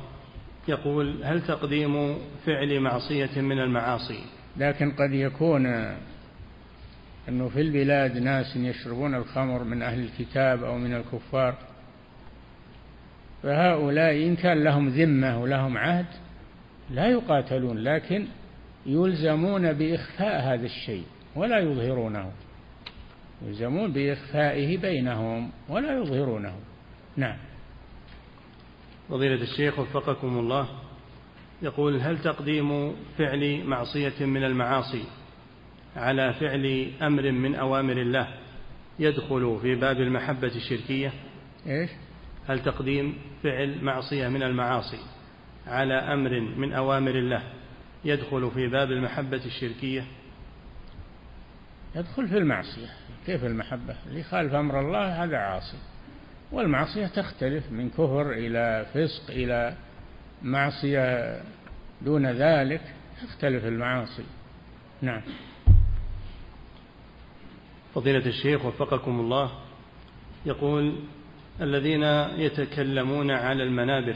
يقول 0.68 1.24
هل 1.24 1.42
تقديم 1.48 2.18
فعل 2.46 2.80
معصية 2.80 3.42
من 3.42 3.60
المعاصي؟ 3.60 4.20
لكن 4.58 4.92
قد 4.92 5.14
يكون 5.14 5.66
أنه 7.30 7.50
في 7.50 7.62
البلاد 7.62 8.18
ناس 8.18 8.56
يشربون 8.56 9.16
الخمر 9.16 9.64
من 9.64 9.82
أهل 9.82 10.00
الكتاب 10.00 10.64
أو 10.64 10.78
من 10.78 10.94
الكفار. 10.94 11.58
فهؤلاء 13.44 14.16
إن 14.28 14.36
كان 14.36 14.64
لهم 14.64 14.90
ذمة 14.90 15.42
ولهم 15.42 15.78
عهد 15.78 16.06
لا 16.90 17.08
يقاتلون 17.08 17.78
لكن 17.78 18.26
يلزمون 18.86 19.74
بإخفاء 19.74 20.42
هذا 20.42 20.66
الشيء 20.66 21.04
ولا 21.36 21.60
يظهرونه. 21.60 22.32
يلزمون 23.46 23.92
بإخفائه 23.92 24.78
بينهم 24.78 25.52
ولا 25.70 25.98
يظهرونه. 25.98 26.54
نعم. 27.18 27.38
فضيلة 29.10 29.42
الشيخ 29.42 29.80
وفقكم 29.80 30.40
الله 30.40 30.68
يقول 31.62 32.02
هل 32.02 32.22
تقديم 32.22 32.96
فعل 33.18 33.64
معصية 33.66 34.26
من 34.26 34.44
المعاصي 34.44 35.04
على 35.96 36.34
فعل 36.34 36.92
أمر 37.02 37.32
من 37.32 37.56
أوامر 37.56 38.02
الله 38.02 38.28
يدخل 39.00 39.60
في 39.62 39.76
باب 39.76 40.02
المحبة 40.02 40.56
الشركية. 40.56 41.14
إيش؟ 41.68 41.90
هل 42.48 42.64
تقديم 42.64 43.18
فعل 43.44 43.84
معصية 43.84 44.28
من 44.28 44.44
المعاصي 44.44 45.00
على 45.68 45.94
أمر 45.94 46.40
من 46.40 46.74
أوامر 46.74 47.12
الله 47.12 47.44
يدخل 48.06 48.52
في 48.52 48.68
باب 48.68 48.92
المحبة 48.92 49.46
الشركية؟ 49.46 50.06
يدخل 51.96 52.28
في 52.28 52.38
المعصية. 52.38 52.90
كيف 53.26 53.46
المحبة؟ 53.46 53.96
اللي 54.08 54.24
خالف 54.24 54.54
أمر 54.54 54.80
الله 54.80 55.24
هذا 55.24 55.38
عاصي. 55.38 55.78
والمعصية 56.52 57.08
تختلف 57.08 57.72
من 57.72 57.90
كفر 57.90 58.32
إلى 58.32 58.86
فسق 58.94 59.32
إلى 59.32 59.76
معصية 60.44 61.40
دون 62.02 62.26
ذلك. 62.32 62.82
تختلف 63.22 63.66
المعاصي. 63.66 64.24
نعم. 65.02 65.22
فضيلة 67.96 68.26
الشيخ 68.26 68.66
وفقكم 68.66 69.20
الله 69.20 69.52
يقول 70.46 70.96
الذين 71.62 72.04
يتكلمون 72.38 73.32
على 73.32 73.64
المنابر 73.64 74.16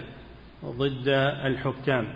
ضد 0.66 1.08
الحكام 1.46 2.14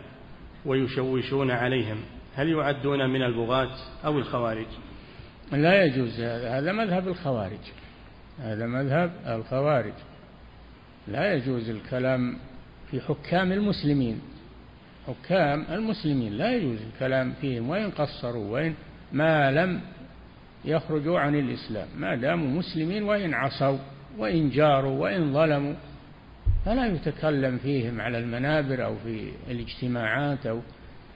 ويشوشون 0.66 1.52
عليهم 1.52 1.98
هل 2.36 2.50
يعدون 2.50 3.10
من 3.10 3.22
البغاة 3.22 3.76
أو 4.06 4.18
الخوارج؟ 4.20 4.68
لا 5.52 5.84
يجوز 5.84 6.20
هذا 6.20 6.60
هذا 6.60 6.72
مذهب 6.72 7.08
الخوارج 7.08 7.60
هذا 8.40 8.66
مذهب 8.66 9.12
الخوارج. 9.28 9.94
لا 11.08 11.34
يجوز 11.34 11.70
الكلام 11.70 12.38
في 12.92 13.02
حكام 13.02 13.52
المسلمين 13.52 14.22
حكام 15.08 15.66
المسلمين 15.70 16.34
لا 16.34 16.56
يجوز 16.56 16.78
الكلام 16.94 17.34
فيهم 17.42 17.70
وإن 17.70 17.92
قصروا 17.92 18.54
وإن 18.54 18.74
ما 19.12 19.52
لم 19.52 19.82
يخرجوا 20.68 21.20
عن 21.20 21.36
الإسلام. 21.36 21.88
ما 21.98 22.16
داموا 22.16 22.60
مسلمين 22.60 23.04
وإن 23.04 23.34
عصوا 23.34 23.78
وإن 24.18 24.50
جاروا 24.50 25.00
وإن 25.00 25.34
ظلموا 25.34 25.74
فلا 26.66 26.86
يتكلم 26.86 27.58
فيهم 27.58 28.02
على 28.02 28.20
المنابر 28.20 28.86
أو 28.86 28.96
في 28.96 29.32
الاجتماعات 29.52 30.46
أو 30.46 30.60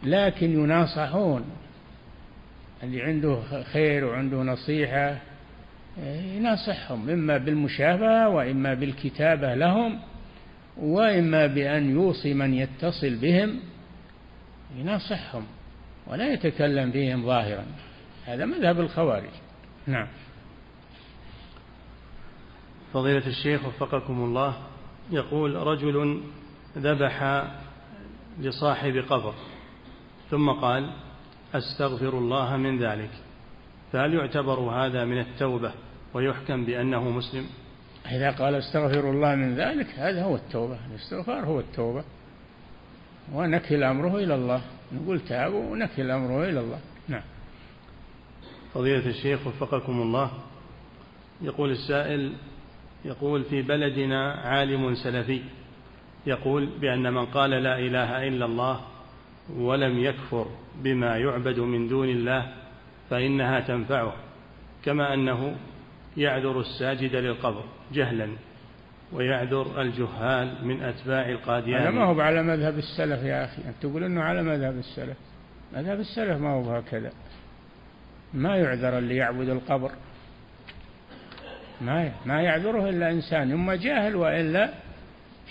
لكن 0.03 0.51
يناصحون. 0.51 1.45
اللي 2.83 3.01
عنده 3.01 3.63
خير 3.63 4.05
وعنده 4.05 4.37
نصيحة 4.37 5.17
يناصحهم. 6.35 7.09
إما 7.09 7.37
بالمشافهة 7.37 8.29
وإما 8.29 8.73
بالكتابة 8.73 9.55
لهم 9.55 9.99
وإما 10.77 11.47
بأن 11.47 11.91
يوصي 11.91 12.33
من 12.33 12.53
يتصل 12.53 13.15
بهم 13.15 13.59
يناصحهم 14.77 15.43
ولا 16.07 16.33
يتكلم 16.33 16.91
فيهم 16.91 17.25
ظاهرا. 17.25 17.65
هذا 18.26 18.45
مذهب 18.45 18.80
الخوارج. 18.80 19.30
نعم. 19.88 20.07
فضيلة 22.93 23.28
الشيخ 23.28 23.65
وفقكم 23.65 24.24
الله 24.24 24.57
يقول 25.11 25.55
رجل 25.55 26.22
ذبح 26.78 27.45
لصاحب 28.39 29.03
قبر 29.09 29.34
ثم 30.30 30.49
قال 30.49 30.93
أستغفر 31.53 32.17
الله 32.17 32.57
من 32.57 32.80
ذلك. 32.80 33.11
فهل 33.91 34.13
يعتبر 34.13 34.59
هذا 34.59 35.05
من 35.05 35.19
التوبة 35.19 35.72
ويحكم 36.13 36.65
بأنه 36.65 37.09
مسلم؟ 37.09 37.45
إذا 38.11 38.32
قال 38.32 38.55
أستغفر 38.55 39.09
الله 39.09 39.36
من 39.36 39.55
ذلك 39.55 39.88
هذا 39.95 40.24
هو 40.24 40.36
التوبة. 40.36 40.80
الاستغفار 40.91 41.45
هو 41.45 41.59
التوبة. 41.59 42.03
ونكل 43.34 43.84
امره 43.84 44.17
إلى 44.17 44.36
الله. 44.36 44.61
نقول 44.91 45.19
تاب 45.19 45.53
ونكل 45.53 46.11
امره 46.11 46.43
إلى 46.43 46.59
الله. 46.59 46.80
فضيلة 48.74 49.09
الشيخ 49.09 49.47
وفقكم 49.47 50.01
الله. 50.01 50.32
يقول 51.41 51.72
السائل 51.72 52.34
يقول 53.05 53.43
في 53.43 53.61
بلدنا 53.61 54.32
عالم 54.34 54.95
سلفي 54.95 55.41
يقول 56.26 56.69
بأن 56.82 57.13
من 57.13 57.26
قال 57.26 57.49
لا 57.49 57.80
إله 57.80 58.28
إلا 58.28 58.45
الله 58.45 58.82
ولم 59.57 59.99
يكفر 59.99 60.45
بما 60.84 61.17
يعبد 61.17 61.59
من 61.59 61.88
دون 61.88 62.09
الله 62.09 62.53
فإنها 63.09 63.59
تنفعه 63.59 64.13
كما 64.86 65.13
أنه 65.13 65.55
يعذر 66.17 66.59
الساجد 66.59 67.15
للقبر 67.15 67.63
جهلا 67.93 68.28
ويعذر 69.13 69.82
الجهال 69.82 70.67
من 70.67 70.84
أتباع 70.84 71.30
القاديان. 71.30 71.95
ما 71.95 72.03
هو 72.05 72.22
على 72.22 72.43
مذهب 72.43 72.78
السلف 72.78 73.24
يا 73.24 73.45
أخي 73.45 73.61
أنت 73.67 73.76
تقول 73.82 74.03
أنه 74.03 74.22
على 74.22 74.43
مذهب 74.43 74.78
السلف. 74.78 75.17
مذهب 75.74 75.99
السلف 75.99 76.41
ما 76.41 76.49
هو 76.49 76.76
هكذا. 76.76 77.11
ما 78.34 78.57
يعذر 78.57 78.97
اللي 78.97 79.15
يعبد 79.15 79.49
القبر. 79.49 79.91
ما 81.82 82.11
ما 82.25 82.41
يعذره 82.41 82.89
إلا 82.89 83.11
إنسان 83.11 83.51
إما 83.51 83.75
جاهل 83.75 84.15
وإلا 84.15 84.73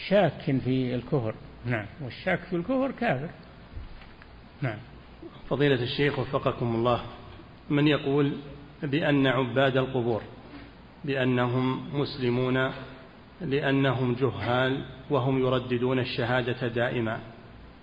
شاك 0.08 0.60
في 0.64 0.94
الكفر. 0.94 1.34
نعم 1.66 1.86
والشاك 2.04 2.38
في 2.38 2.56
الكفر 2.56 2.90
كافر. 2.90 3.28
نعم. 4.62 4.78
فضيلة 5.48 5.82
الشيخ 5.82 6.18
وفقكم 6.18 6.74
الله 6.74 7.02
من 7.70 7.86
يقول 7.86 8.32
بأن 8.82 9.26
عباد 9.26 9.76
القبور 9.76 10.22
بأنهم 11.04 11.98
مسلمون 12.00 12.70
لأنهم 13.40 14.14
جهال 14.14 14.84
وهم 15.10 15.38
يرددون 15.38 15.98
الشهادة 15.98 16.68
دائما. 16.68 17.20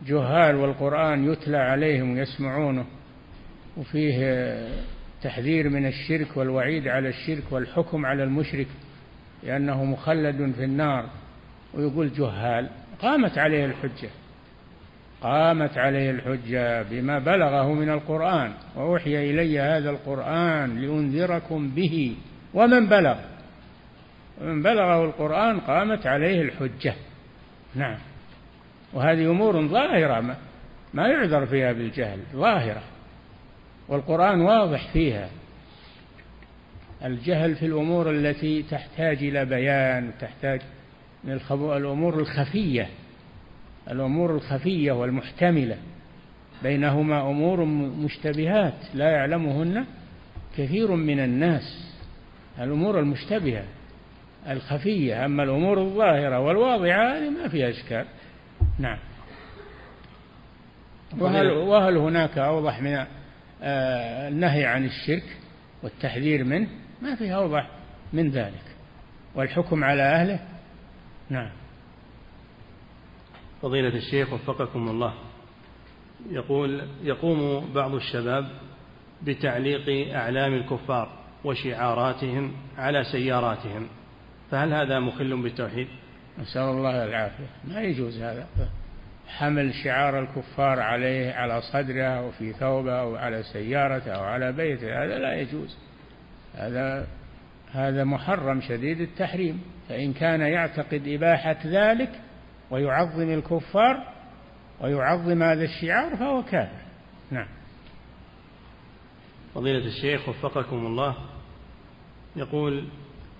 جهال 0.05 0.55
والقرآن 0.55 1.31
يتلى 1.31 1.57
عليهم 1.57 2.11
ويسمعونه. 2.11 2.85
وفيه 3.77 4.57
تحذير 5.21 5.69
من 5.69 5.85
الشرك 5.85 6.37
والوعيد 6.37 6.87
على 6.87 7.09
الشرك 7.09 7.43
والحكم 7.51 8.05
على 8.05 8.23
المشرك 8.23 8.67
لأنه 9.43 9.85
مخلد 9.85 10.53
في 10.57 10.63
النار. 10.63 11.09
ويقول 11.73 12.13
جهال 12.13 12.69
قامت 13.01 13.37
عليه 13.37 13.65
الحجة 13.65 14.09
قامت 15.21 15.77
عليه 15.77 16.11
الحجة 16.11 16.81
بما 16.81 17.19
بلغه 17.19 17.73
من 17.73 17.89
القرآن. 17.89 18.51
وأوحي 18.75 19.31
إلي 19.31 19.59
هذا 19.59 19.89
القرآن 19.89 20.81
لأنذركم 20.81 21.69
به. 21.69 22.15
ومن 22.53 22.87
بلغ؟ 22.87 23.17
ومن 24.41 24.63
بلغه 24.63 25.05
القرآن 25.05 25.59
قامت 25.59 26.07
عليه 26.07 26.41
الحجة. 26.41 26.93
نعم. 27.75 27.97
وهذه 28.93 29.31
أمور 29.31 29.67
ظاهرة 29.67 30.21
ما, 30.21 30.35
ما 30.93 31.07
يعذر 31.07 31.45
فيها 31.45 31.71
بالجهل 31.71 32.19
ظاهرة. 32.33 32.81
والقرآن 33.89 34.41
واضح 34.41 34.93
فيها. 34.93 35.29
الجهل 37.05 37.55
في 37.55 37.65
الأمور 37.65 38.11
التي 38.11 38.63
تحتاج 38.63 39.17
إلى 39.17 39.45
بيان 39.45 40.11
تحتاج 40.19 40.61
من 41.23 41.39
الأمور 41.51 42.19
الخفية 42.19 42.89
الأمور 43.91 44.35
الخفية 44.35 44.91
والمحتملة. 44.91 45.77
بينهما 46.63 47.21
أمور 47.21 47.65
مشتبهات 48.05 48.73
لا 48.93 49.09
يعلمهن 49.09 49.85
كثير 50.57 50.91
من 50.91 51.19
الناس. 51.19 51.93
الأمور 52.59 52.99
المشتبهة 52.99 53.63
الخفية 54.49 55.25
أما 55.25 55.43
الأمور 55.43 55.81
الظاهرة 55.81 56.39
والواضحة 56.39 57.17
هذه 57.17 57.29
ما 57.29 57.47
فيها 57.47 57.69
إشكال. 57.69 58.05
نعم. 58.79 58.97
وهل, 61.19 61.51
وهل 61.51 61.97
هناك 61.97 62.37
أوضح 62.37 62.81
من 62.81 63.05
النهي 63.61 64.65
عن 64.65 64.85
الشرك 64.85 65.37
والتحذير 65.83 66.43
منه 66.43 66.67
ما 67.01 67.15
في 67.15 67.35
أوضح 67.35 67.69
من 68.13 68.29
ذلك. 68.29 68.63
والحكم 69.35 69.83
على 69.83 70.01
أهله؟ 70.01 70.39
نعم. 71.29 71.51
فضيلة 73.61 73.97
الشيخ 73.97 74.33
وفقكم 74.33 74.87
الله. 74.87 75.13
يقول 76.29 76.87
يقوم 77.03 77.69
بعض 77.73 77.95
الشباب 77.95 78.49
بتعليق 79.23 80.15
أعلام 80.15 80.53
الكفار 80.53 81.17
وشعاراتهم 81.43 82.53
على 82.77 83.03
سياراتهم 83.03 83.87
فهل 84.51 84.73
هذا 84.73 84.99
مخل 84.99 85.41
بالتوحيد؟ 85.41 85.87
نسأل 86.39 86.61
الله 86.61 87.03
العافية. 87.03 87.49
ما 87.67 87.81
يجوز 87.81 88.21
هذا. 88.21 88.47
حمل 89.27 89.73
شعار 89.73 90.19
الكفار 90.19 90.79
عليه 90.79 91.33
على 91.33 91.61
صدره 91.61 92.03
أو 92.03 92.31
في 92.31 92.53
ثوبه 92.53 92.99
أو 92.99 93.15
على 93.15 93.43
سيارته 93.43 94.11
أو 94.11 94.23
على 94.23 94.51
بيته 94.51 95.03
هذا 95.03 95.17
لا 95.17 95.35
يجوز. 95.35 95.77
هذا 96.55 97.07
هذا 97.71 98.03
محرم 98.03 98.61
شديد 98.61 99.01
التحريم. 99.01 99.61
فإن 99.89 100.13
كان 100.13 100.41
يعتقد 100.41 101.07
إباحة 101.07 101.57
ذلك 101.65 102.11
ويعظم 102.71 103.33
الكفار 103.33 104.13
ويعظم 104.81 105.43
هذا 105.43 105.63
الشعار 105.63 106.15
فهو 106.15 106.43
كافر. 106.43 106.87
نعم. 107.31 107.47
فضيلة 109.55 109.85
الشيخ 109.85 110.29
وفقكم 110.29 110.85
الله 110.85 111.15
يقول 112.35 112.87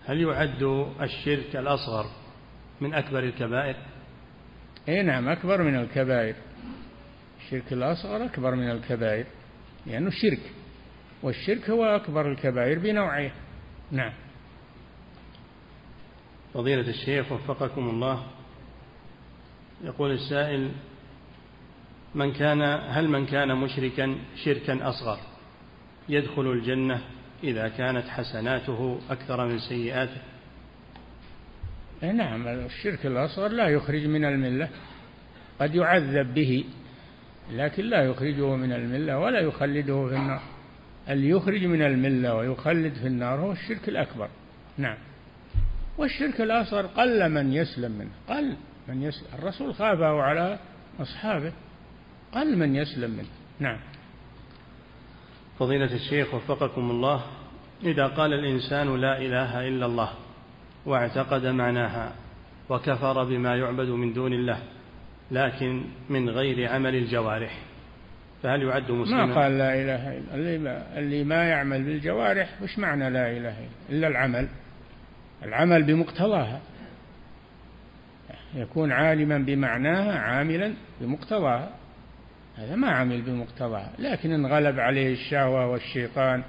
هل 0.06 0.22
يعد 0.22 0.64
الشرك 1.02 1.56
الأصغر 1.56 2.06
من 2.82 2.94
أكبر 2.94 3.20
الكبائر؟ 3.20 3.76
إي 4.90 5.02
نعم 5.02 5.30
أكبر 5.30 5.64
من 5.64 5.76
الكبائر. 5.76 6.36
الشرك 7.40 7.74
الأصغر 7.74 8.26
أكبر 8.26 8.56
من 8.56 8.72
الكبائر 8.72 9.26
لأنه 9.86 9.94
يعني 9.94 10.12
شرك 10.12 10.52
والشرك 11.24 11.70
هو 11.70 11.86
أكبر 11.86 12.32
الكبائر 12.32 12.80
بنوعيه 12.80 13.32
نعم. 13.92 14.14
فضيلة 16.54 16.90
الشيخ 16.90 17.32
وفقكم 17.32 17.90
الله. 17.90 18.24
يقول 19.84 20.12
السائل 20.12 20.72
من 22.16 22.34
كان 22.34 22.62
هل 22.90 23.10
من 23.10 23.26
كان 23.26 23.56
مشركا 23.56 24.16
شركا 24.44 24.90
أصغر؟ 24.90 25.20
يدخل 26.10 26.52
الجنة 26.52 27.02
إذا 27.44 27.68
كانت 27.68 28.08
حسناته 28.08 29.00
أكثر 29.10 29.46
من 29.46 29.60
سيئاته. 29.60 30.22
نعم 32.02 32.48
الشرك 32.48 33.06
الأصغر 33.06 33.48
لا 33.48 33.68
يخرج 33.68 34.06
من 34.06 34.26
الملة. 34.26 34.70
قد 35.60 35.76
يعذب 35.76 36.34
به 36.34 36.64
لكن 37.52 37.84
لا 37.84 38.04
يخرجه 38.04 38.56
من 38.56 38.74
الملة 38.74 39.20
ولا 39.20 39.39
يخلده 39.39 40.08
في 40.08 40.16
النار. 40.16 40.41
اللي 41.10 41.30
يخرج 41.30 41.66
من 41.66 41.82
الملة 41.82 42.36
ويخلد 42.36 42.93
في 42.93 43.08
النار 43.08 43.39
هو 43.39 43.52
الشرك 43.52 43.89
الأكبر. 43.89 44.30
نعم. 44.78 44.98
والشرك 45.98 46.41
الأصغر 46.41 46.86
قل 46.86 47.30
من 47.30 47.54
يسلم 47.54 47.91
منه 47.91 48.12
قل 48.30 48.56
من 48.88 49.04
يسلم 49.04 49.28
الرسول 49.39 49.76
خافه 49.76 50.22
على 50.22 50.60
أصحابه 51.00 51.54
قل 52.32 52.58
من 52.58 52.76
يسلم 52.76 53.12
منه. 53.12 53.30
نعم. 53.60 53.80
فضيلة 55.60 55.93
الشيخ 55.95 56.34
وفقكم 56.34 56.91
الله 56.91 57.26
إذا 57.84 58.08
قال 58.08 58.34
الإنسان 58.34 59.02
لا 59.02 59.18
إله 59.18 59.68
إلا 59.68 59.86
الله 59.86 60.10
واعتقد 60.88 61.46
معناها 61.46 62.12
وكفر 62.70 63.24
بما 63.24 63.56
يعبد 63.56 63.90
من 63.90 64.14
دون 64.14 64.34
الله 64.34 64.60
لكن 65.32 65.84
من 66.10 66.30
غير 66.30 66.70
عمل 66.72 66.96
الجوارح. 66.96 67.58
فهل 68.44 68.64
يعد 68.64 68.92
مسلما؟ 68.92 69.26
ما 69.26 69.36
قال 69.42 69.58
لا 69.58 69.82
إله 69.82 70.18
إلا 70.18 70.36
اللي 70.36 70.58
ما, 70.58 71.00
اللي 71.00 71.24
ما 71.24 71.44
يعمل 71.44 71.84
بالجوارح 71.84 72.50
وش 72.64 72.80
معنى 72.80 73.10
لا 73.10 73.32
إله 73.32 73.38
إلا 73.38 73.54
إلا 73.90 74.08
العمل. 74.08 74.48
العمل 75.44 75.84
بمقتضاها. 75.84 76.62
يكون 78.56 78.92
عالما 78.92 79.38
بمعناها 79.38 80.20
عاملا 80.20 80.74
بمقتضاها. 81.02 81.70
هذا 82.58 82.76
ما 82.76 82.92
عمل 82.92 83.22
بمقتضاها. 83.22 83.92
لكن 84.00 84.32
ان 84.32 84.46
غلب 84.46 84.80
عليه 84.80 85.14
الشهوة 85.14 85.68
والشيطان 85.68 86.44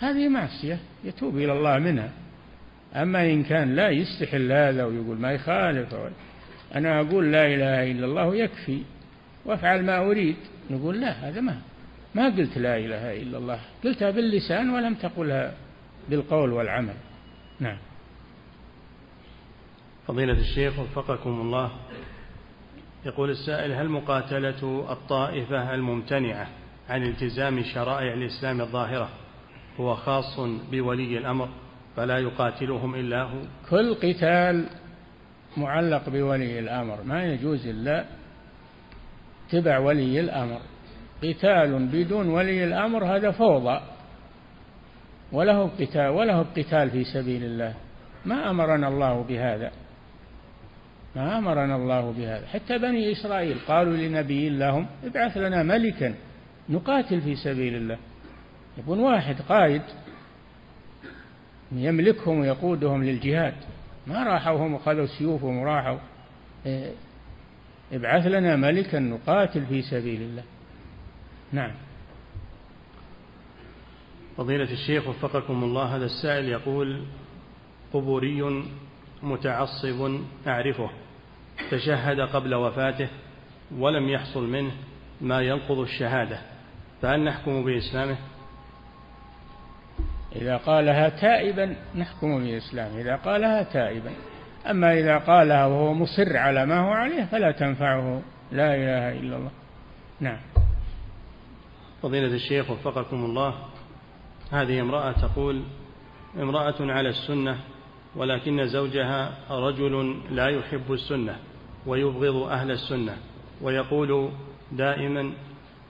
هذه 0.00 0.28
معصية 0.28 0.78
يتوب 1.04 1.36
إلى 1.36 1.52
الله 1.52 1.78
منها. 1.78 2.10
أما 2.96 3.26
إن 3.26 3.42
كان 3.42 3.76
لا 3.76 3.90
يستحل 3.90 4.52
هذا 4.52 4.84
ويقول 4.84 5.18
ما 5.18 5.32
يخالف 5.32 5.94
أنا 6.74 7.00
أقول 7.00 7.32
لا 7.32 7.46
إله 7.46 7.90
إلا 7.90 8.06
الله 8.06 8.36
يكفي 8.36 8.82
وأفعل 9.44 9.84
ما 9.84 9.98
أريد. 9.98 10.36
نقول 10.70 11.00
لا 11.00 11.28
هذا 11.28 11.40
ما 11.40 11.58
ما 12.14 12.26
قلت 12.26 12.58
لا 12.58 12.76
إله 12.76 13.22
إلا 13.22 13.38
الله. 13.38 13.60
قلتها 13.84 14.10
باللسان 14.10 14.70
ولم 14.70 14.94
تقلها 14.94 15.54
بالقول 16.10 16.52
والعمل. 16.52 16.94
نعم. 17.60 17.76
فضيلة 20.06 20.40
الشيخ 20.40 20.78
وفقكم 20.78 21.40
الله. 21.40 21.70
يقول 23.06 23.30
السائل 23.30 23.72
هل 23.72 23.88
مقاتلة 23.88 24.86
الطائفة 24.90 25.74
الممتنعة 25.74 26.46
عن 26.88 27.02
التزام 27.02 27.62
شرائع 27.62 28.12
الإسلام 28.12 28.60
الظاهرة 28.60 29.08
هو 29.80 29.94
خاص 29.94 30.40
بولي 30.70 31.18
الأمر؟ 31.18 31.48
فلا 31.96 32.18
يقاتلهم 32.18 32.94
إلا 32.94 33.22
هو. 33.22 33.40
كل 33.70 33.94
قتال 33.94 34.66
معلق 35.56 36.08
بولي 36.08 36.58
الأمر 36.58 37.02
ما 37.02 37.24
يجوز 37.24 37.66
إلا 37.66 38.04
تبع 39.50 39.78
ولي 39.78 40.20
الأمر. 40.20 40.60
قتال 41.22 41.86
بدون 41.86 42.28
ولي 42.28 42.64
الأمر 42.64 43.04
هذا 43.04 43.30
فوضى 43.30 43.80
وله 45.32 45.70
قتال 45.80 46.08
وله 46.08 46.42
قتال 46.56 46.90
في 46.90 47.04
سبيل 47.04 47.44
الله. 47.44 47.74
ما 48.24 48.50
أمرنا 48.50 48.88
الله 48.88 49.22
بهذا 49.22 49.70
ما 51.16 51.38
أمرنا 51.38 51.76
الله 51.76 52.12
بهذا. 52.12 52.46
حتى 52.46 52.78
بني 52.78 53.12
إسرائيل 53.12 53.56
قالوا 53.68 53.96
لنبي 53.96 54.48
لهم 54.48 54.86
ابعث 55.04 55.36
لنا 55.36 55.62
ملكا 55.62 56.14
نقاتل 56.68 57.20
في 57.20 57.34
سبيل 57.34 57.74
الله. 57.74 57.98
يكون 58.78 59.00
واحد 59.00 59.36
قائد 59.48 59.82
يملكهم 61.74 62.40
ويقودهم 62.40 63.04
للجهاد. 63.04 63.54
ما 64.06 64.22
راحوا 64.22 64.66
هم 64.66 64.74
وخذوا 64.74 65.06
سيوفهم 65.06 65.58
وراحوا. 65.58 65.98
إيه، 66.66 66.92
ابعث 67.92 68.26
لنا 68.26 68.56
ملكا 68.56 68.98
نقاتل 68.98 69.66
في 69.66 69.82
سبيل 69.82 70.22
الله. 70.22 70.42
نعم. 71.52 71.70
فضيلة 74.36 74.72
الشيخ 74.72 75.08
وفقكم 75.08 75.64
الله 75.64 75.96
هذا 75.96 76.04
السائل 76.04 76.48
يقول 76.48 77.04
قبوري 77.92 78.64
متعصب 79.22 80.20
أعرفه. 80.46 80.90
تشهد 81.70 82.20
قبل 82.20 82.54
وفاته 82.54 83.08
ولم 83.78 84.08
يحصل 84.08 84.48
منه 84.48 84.72
ما 85.20 85.40
ينقض 85.40 85.78
الشهادة 85.78 86.38
فهل 87.02 87.24
نحكم 87.24 87.64
بإسلامه؟ 87.64 88.16
إذا 90.36 90.56
قالها 90.56 91.08
تائبا 91.08 91.76
نحكم 91.94 92.44
بإسلامه 92.44 93.00
إذا 93.00 93.16
قالها 93.16 93.62
تائبا. 93.62 94.10
أما 94.70 94.98
إذا 94.98 95.18
قالها 95.18 95.66
وهو 95.66 95.94
مصر 95.94 96.36
على 96.36 96.66
ما 96.66 96.80
هو 96.80 96.90
عليه 96.90 97.24
فلا 97.24 97.52
تنفعه. 97.52 98.22
لا 98.52 98.74
إله 98.74 99.12
إلا 99.20 99.36
الله. 99.36 99.50
نعم. 100.20 100.38
فضيلة 102.02 102.34
الشيخ 102.34 102.70
وفقكم 102.70 103.24
الله 103.24 103.54
هذه 104.50 104.80
امرأة 104.80 105.12
تقول 105.12 105.62
امرأة 106.36 106.74
على 106.80 107.08
السنة 107.08 107.58
ولكن 108.16 108.66
زوجها 108.66 109.34
رجل 109.50 110.20
لا 110.30 110.48
يحب 110.48 110.92
السنة 110.92 111.36
ويبغض 111.86 112.36
أهل 112.36 112.70
السنة 112.70 113.16
ويقول 113.62 114.30
دائما 114.72 115.32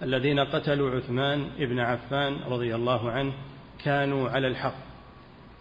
الذين 0.03 0.41
قتلوا 0.41 0.91
عثمان 0.91 1.47
ابن 1.59 1.79
عفان 1.79 2.37
رضي 2.49 2.75
الله 2.75 3.11
عنه 3.11 3.33
كانوا 3.85 4.31
على 4.31 4.49
الحق. 4.49 4.75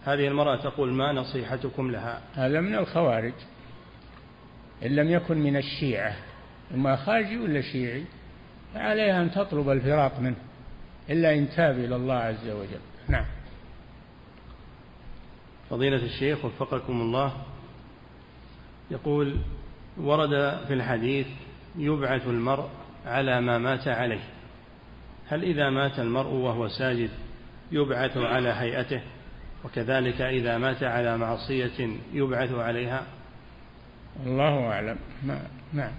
هذه 0.04 0.28
المرأة 0.28 0.56
تقول 0.56 0.92
ما 0.92 1.12
نصيحتكم 1.12 1.90
لها؟ 1.90 2.20
هذا 2.34 2.60
من 2.60 2.74
الخوارج. 2.74 3.32
إن 4.84 4.96
لم 4.96 5.10
يكن 5.10 5.38
من 5.38 5.56
الشيعة. 5.56 6.16
إما 6.74 6.96
خارجي 6.96 7.38
ولا 7.38 7.60
شيعي؟ 7.60 8.04
فعليها 8.74 9.22
أن 9.22 9.30
تطلب 9.30 9.70
الفراق 9.70 10.20
منه. 10.20 10.36
إلا 11.10 11.34
إن 11.34 11.48
تاب 11.50 11.78
إلى 11.78 11.96
الله 11.96 12.14
عز 12.14 12.48
وجل. 12.48 12.80
نعم. 13.08 13.24
فضيلة 15.70 16.04
الشيخ 16.04 16.44
وفقكم 16.44 17.00
الله 17.00 17.32
يقول 18.90 19.36
ورد 19.96 20.58
في 20.66 20.74
الحديث 20.74 21.26
يبعث 21.78 22.26
المرء 22.26 22.68
على 23.06 23.40
ما 23.40 23.58
مات 23.58 23.88
عليه. 23.88 24.24
هل 25.28 25.42
إذا 25.42 25.70
مات 25.70 25.98
المرء 25.98 26.30
وهو 26.30 26.68
ساجد 26.68 27.10
يبعث 27.74 28.16
على 28.16 28.48
هيئته 28.48 29.00
وكذلك 29.64 30.20
إذا 30.20 30.58
مات 30.58 30.82
على 30.82 31.18
معصية 31.18 31.96
يبعث 32.12 32.52
عليها. 32.52 33.06
الله 34.26 34.66
أعلم. 34.66 34.96
ما 35.22 35.40
نعم. 35.72 35.92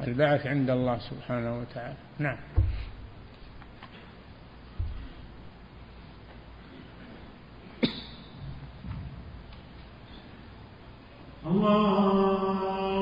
البعث 0.00 0.46
عند 0.46 0.70
الله 0.70 0.98
سبحانه 0.98 1.58
وتعالى. 1.58 1.96
نعم. 2.18 2.36
الله 11.46 13.01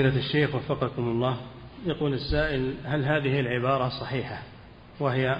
فضيلة 0.00 0.18
الشيخ 0.18 0.54
وفقكم 0.54 1.02
الله 1.02 1.36
يقول 1.86 2.14
السائل 2.14 2.74
هل 2.84 3.04
هذه 3.04 3.40
العبارة 3.40 3.88
صحيحة؟ 3.88 4.42
وهي 5.00 5.36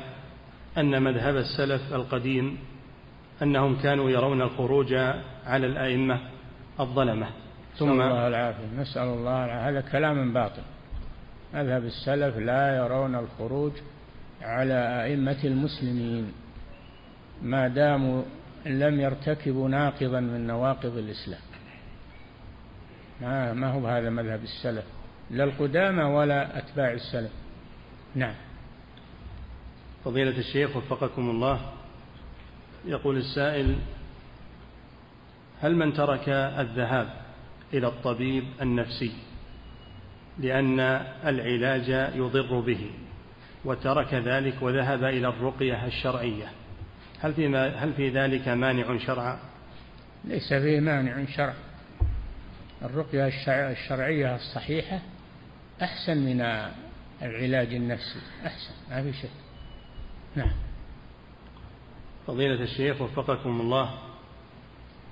أن 0.79 1.03
مذهب 1.03 1.37
السلف 1.37 1.95
القديم 1.95 2.59
أنهم 3.43 3.77
كانوا 3.77 4.11
يرون 4.11 4.43
الخروج 4.43 4.95
على 5.47 5.67
الأئمة 5.67 6.21
الظلمة 6.81 7.27
ثم 7.77 7.91
الله 7.91 8.29
العافية. 8.29 8.81
نسأل 8.81 9.03
الله 9.03 9.45
العافية. 9.45 9.69
هذا 9.69 9.81
كلام 9.81 10.33
باطل. 10.33 10.63
مذهب 11.55 11.85
السلف 11.85 12.37
لا 12.37 12.77
يرون 12.77 13.15
الخروج 13.15 13.73
على 14.43 15.05
أئمة 15.05 15.45
المسلمين 15.45 16.33
ما 17.43 17.69
داموا 17.69 18.23
لم 18.67 19.01
يرتكبوا 19.01 19.69
ناقضا 19.69 20.21
من 20.21 20.47
نواقض 20.47 20.97
الإسلام. 20.97 21.50
ما, 23.23 23.53
ما 23.53 23.71
هو 23.73 23.87
هذا 23.87 24.11
مذهب 24.11 24.43
السلف؟ 24.43 24.85
لا 25.31 25.45
القدامى 25.45 26.03
ولا 26.03 26.59
أتباع 26.59 26.93
السلف. 26.93 27.31
نعم. 28.15 28.35
فضيلة 30.05 30.39
الشيخ 30.39 30.77
وفقكم 30.77 31.31
الله 31.31 31.61
يقول 32.85 33.17
السائل 33.17 33.77
هل 35.61 35.77
من 35.77 35.93
ترك 35.93 36.29
الذهاب 36.29 37.09
إلى 37.75 37.87
الطبيب 37.87 38.45
النفسي 38.63 39.13
لأن 40.39 40.81
العلاج 41.25 41.89
يضر 42.15 42.61
به 42.61 42.91
وترك 43.65 44.15
ذلك 44.15 44.63
وذهب 44.63 45.05
إلى 45.05 45.29
الرقية 45.29 45.87
الشرعية؟ 45.87 46.47
هل 47.21 47.35
في, 47.35 47.57
هل 47.57 47.93
في 47.93 48.09
ذلك 48.09 48.49
مانع 48.49 48.99
شرعا؟ 48.99 49.39
ليس 50.25 50.49
فيه 50.53 50.81
مانع 50.81 51.25
شرع 51.37 51.55
الرقية 52.83 53.27
الشرعية 53.71 54.35
الصحيحة 54.35 55.01
أحسن 55.83 56.17
من 56.17 56.41
العلاج 57.23 57.75
النفسي 57.75 58.21
أحسن 58.47 58.75
ما 58.91 59.03
في 59.03 59.13
شك. 59.13 59.31
نعم. 60.37 60.53
فضيلة 62.27 62.63
الشيخ 62.63 63.01
وفقكم 63.01 63.61
الله 63.61 63.99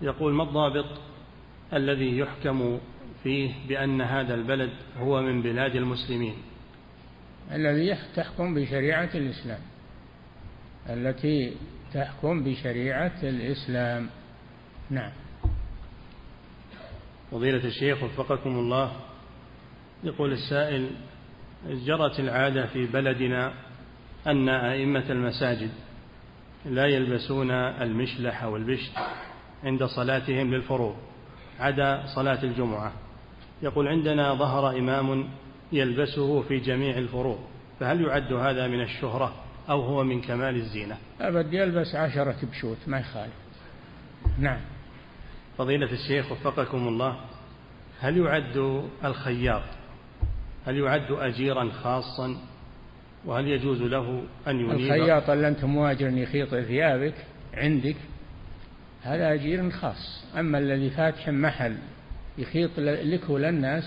يقول 0.03 0.33
ما 0.33 0.43
الضابط 0.43 1.01
الذي 1.73 2.19
يحكم 2.19 2.79
فيه 3.23 3.55
بأن 3.69 4.01
هذا 4.01 4.35
البلد 4.35 4.71
هو 4.99 5.23
من 5.23 5.43
بلاد 5.43 5.77
المسلمين؟ 5.77 6.35
الذي 7.53 7.97
تحكم 8.17 8.55
بشريعة 8.55 9.11
الإسلام. 9.15 9.61
التي 10.91 11.57
تحكم 11.95 12.45
بشريعة 12.45 13.19
الإسلام. 13.23 14.09
نعم. 14.91 15.13
فضيلة 17.31 17.65
الشيخ 17.65 18.03
وفقكم 18.03 18.51
الله 18.51 18.93
يقول 20.05 20.33
السائل 20.33 20.91
جرت 21.67 22.21
العادة 22.21 22.67
في 22.67 22.87
بلدنا 22.87 23.53
أن 24.27 24.49
أئمة 24.49 25.11
المساجد 25.11 25.71
لا 26.67 26.87
يلبسون 26.87 27.51
المشلح 27.51 28.43
أو 28.43 28.57
البشت 28.57 28.93
عند 29.65 29.85
صلاتهم 29.85 30.55
للفروض 30.55 30.97
عدا 31.61 32.07
صلاة 32.15 32.43
الجمعة. 32.43 32.93
يقول 33.63 33.89
عندنا 33.89 34.35
ظهر 34.35 34.79
إمام 34.79 35.29
يلبسه 35.73 36.43
في 36.43 36.59
جميع 36.59 36.99
الفروض 36.99 37.39
فهل 37.81 38.01
يعد 38.01 38.33
هذا 38.33 38.67
من 38.67 38.83
الشهرة 38.83 39.35
أو 39.71 39.81
هو 39.81 40.05
من 40.05 40.21
كمال 40.21 40.57
الزينة؟ 40.57 40.97
أبد 41.21 41.53
يلبس 41.53 41.95
عشرة 41.95 42.37
بشوت 42.43 42.79
ما 42.87 42.99
يخالف. 42.99 43.33
نعم. 44.39 44.61
فضيلة 45.59 45.93
الشيخ 45.93 46.33
وفقكم 46.33 46.89
الله 46.89 47.21
هل 48.01 48.17
يعد 48.17 48.83
الخياط 49.05 49.63
هل 50.67 50.79
يعد 50.79 51.11
أجيرا 51.11 51.71
خاصا؟ 51.71 52.37
وهل 53.25 53.49
يجوز 53.49 53.83
له 53.83 54.23
أن 54.49 54.61
ينيب؟ 54.61 54.71
الخياط 54.71 55.31
اللي 55.31 55.49
أنت 55.49 55.65
مواجر 55.65 56.09
يخيط 56.09 56.49
ثيابك 56.49 57.15
عندك 57.55 57.97
هذا 59.03 59.35
أجير 59.35 59.71
خاص. 59.71 60.25
أما 60.39 60.59
الذي 60.59 60.91
فاتح 60.91 61.29
محل 61.29 61.77
يخيط 62.39 62.71
لك 62.79 63.31
وللناس 63.31 63.85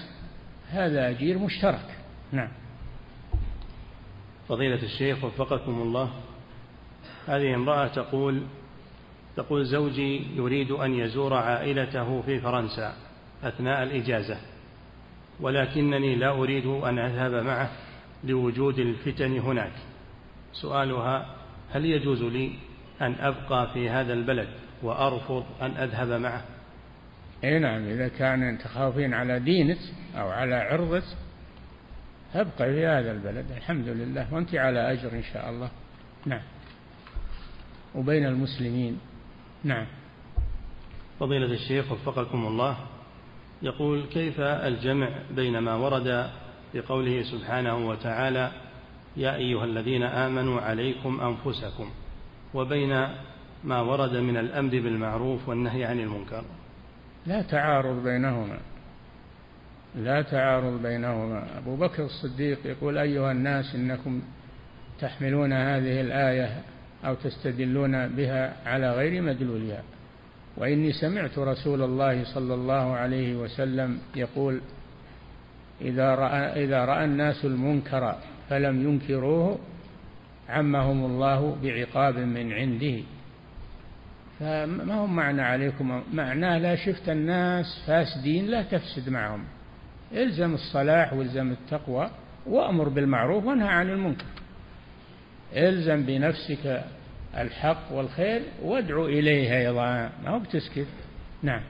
هذا 0.69 1.09
أجير 1.09 1.37
مشترك. 1.37 1.97
نعم. 2.31 2.51
فضيلة 4.49 4.83
الشيخ 4.83 5.23
وفقكم 5.23 5.81
الله 5.81 6.11
هذه 7.27 7.55
امرأة 7.55 7.87
تقول 7.87 8.43
تقول 9.35 9.65
زوجي 9.65 10.21
يريد 10.35 10.71
أن 10.71 10.93
يزور 10.93 11.33
عائلته 11.33 12.21
في 12.21 12.39
فرنسا 12.39 12.93
أثناء 13.43 13.83
الإجازة 13.83 14.37
ولكنني 15.39 16.15
لا 16.15 16.29
أريد 16.29 16.65
أن 16.65 16.99
أذهب 16.99 17.45
معه 17.45 17.69
لوجود 18.23 18.79
الفتن 18.79 19.37
هناك. 19.39 19.73
سؤالها 20.53 21.35
هل 21.71 21.85
يجوز 21.85 22.23
لي 22.23 22.51
أن 23.01 23.15
أبقى 23.19 23.73
في 23.73 23.89
هذا 23.89 24.13
البلد 24.13 24.47
وأرفض 24.83 25.45
أن 25.61 25.71
أذهب 25.71 26.21
معه؟ 26.21 26.43
إي 27.43 27.59
نعم 27.59 27.83
إذا 27.85 28.07
كان 28.07 28.57
تخافين 28.57 29.13
على 29.13 29.39
دينك 29.39 29.79
أو 30.17 30.29
على 30.29 30.55
عرضك 30.55 31.03
ابقي 32.35 32.73
في 32.73 32.85
هذا 32.85 33.11
البلد 33.11 33.45
الحمد 33.57 33.87
لله 33.87 34.33
وأنت 34.33 34.55
على 34.55 34.91
أجر 34.91 35.11
إن 35.11 35.23
شاء 35.33 35.49
الله. 35.49 35.71
نعم. 36.25 36.41
وبين 37.95 38.25
المسلمين. 38.25 38.99
نعم. 39.63 39.85
فضيلة 41.19 41.53
الشيخ 41.53 41.91
وفقكم 41.91 42.45
الله 42.45 42.77
يقول 43.61 44.05
كيف 44.05 44.39
الجمع 44.39 45.09
بين 45.35 45.57
ما 45.57 45.75
ورد 45.75 46.29
بقوله 46.73 47.23
سبحانه 47.23 47.87
وتعالى 47.87 48.51
يا 49.17 49.35
أيها 49.35 49.65
الذين 49.65 50.03
آمنوا 50.03 50.61
عليكم 50.61 51.21
أنفسكم 51.21 51.89
وبين 52.53 53.07
ما 53.63 53.81
ورد 53.81 54.15
من 54.15 54.37
الأمر 54.37 54.69
بالمعروف 54.69 55.49
والنهي 55.49 55.85
عن 55.85 55.99
المنكر؟ 55.99 56.43
لا 57.25 57.41
تعارض 57.41 58.03
بينهما. 58.03 58.57
لا 59.95 60.21
تعارض 60.21 60.81
بينهما. 60.81 61.57
أبو 61.57 61.75
بكر 61.75 62.03
الصديق 62.03 62.59
يقول 62.65 62.97
أيها 62.97 63.31
الناس 63.31 63.75
إنكم 63.75 64.21
تحملون 64.99 65.53
هذه 65.53 66.01
الآية 66.01 66.63
أو 67.05 67.13
تستدلون 67.13 68.07
بها 68.07 68.53
على 68.65 68.91
غير 68.91 69.21
مدلولها. 69.21 69.83
وإني 70.57 70.91
سمعت 70.91 71.39
رسول 71.39 71.81
الله 71.81 72.23
صلى 72.23 72.53
الله 72.53 72.95
عليه 72.95 73.35
وسلم 73.35 73.99
يقول 74.15 74.61
إذا 75.81 76.15
رأى, 76.15 76.63
إذا 76.63 76.85
رأى 76.85 77.05
الناس 77.05 77.45
المنكر 77.45 78.15
فلم 78.49 78.89
ينكروه 78.89 79.59
عمهم 80.49 81.05
الله 81.05 81.57
بعقاب 81.63 82.17
من 82.17 82.53
عنده. 82.53 82.99
فما 84.39 84.93
هو 84.93 85.07
معنى 85.07 85.41
عليكم؟ 85.41 86.01
معناه 86.13 86.57
لا 86.57 86.75
شفت 86.75 87.09
الناس 87.09 87.65
فاسدين 87.87 88.45
لا 88.45 88.61
تفسد 88.63 89.09
معهم. 89.09 89.43
إلزم 90.13 90.53
الصلاح 90.53 91.13
وإلزم 91.13 91.51
التقوى 91.51 92.09
وأمر 92.45 92.89
بالمعروف 92.89 93.45
وانهى 93.45 93.67
عن 93.67 93.89
المنكر. 93.89 94.25
إلزم 95.55 96.05
بنفسك 96.05 96.83
الحق 97.37 97.91
والخير 97.91 98.41
وادعو 98.61 99.05
إليه 99.05 99.57
أيضا. 99.57 100.11
ما 100.23 100.29
هو 100.29 100.39
بتسكت؟ 100.39 100.87
نعم. 101.43 101.61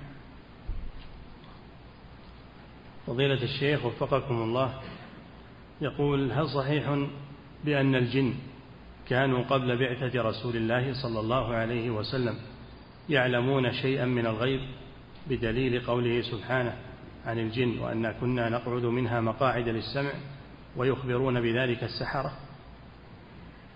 فضيلة 3.08 3.44
الشيخ 3.44 3.86
وفقكم 3.86 4.36
الله 4.42 4.74
يقول 5.82 6.32
هل 6.32 6.50
صحيح 6.50 7.08
بأن 7.66 7.96
الجن 7.96 8.34
كانوا 9.10 9.44
قبل 9.44 9.78
بعثة 9.78 10.22
رسول 10.22 10.56
الله 10.56 10.94
صلى 10.94 11.20
الله 11.20 11.54
عليه 11.54 11.90
وسلم 11.90 12.36
يعلمون 13.10 13.72
شيئا 13.74 14.06
من 14.06 14.26
الغيب 14.26 14.62
بدليل 15.30 15.86
قوله 15.86 16.22
سبحانه 16.22 16.76
عن 17.26 17.40
الجن 17.40 17.80
وأنا 17.80 18.12
كنا 18.12 18.50
نقعد 18.50 18.84
منها 18.84 19.22
مقاعد 19.22 19.68
للسمع 19.68 20.12
ويخبرون 20.78 21.42
بذلك 21.42 21.84
السحرة؟ 21.84 22.32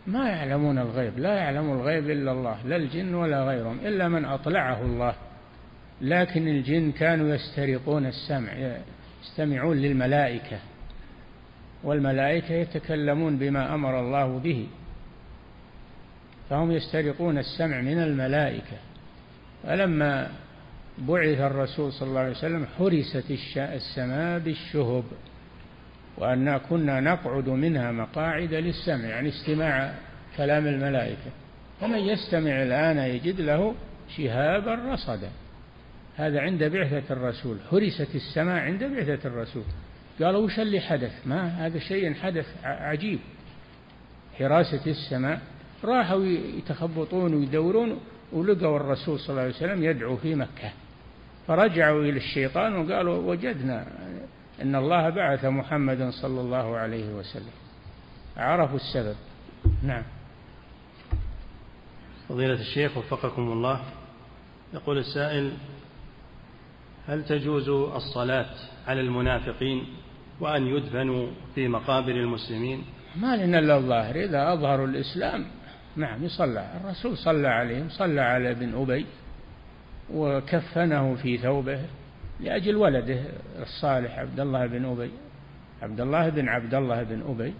ما 0.07 0.29
يعلمون 0.29 0.77
الغيب 0.77 1.19
لا 1.19 1.33
يعلم 1.33 1.71
الغيب 1.71 2.09
إلا 2.09 2.31
الله 2.31 2.57
لا 2.65 2.75
الجن 2.75 3.13
ولا 3.13 3.43
غيرهم 3.43 3.79
إلا 3.79 4.07
من 4.07 4.25
أطلعه 4.25 4.81
الله. 4.81 5.15
لكن 6.01 6.47
الجن 6.47 6.91
كانوا 6.91 7.35
يسترقون 7.35 8.05
السمع 8.05 8.51
يستمعون 9.23 9.77
للملائكة 9.77 10.59
والملائكة 11.83 12.53
يتكلمون 12.53 13.37
بما 13.37 13.73
أمر 13.73 13.99
الله 13.99 14.39
به. 14.39 14.67
فهم 16.49 16.71
يسترقون 16.71 17.37
السمع 17.37 17.81
من 17.81 17.99
الملائكة. 17.99 18.77
فلما 19.63 20.31
بعث 20.97 21.39
الرسول 21.39 21.93
صلى 21.93 22.09
الله 22.09 22.19
عليه 22.19 22.31
وسلم 22.31 22.65
حرست 22.77 23.31
السماء 23.57 24.39
بالشهب. 24.39 25.03
وأنا 26.17 26.57
كنا 26.57 26.99
نقعد 26.99 27.49
منها 27.49 27.91
مقاعد 27.91 28.53
للسمع 28.53 29.05
يعني 29.05 29.29
استماع 29.29 29.93
كلام 30.37 30.67
الملائكة. 30.67 31.31
فمن 31.81 31.99
يستمع 31.99 32.63
الآن 32.63 32.97
يجد 32.97 33.41
له 33.41 33.75
شهابا 34.17 34.75
رصدا. 34.75 35.29
هذا 36.15 36.39
عند 36.39 36.63
بعثة 36.63 37.13
الرسول 37.13 37.57
حرست 37.71 38.15
السماء 38.15 38.61
عند 38.61 38.83
بعثة 38.83 39.27
الرسول. 39.27 39.63
قالوا 40.21 40.45
وش 40.45 40.59
اللي 40.59 40.79
حدث؟ 40.79 41.27
ما 41.27 41.47
هذا 41.47 41.79
شيء 41.79 42.13
حدث 42.13 42.45
عجيب. 42.63 43.19
حراسة 44.39 44.85
السماء 44.87 45.39
راحوا 45.83 46.25
يتخبطون 46.57 47.33
ويدورون 47.33 47.99
ولقوا 48.33 48.77
الرسول 48.77 49.19
صلى 49.19 49.29
الله 49.29 49.41
عليه 49.41 49.55
وسلم 49.55 49.83
يدعو 49.83 50.17
في 50.17 50.35
مكة. 50.35 50.71
فرجعوا 51.47 52.01
إلى 52.01 52.17
الشيطان 52.17 52.75
وقالوا 52.75 53.31
وجدنا 53.31 53.85
أن 54.61 54.75
الله 54.75 55.09
بعث 55.09 55.45
محمدا 55.45 56.11
صلى 56.11 56.41
الله 56.41 56.77
عليه 56.77 57.13
وسلم. 57.13 57.53
عرفوا 58.37 58.75
السبب. 58.75 59.15
نعم. 59.83 60.03
فضيلة 62.29 62.61
الشيخ 62.61 62.97
وفقكم 62.97 63.41
الله 63.41 63.81
يقول 64.73 64.97
السائل 64.97 65.51
هل 67.07 67.25
تجوز 67.25 67.69
الصلاة 67.69 68.55
على 68.87 69.01
المنافقين 69.01 69.83
وأن 70.39 70.67
يدفنوا 70.67 71.27
في 71.55 71.67
مقابر 71.67 72.11
المسلمين؟ 72.11 72.83
ما 73.15 73.35
لنا 73.35 73.59
إلا 73.59 73.77
الظاهر 73.77 74.15
إذا 74.15 74.53
أظهروا 74.53 74.87
الإسلام 74.87 75.45
نعم 75.95 76.23
يصلى. 76.23 76.69
الرسول 76.81 77.17
صلى 77.17 77.47
عليهم 77.47 77.89
صلى 77.89 78.21
على 78.21 78.51
ابن 78.51 78.75
أبي 78.75 79.05
وكفنه 80.13 81.15
في 81.15 81.37
ثوبه. 81.37 81.81
لأجل 82.39 82.75
ولده 82.75 83.19
الصالح 83.61 84.19
عبد 84.19 84.39
الله 84.39 84.65
بن 84.65 84.85
أبي 84.85 85.11
عبد 85.81 86.01
الله 86.01 86.29
بن 86.29 86.47
عبد 86.49 86.73
الله 86.73 87.03
بن 87.03 87.21
أبي 87.21 87.53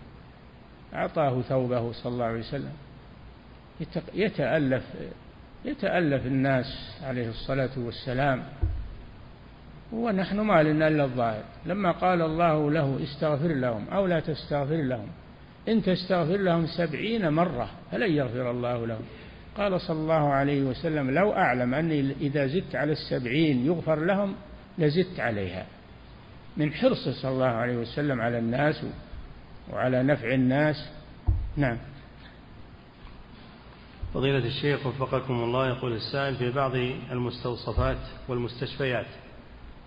أعطاه 0.93 1.41
ثوبه 1.41 1.91
صلى 1.91 2.13
الله 2.13 2.25
عليه 2.25 2.39
وسلم. 2.39 2.73
يتألف 4.13 4.83
يتألف 5.65 6.25
الناس 6.25 6.99
عليه 7.03 7.29
الصلاة 7.29 7.69
والسلام. 7.77 8.43
ونحن 9.93 10.39
ما 10.39 10.63
لنا 10.63 10.87
إلا 10.87 11.03
الظاهر. 11.03 11.43
لما 11.65 11.91
قال 11.91 12.21
الله 12.21 12.71
له 12.71 12.99
استغفر 13.03 13.47
لهم 13.47 13.89
أو 13.89 14.07
لا 14.07 14.19
تستغفر 14.19 14.75
لهم 14.75 15.07
إن 15.67 15.83
تستغفر 15.83 16.37
لهم 16.37 16.65
سبعين 16.65 17.29
مرة 17.29 17.69
فلن 17.91 18.11
يغفر 18.11 18.51
الله 18.51 18.87
لهم. 18.87 19.03
قال 19.57 19.81
صلى 19.81 19.99
الله 19.99 20.33
عليه 20.33 20.61
وسلم 20.61 21.11
لو 21.11 21.33
أعلم 21.33 21.73
أني 21.73 22.11
إذا 22.21 22.47
زدت 22.47 22.75
على 22.75 22.91
السبعين 22.91 23.65
يغفر 23.65 24.05
لهم 24.05 24.35
لزدت 24.77 25.19
عليها. 25.19 25.65
من 26.57 26.73
حرصه 26.73 27.11
صلى 27.11 27.31
الله 27.31 27.45
عليه 27.45 27.77
وسلم 27.77 28.21
على 28.21 28.39
الناس 28.39 28.85
وعلى 29.73 30.03
نفع 30.03 30.33
الناس. 30.33 30.89
نعم. 31.57 31.77
فضيلة 34.13 34.37
الشيخ 34.37 34.85
وفقكم 34.85 35.33
الله 35.33 35.67
يقول 35.67 35.93
السائل 35.93 36.35
في 36.35 36.51
بعض 36.51 36.75
المستوصفات 37.11 37.97
والمستشفيات 38.27 39.05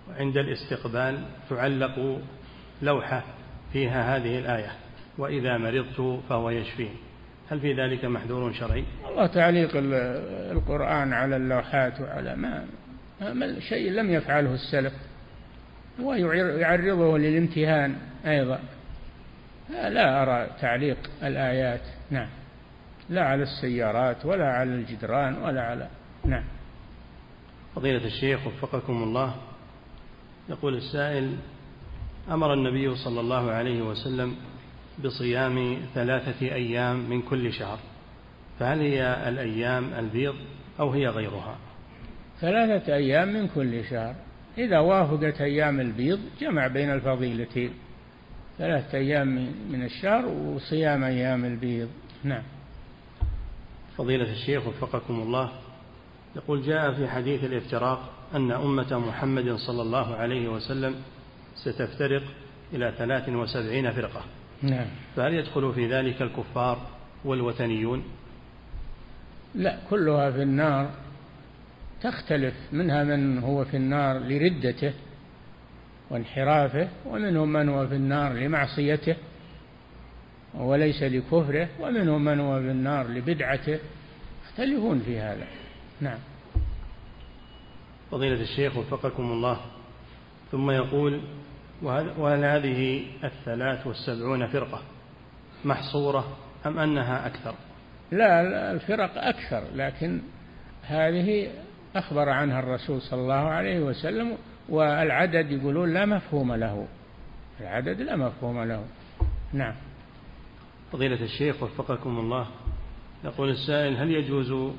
وعند 0.08 0.36
الاستقبال 0.36 1.24
تعلق 1.50 2.20
لوحة 2.82 3.22
فيها 3.72 4.16
هذه 4.16 4.38
الآية 4.38 4.72
وإذا 5.18 5.58
مرضت 5.58 6.20
فهو 6.28 6.50
يشفين 6.50 6.90
هل 7.50 7.60
في 7.60 7.72
ذلك 7.72 8.04
محذور 8.04 8.52
شرعي؟ 8.52 8.84
الله 9.10 9.26
تعليق 9.26 9.70
القرآن 10.52 11.12
على 11.12 11.36
اللوحات 11.36 12.00
وعلى 12.00 12.36
ما 12.36 12.66
شيء 13.58 13.90
لم 13.92 14.10
يفعله 14.10 14.54
السلف 14.54 14.92
ويعرضه 16.00 17.18
للامتهان 17.18 17.96
أيضا. 18.26 18.60
لا 19.70 20.22
أرى 20.22 20.50
تعليق 20.60 21.10
الآيات 21.22 21.80
نعم. 22.10 22.28
لا 23.08 23.24
على 23.24 23.42
السيارات 23.42 24.26
ولا 24.26 24.46
على 24.46 24.74
الجدران 24.74 25.36
ولا 25.42 25.62
على 25.62 25.88
نعم. 26.24 26.44
فضيلة 27.74 28.06
الشيخ 28.06 28.46
وفقكم 28.46 29.02
الله 29.02 29.34
يقول 30.48 30.76
السائل 30.76 31.36
أمر 32.30 32.54
النبي 32.54 32.94
صلى 32.96 33.20
الله 33.20 33.50
عليه 33.50 33.82
وسلم 33.82 34.36
بصيام 35.04 35.76
ثلاثة 35.94 36.46
أيام 36.46 37.10
من 37.10 37.22
كل 37.22 37.52
شهر 37.52 37.78
فهل 38.58 38.80
هي 38.80 39.28
الأيام 39.28 39.94
البيض 39.98 40.34
أو 40.80 40.90
هي 40.90 41.08
غيرها؟ 41.08 41.56
ثلاثة 42.40 42.94
أيام 42.94 43.32
من 43.32 43.48
كل 43.48 43.84
شهر. 43.84 44.14
إذا 44.58 44.78
وافقت 44.78 45.40
أيام 45.40 45.80
البيض 45.80 46.20
جمع 46.40 46.66
بين 46.66 46.92
الفضيلتين. 46.92 47.70
ثلاثة 48.58 48.98
أيام 48.98 49.52
من 49.70 49.84
الشهر 49.84 50.26
وصيام 50.26 51.04
أيام 51.04 51.44
البيض. 51.44 51.88
نعم. 52.24 52.42
فضيلة 53.96 54.32
الشيخ 54.32 54.66
وفقكم 54.66 55.14
الله 55.14 55.52
يقول 56.36 56.62
جاء 56.62 56.92
في 56.92 57.08
حديث 57.08 57.44
الافتراق 57.44 58.10
أن 58.34 58.52
أمة 58.52 58.98
محمد 58.98 59.54
صلى 59.54 59.82
الله 59.82 60.14
عليه 60.14 60.48
وسلم 60.48 60.94
ستفترق 61.54 62.22
إلى 62.72 62.92
ثلاث 62.98 63.28
وسبعين 63.28 63.92
فرقة. 63.92 64.22
نعم. 64.62 64.86
فهل 65.16 65.34
يدخل 65.34 65.72
في 65.72 65.86
ذلك 65.86 66.22
الكفار 66.22 66.86
والوثنيون؟ 67.24 68.04
لا 69.54 69.78
كلها 69.90 70.30
في 70.30 70.42
النار. 70.42 70.90
تختلف 72.02 72.54
منها 72.72 73.04
من 73.04 73.38
هو 73.38 73.64
في 73.64 73.76
النار 73.76 74.18
لردته 74.18 74.92
وانحرافه 76.10 76.88
ومنهم 77.06 77.52
من 77.52 77.68
هو 77.68 77.86
في 77.86 77.94
النار 77.94 78.32
لمعصيته 78.32 79.16
وليس 80.54 81.02
لكفره 81.02 81.68
ومنهم 81.80 82.24
من 82.24 82.40
هو 82.40 82.60
في 82.60 82.70
النار 82.70 83.08
لبدعته. 83.08 83.78
يختلفون 84.44 85.00
في 85.00 85.20
هذا. 85.20 85.46
نعم. 86.00 86.18
فضيلة 88.10 88.40
الشيخ 88.40 88.76
وفقكم 88.76 89.22
الله. 89.22 89.60
ثم 90.52 90.70
يقول 90.70 91.20
وهل 91.82 92.44
هذه 92.44 93.04
الثلاث 93.24 93.86
والسبعون 93.86 94.46
فرقة 94.46 94.82
محصورة 95.64 96.36
أم 96.66 96.78
أنها 96.78 97.26
أكثر؟ 97.26 97.54
لا 98.12 98.72
الفرق 98.72 99.24
أكثر 99.24 99.64
لكن 99.74 100.20
هذه 100.82 101.50
أخبر 101.98 102.28
عنها 102.28 102.60
الرسول 102.60 103.02
صلى 103.02 103.20
الله 103.20 103.34
عليه 103.34 103.80
وسلم 103.80 104.36
والعدد 104.68 105.50
يقولون 105.50 105.94
لا 105.94 106.06
مفهوم 106.06 106.54
له. 106.54 106.86
العدد 107.60 108.00
لا 108.00 108.16
مفهوم 108.16 108.62
له. 108.62 108.84
نعم. 109.52 109.74
فضيلة 110.92 111.24
الشيخ 111.24 111.62
وفقكم 111.62 112.18
الله 112.18 112.46
يقول 113.24 113.50
السائل 113.50 113.96
هل 113.96 114.10
يجوز 114.10 114.72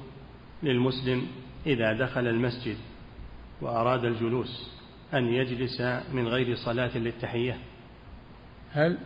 للمسلم 0.63 1.27
إذا 1.65 1.93
دخل 1.93 2.27
المسجد 2.27 2.77
وأراد 3.61 4.05
الجلوس 4.05 4.69
أن 5.13 5.27
يجلس 5.27 5.81
من 6.13 6.27
غير 6.27 6.55
صلاة 6.55 6.97
للتحية؟ 6.97 7.57
هل؟ 8.71 8.97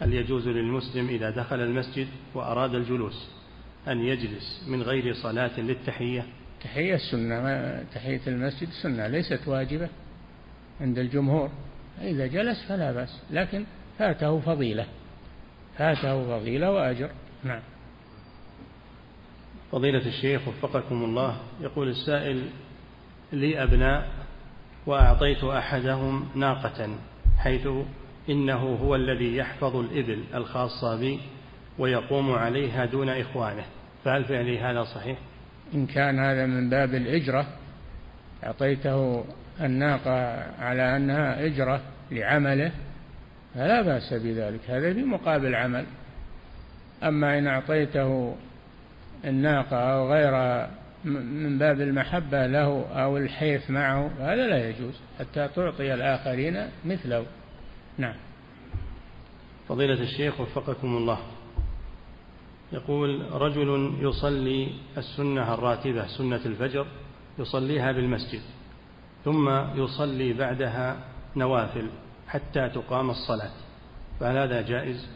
هل 0.00 0.14
يجوز 0.14 0.48
للمسلم 0.48 1.08
إذا 1.08 1.30
دخل 1.30 1.60
المسجد 1.60 2.08
وأراد 2.34 2.74
الجلوس 2.74 3.30
أن 3.88 4.00
يجلس 4.00 4.64
من 4.68 4.82
غير 4.82 5.14
صلاة 5.14 5.60
للتحية؟ 5.60 6.26
تحية 6.64 6.96
سنة 6.96 7.40
ما 7.40 7.84
تحية 7.94 8.20
المسجد 8.26 8.68
سنة 8.82 9.06
ليست 9.06 9.48
واجبة 9.48 9.88
عند 10.80 10.98
الجمهور. 10.98 11.50
إذا 12.00 12.26
جلس 12.26 12.64
فلا 12.68 12.92
بأس 12.92 13.22
لكن 13.30 13.64
فاته 13.98 14.40
فضيلة 14.40 14.86
فاته 15.78 16.38
فضيلة 16.38 16.70
وأجر. 16.70 17.10
نعم. 17.44 17.60
فضيلة 19.72 20.06
الشيخ 20.06 20.48
وفقكم 20.48 21.04
الله 21.04 21.36
يقول 21.60 21.88
السائل 21.88 22.48
لي 23.32 23.62
أبناء 23.62 24.08
وأعطيت 24.86 25.44
أحدهم 25.44 26.28
ناقة 26.34 26.98
حيث 27.38 27.68
إنه 28.28 28.76
هو 28.82 28.94
الذي 28.94 29.36
يحفظ 29.36 29.76
الإبل 29.76 30.24
الخاصة 30.34 30.96
بي 30.96 31.20
ويقوم 31.78 32.32
عليها 32.32 32.84
دون 32.84 33.08
إخوانه. 33.08 33.64
فهل 34.04 34.24
فعلي 34.24 34.58
هذا 34.58 34.84
صحيح؟ 34.84 35.18
إن 35.74 35.86
كان 35.86 36.18
هذا 36.18 36.46
من 36.46 36.70
باب 36.70 36.94
الإجرة 36.94 37.46
أعطيته 38.44 39.24
الناقة 39.60 40.44
على 40.62 40.96
أنها 40.96 41.46
إجرة 41.46 41.80
لعمله 42.10 42.72
فلا 43.54 43.82
بأس 43.82 44.14
بذلك 44.14 44.60
هذا 44.70 44.94
في 44.94 45.02
مقابل 45.02 45.54
عمل. 45.54 45.84
أما 47.02 47.38
إن 47.38 47.46
أعطيته 47.46 48.36
الناقة 49.24 49.76
أو 49.76 50.12
غيرها 50.12 50.70
من 51.04 51.58
باب 51.58 51.80
المحبة 51.80 52.46
له 52.46 52.86
أو 53.02 53.16
الحيف 53.16 53.70
معه 53.70 54.10
هذا 54.20 54.46
لا 54.46 54.68
يجوز 54.68 55.00
حتى 55.18 55.48
تعطي 55.48 55.94
الآخرين 55.94 56.66
مثله. 56.84 57.26
نعم. 57.98 58.14
فضيلة 59.68 60.02
الشيخ 60.02 60.40
وفقكم 60.40 60.96
الله. 60.96 61.18
يقول 62.72 63.32
رجل 63.32 63.94
يصلي 64.00 64.72
السنة 64.96 65.54
الراتبة 65.54 66.06
سنة 66.06 66.40
الفجر 66.46 66.86
يصليها 67.38 67.92
بالمسجد 67.92 68.40
ثم 69.24 69.48
يصلي 69.74 70.32
بعدها 70.32 71.04
نوافل 71.36 71.90
حتى 72.28 72.68
تقام 72.68 73.10
الصلاة. 73.10 73.50
فهل 74.20 74.36
هذا 74.36 74.62
جائز؟ 74.62 75.08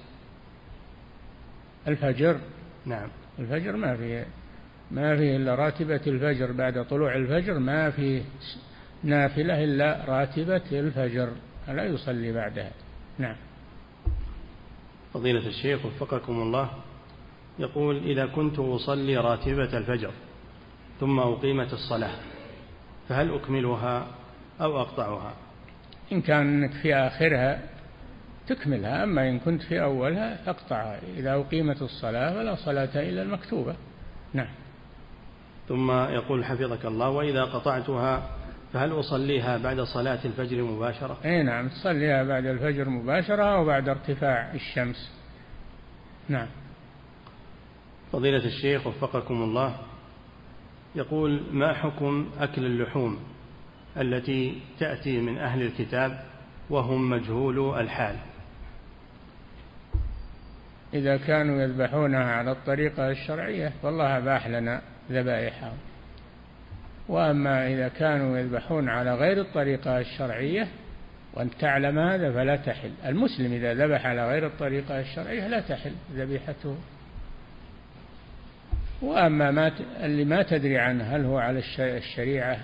الفجر؟ 1.89 2.41
نعم. 2.87 3.09
الفجر 3.39 3.77
ما 3.77 3.97
فيه 3.97 4.27
ما 4.91 5.17
فيه 5.17 5.37
إلا 5.37 5.55
راتبة 5.55 6.01
الفجر 6.07 6.53
بعد 6.53 6.87
طلوع 6.87 7.17
الفجر 7.17 7.59
ما 7.59 7.91
فيه 7.91 8.23
نافلة 9.03 9.65
إلا 9.65 10.05
راتبة 10.09 10.63
الفجر 10.73 11.33
لا 11.69 11.85
يصلي 11.85 12.33
بعدها. 12.33 12.73
نعم. 13.19 13.37
فضيلة 15.15 15.47
الشيخ 15.49 15.87
وفقكم 15.87 16.43
الله 16.43 16.71
يقول 17.59 17.97
إذا 17.97 18.27
كنت 18.27 18.59
أصلي 18.59 19.17
راتبة 19.17 19.79
الفجر 19.79 20.11
ثم 21.01 21.19
أقيمت 21.19 21.73
الصلاة 21.73 22.15
فهل 23.09 23.35
أكملها 23.35 24.07
أو 24.61 24.81
أقطعها؟ 24.81 25.35
إن 26.13 26.21
كان 26.21 26.69
في 26.69 26.95
آخرها 26.95 27.61
تكملها 28.47 29.05
أما 29.05 29.29
إن 29.29 29.39
كنت 29.39 29.63
في 29.63 29.83
أولها 29.83 30.37
فاقطعها 30.37 31.01
إذا 31.17 31.35
أقيمت 31.35 31.83
الصلاة 31.83 32.33
فلا 32.35 32.55
صلاة 32.55 33.03
إلا 33.09 33.23
المكتوبة. 33.23 33.77
نعم. 34.33 34.49
ثم 35.69 35.91
يقول 35.91 36.45
حفظك 36.45 36.87
الله 36.87 37.09
وإذا 37.09 37.45
قطعتها 37.45 38.31
فهل 38.73 39.01
أصليها 39.01 39.59
بعد 39.59 39.81
صلاة 39.81 40.19
الفجر 40.25 40.63
مباشرة؟ 40.63 41.19
أي 41.25 41.43
نعم 41.43 41.69
تصليها 41.69 42.23
بعد 42.23 42.47
الفجر 42.47 42.89
مباشرة 42.89 43.43
أو 43.43 43.65
بعد 43.65 43.89
ارتفاع 43.89 44.55
الشمس. 44.55 45.11
نعم. 46.29 46.49
فضيلة 48.15 48.45
الشيخ 48.45 48.87
وفقكم 48.87 49.43
الله 49.43 49.77
يقول 50.95 51.43
ما 51.53 51.73
حكم 51.73 52.31
أكل 52.39 52.67
اللحوم 52.67 53.19
التي 53.97 54.61
تأتي 54.79 55.21
من 55.21 55.39
أهل 55.39 55.63
الكتاب 55.63 56.21
وهم 56.71 57.11
مجهول 57.11 57.81
الحال؟ 57.81 58.17
إذا 60.95 61.17
كانوا 61.17 61.63
يذبحونها 61.63 62.25
على 62.25 62.53
الطريقة 62.53 63.11
الشرعية 63.11 63.73
فالله 63.83 64.19
أباح 64.19 64.47
لنا 64.49 64.83
ذبائحهم 65.11 65.77
وأما 67.09 67.69
إذا 67.69 67.89
كانوا 67.89 68.39
يذبحون 68.39 68.89
على 68.89 69.15
غير 69.15 69.41
الطريقة 69.41 69.99
الشرعية 69.99 70.69
وأنت 71.33 71.55
تعلم 71.55 71.99
هذا 71.99 72.33
فلا 72.33 72.57
تحل. 72.57 72.93
المسلم 73.07 73.53
إذا 73.53 73.75
ذبح 73.75 74.07
على 74.07 74.29
غير 74.29 74.47
الطريقة 74.47 75.01
الشرعية 75.01 75.49
لا 75.49 75.61
تحل 75.61 75.93
ذبيحته. 76.13 76.77
وأما 79.05 79.51
ما 79.51 79.73
اللي 80.05 80.25
ما 80.25 80.43
تدري 80.43 80.79
عنه 80.79 81.05
هل 81.05 81.25
هو 81.25 81.39
على 81.39 81.63
الشريعة 81.79 82.59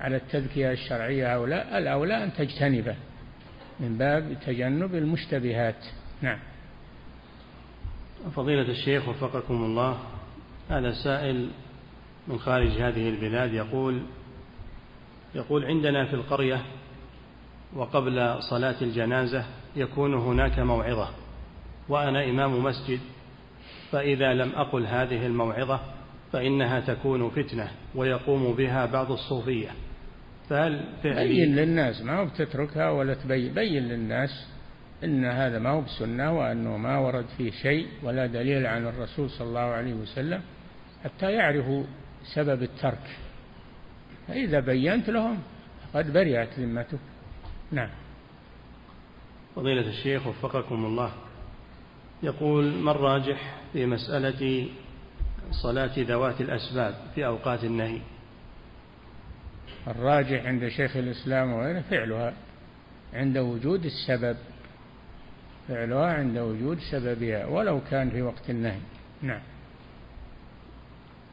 على 0.00 0.16
التذكية 0.16 0.72
الشرعية 0.72 1.26
أو 1.26 1.46
لا 1.46 1.78
الأولى 1.78 2.24
أن 2.24 2.32
تجتنبه 2.32 2.96
من 3.80 3.98
باب 3.98 4.36
تجنب 4.46 4.94
المشتبهات. 4.94 5.84
نعم. 6.22 6.38
فضيلة 8.36 8.70
الشيخ 8.70 9.08
وفقكم 9.08 9.54
الله 9.54 9.98
هذا 10.70 10.92
سائل 11.04 11.50
من 12.28 12.38
خارج 12.38 12.70
هذه 12.70 13.08
البلاد 13.08 13.52
يقول 13.52 14.02
يقول 15.34 15.64
عندنا 15.64 16.06
في 16.06 16.14
القرية 16.14 16.62
وقبل 17.76 18.42
صلاة 18.50 18.76
الجنازة 18.82 19.44
يكون 19.76 20.14
هناك 20.14 20.58
موعظة 20.58 21.08
وأنا 21.88 22.24
إمام 22.24 22.64
مسجد 22.64 23.00
فإذا 23.92 24.34
لم 24.34 24.52
أقل 24.52 24.86
هذه 24.86 25.26
الموعظة 25.26 25.80
فإنها 26.32 26.80
تكون 26.80 27.30
فتنة 27.30 27.70
ويقوم 27.94 28.52
بها 28.52 28.86
بعض 28.86 29.12
الصوفية. 29.12 29.70
فهل 30.48 30.84
بين 31.02 31.56
للناس 31.56 32.02
ما 32.02 32.18
هو 32.18 32.26
بتتركها 32.26 32.90
ولا 32.90 33.14
تبين. 33.14 33.54
بين 33.54 33.82
للناس 33.82 34.48
إن 35.04 35.24
هذا 35.24 35.58
ما 35.58 35.70
هو 35.70 35.80
بسنة 35.80 36.38
وأنه 36.38 36.76
ما 36.76 36.98
ورد 36.98 37.26
فيه 37.36 37.50
شيء 37.50 37.86
ولا 38.02 38.26
دليل 38.26 38.66
عن 38.66 38.86
الرسول 38.86 39.30
صلى 39.30 39.48
الله 39.48 39.60
عليه 39.60 39.94
وسلم 39.94 40.42
حتى 41.04 41.32
يعرفوا 41.32 41.84
سبب 42.34 42.62
الترك. 42.62 43.18
فإذا 44.28 44.60
بينت 44.60 45.10
لهم 45.10 45.38
قد 45.94 46.12
برئت 46.12 46.58
ذمتك. 46.58 46.98
نعم. 47.72 47.90
فضيلة 49.56 49.88
الشيخ 49.88 50.26
وفقكم 50.26 50.84
الله. 50.84 51.12
يقول 52.22 52.72
ما 52.74 52.90
الراجح 52.90 53.60
في 53.72 53.86
مسألة 53.86 54.68
صلاة 55.50 55.92
ذوات 55.98 56.40
الأسباب 56.40 56.94
في 57.14 57.26
أوقات 57.26 57.64
النهي؟ 57.64 58.00
الراجح 59.88 60.46
عند 60.46 60.68
شيخ 60.68 60.96
الإسلام 60.96 61.52
وغيره 61.52 61.80
فعلها 61.80 62.34
عند 63.14 63.38
وجود 63.38 63.84
السبب 63.84 64.36
فعلها 65.68 66.12
عند 66.14 66.38
وجود 66.38 66.78
سببها 66.90 67.46
ولو 67.46 67.80
كان 67.90 68.10
في 68.10 68.22
وقت 68.22 68.50
النهي. 68.50 68.80
نعم. 69.22 69.40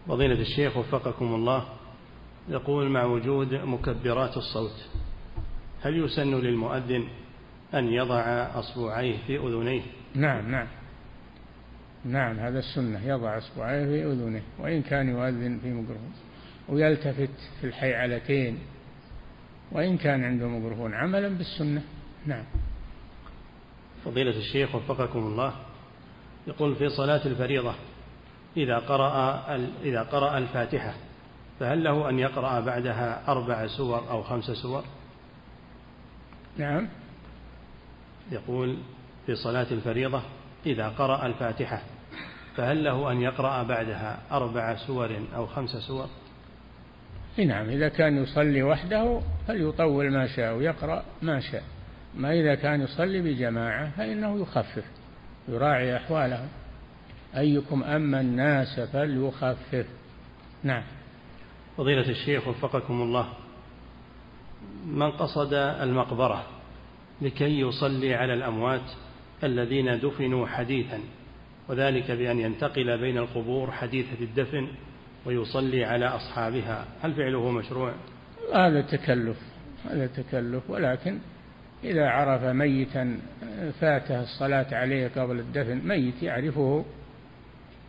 فضيلة 0.08 0.42
الشيخ 0.42 0.78
وفقكم 0.78 1.36
الله 1.36 1.68
يقول 2.50 2.90
مع 2.90 3.04
وجود 3.04 3.54
مكبرات 3.54 4.38
الصوت 4.38 4.86
هل 5.82 6.06
يسن 6.06 6.36
للمؤذن 6.36 7.08
أن 7.74 7.94
يضع 7.94 8.22
أصبعيه 8.60 9.18
في 9.28 9.38
أذنيه؟ 9.38 9.82
نعم 10.18 10.52
نعم. 10.52 10.68
نعم 12.06 12.40
هذا 12.40 12.60
السنة 12.60 13.08
يضع 13.08 13.38
أصبعيه 13.38 13.86
في 13.86 14.06
أذنه 14.06 14.42
وإن 14.60 14.82
كان 14.82 15.10
يؤذن 15.10 15.60
في 15.62 15.70
ميكروفون 15.70 16.14
ويلتفت 16.70 17.30
في 17.62 17.68
الحيعلتين 17.68 18.60
وإن 19.72 19.98
كان 19.98 20.24
عنده 20.24 20.48
ميكروفون 20.48 20.94
عملا 20.94 21.28
بالسنة. 21.28 21.84
نعم. 22.26 22.44
فضيلة 24.06 24.38
الشيخ 24.38 24.76
وفقكم 24.76 25.20
الله 25.20 25.54
يقول 26.48 26.76
في 26.76 26.90
صلاة 26.90 27.28
الفريضة 27.28 27.76
إذا 28.58 28.78
قرأ 28.78 29.56
إذا 29.84 30.02
قرأ 30.02 30.38
الفاتحة 30.38 30.94
فهل 31.60 31.84
له 31.84 32.10
أن 32.10 32.20
يقرأ 32.20 32.60
بعدها 32.60 33.32
أربع 33.32 33.68
سور 33.68 34.10
أو 34.10 34.24
خمس 34.24 34.52
سور؟ 34.52 34.84
نعم. 36.58 36.88
يقول 38.32 38.78
في 39.28 39.36
صلاة 39.36 39.68
الفريضة 39.72 40.22
إذا 40.66 40.90
قرأ 40.90 41.26
الفاتحة 41.26 41.82
فهل 42.56 42.84
له 42.84 43.12
أن 43.12 43.22
يقرأ 43.22 43.64
بعدها 43.64 44.20
أربع 44.32 44.76
سور 44.76 45.20
أو 45.36 45.48
خمس 45.48 45.70
سور؟ 45.70 46.08
نعم 47.38 47.70
إذا 47.70 47.90
كان 47.90 48.24
يصلي 48.24 48.64
وحده 48.64 49.22
فليطول 49.48 50.12
ما 50.12 50.28
شاء 50.28 50.56
ويقرأ 50.56 51.04
ما 51.22 51.40
شاء 51.40 51.64
ما 52.16 52.34
إذا 52.34 52.56
كان 52.56 52.82
يصلي 52.82 53.22
بجماعة 53.22 53.92
فإنه 53.98 54.42
يخفف 54.42 54.86
يراعي 55.48 55.98
أحوالهم 55.98 56.48
أيكم 57.38 57.84
أما 57.84 58.22
الناس 58.22 58.80
فليخفف. 58.80 59.86
نعم. 60.64 60.84
فضيلة 61.78 62.10
الشيخ 62.10 62.48
وفقكم 62.48 63.02
الله 63.02 63.28
من 64.86 65.12
قصد 65.12 65.54
المقبرة 65.54 66.44
لكي 67.22 67.60
يصلي 67.60 68.16
على 68.16 68.34
الأموات 68.34 68.92
الذين 69.44 70.00
دفنوا 70.00 70.48
حديثا 70.48 71.00
وذلك 71.70 72.12
بأن 72.12 72.40
ينتقل 72.40 72.98
بين 72.98 73.18
القبور 73.18 73.72
حديثة 73.72 74.22
الدفن 74.22 74.68
ويصلي 75.26 75.86
على 75.86 76.06
أصحابها. 76.06 76.86
هل 77.02 77.14
فعله 77.14 77.52
مشروع؟ 77.52 77.94
هذا 78.54 78.82
تكلف 78.82 79.38
هذا 79.90 80.08
تكلف. 80.08 80.70
ولكن 80.70 81.20
إذا 81.84 82.10
عرف 82.10 82.44
ميتا 82.44 83.20
فاته 83.80 84.22
الصلاة 84.22 84.76
عليه 84.76 85.08
قبل 85.08 85.40
الدفن 85.40 85.88
ميت 85.88 86.24
يعرفه 86.24 86.86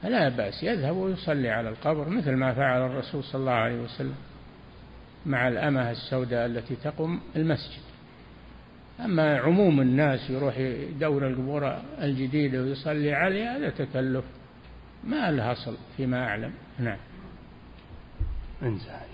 فلا 0.02 0.28
بأس 0.28 0.62
يذهب 0.62 0.96
ويصلي 0.96 1.50
على 1.50 1.68
القبر 1.68 2.08
مثل 2.08 2.32
ما 2.32 2.54
فعل 2.54 2.86
الرسول 2.86 3.24
صلى 3.24 3.40
الله 3.40 3.52
عليه 3.52 3.80
وسلم 3.80 4.14
مع 5.26 5.48
الأمة 5.48 5.90
السوداء 5.90 6.46
التي 6.46 6.76
تقم 6.76 7.20
المسجد. 7.36 7.87
أما 9.04 9.38
عموم 9.38 9.80
الناس 9.80 10.30
يروح 10.30 10.58
يدور 10.58 11.26
القبور 11.26 11.82
الجديدة 12.02 12.62
ويصلي 12.62 13.14
عليها 13.14 13.56
هذا 13.56 13.70
تكلف. 13.70 14.24
ما 15.04 15.30
له 15.30 15.52
أصل 15.52 15.76
فيما 15.96 16.24
أعلم. 16.24 16.52
نعم. 16.78 16.98
انتهى 18.62 19.08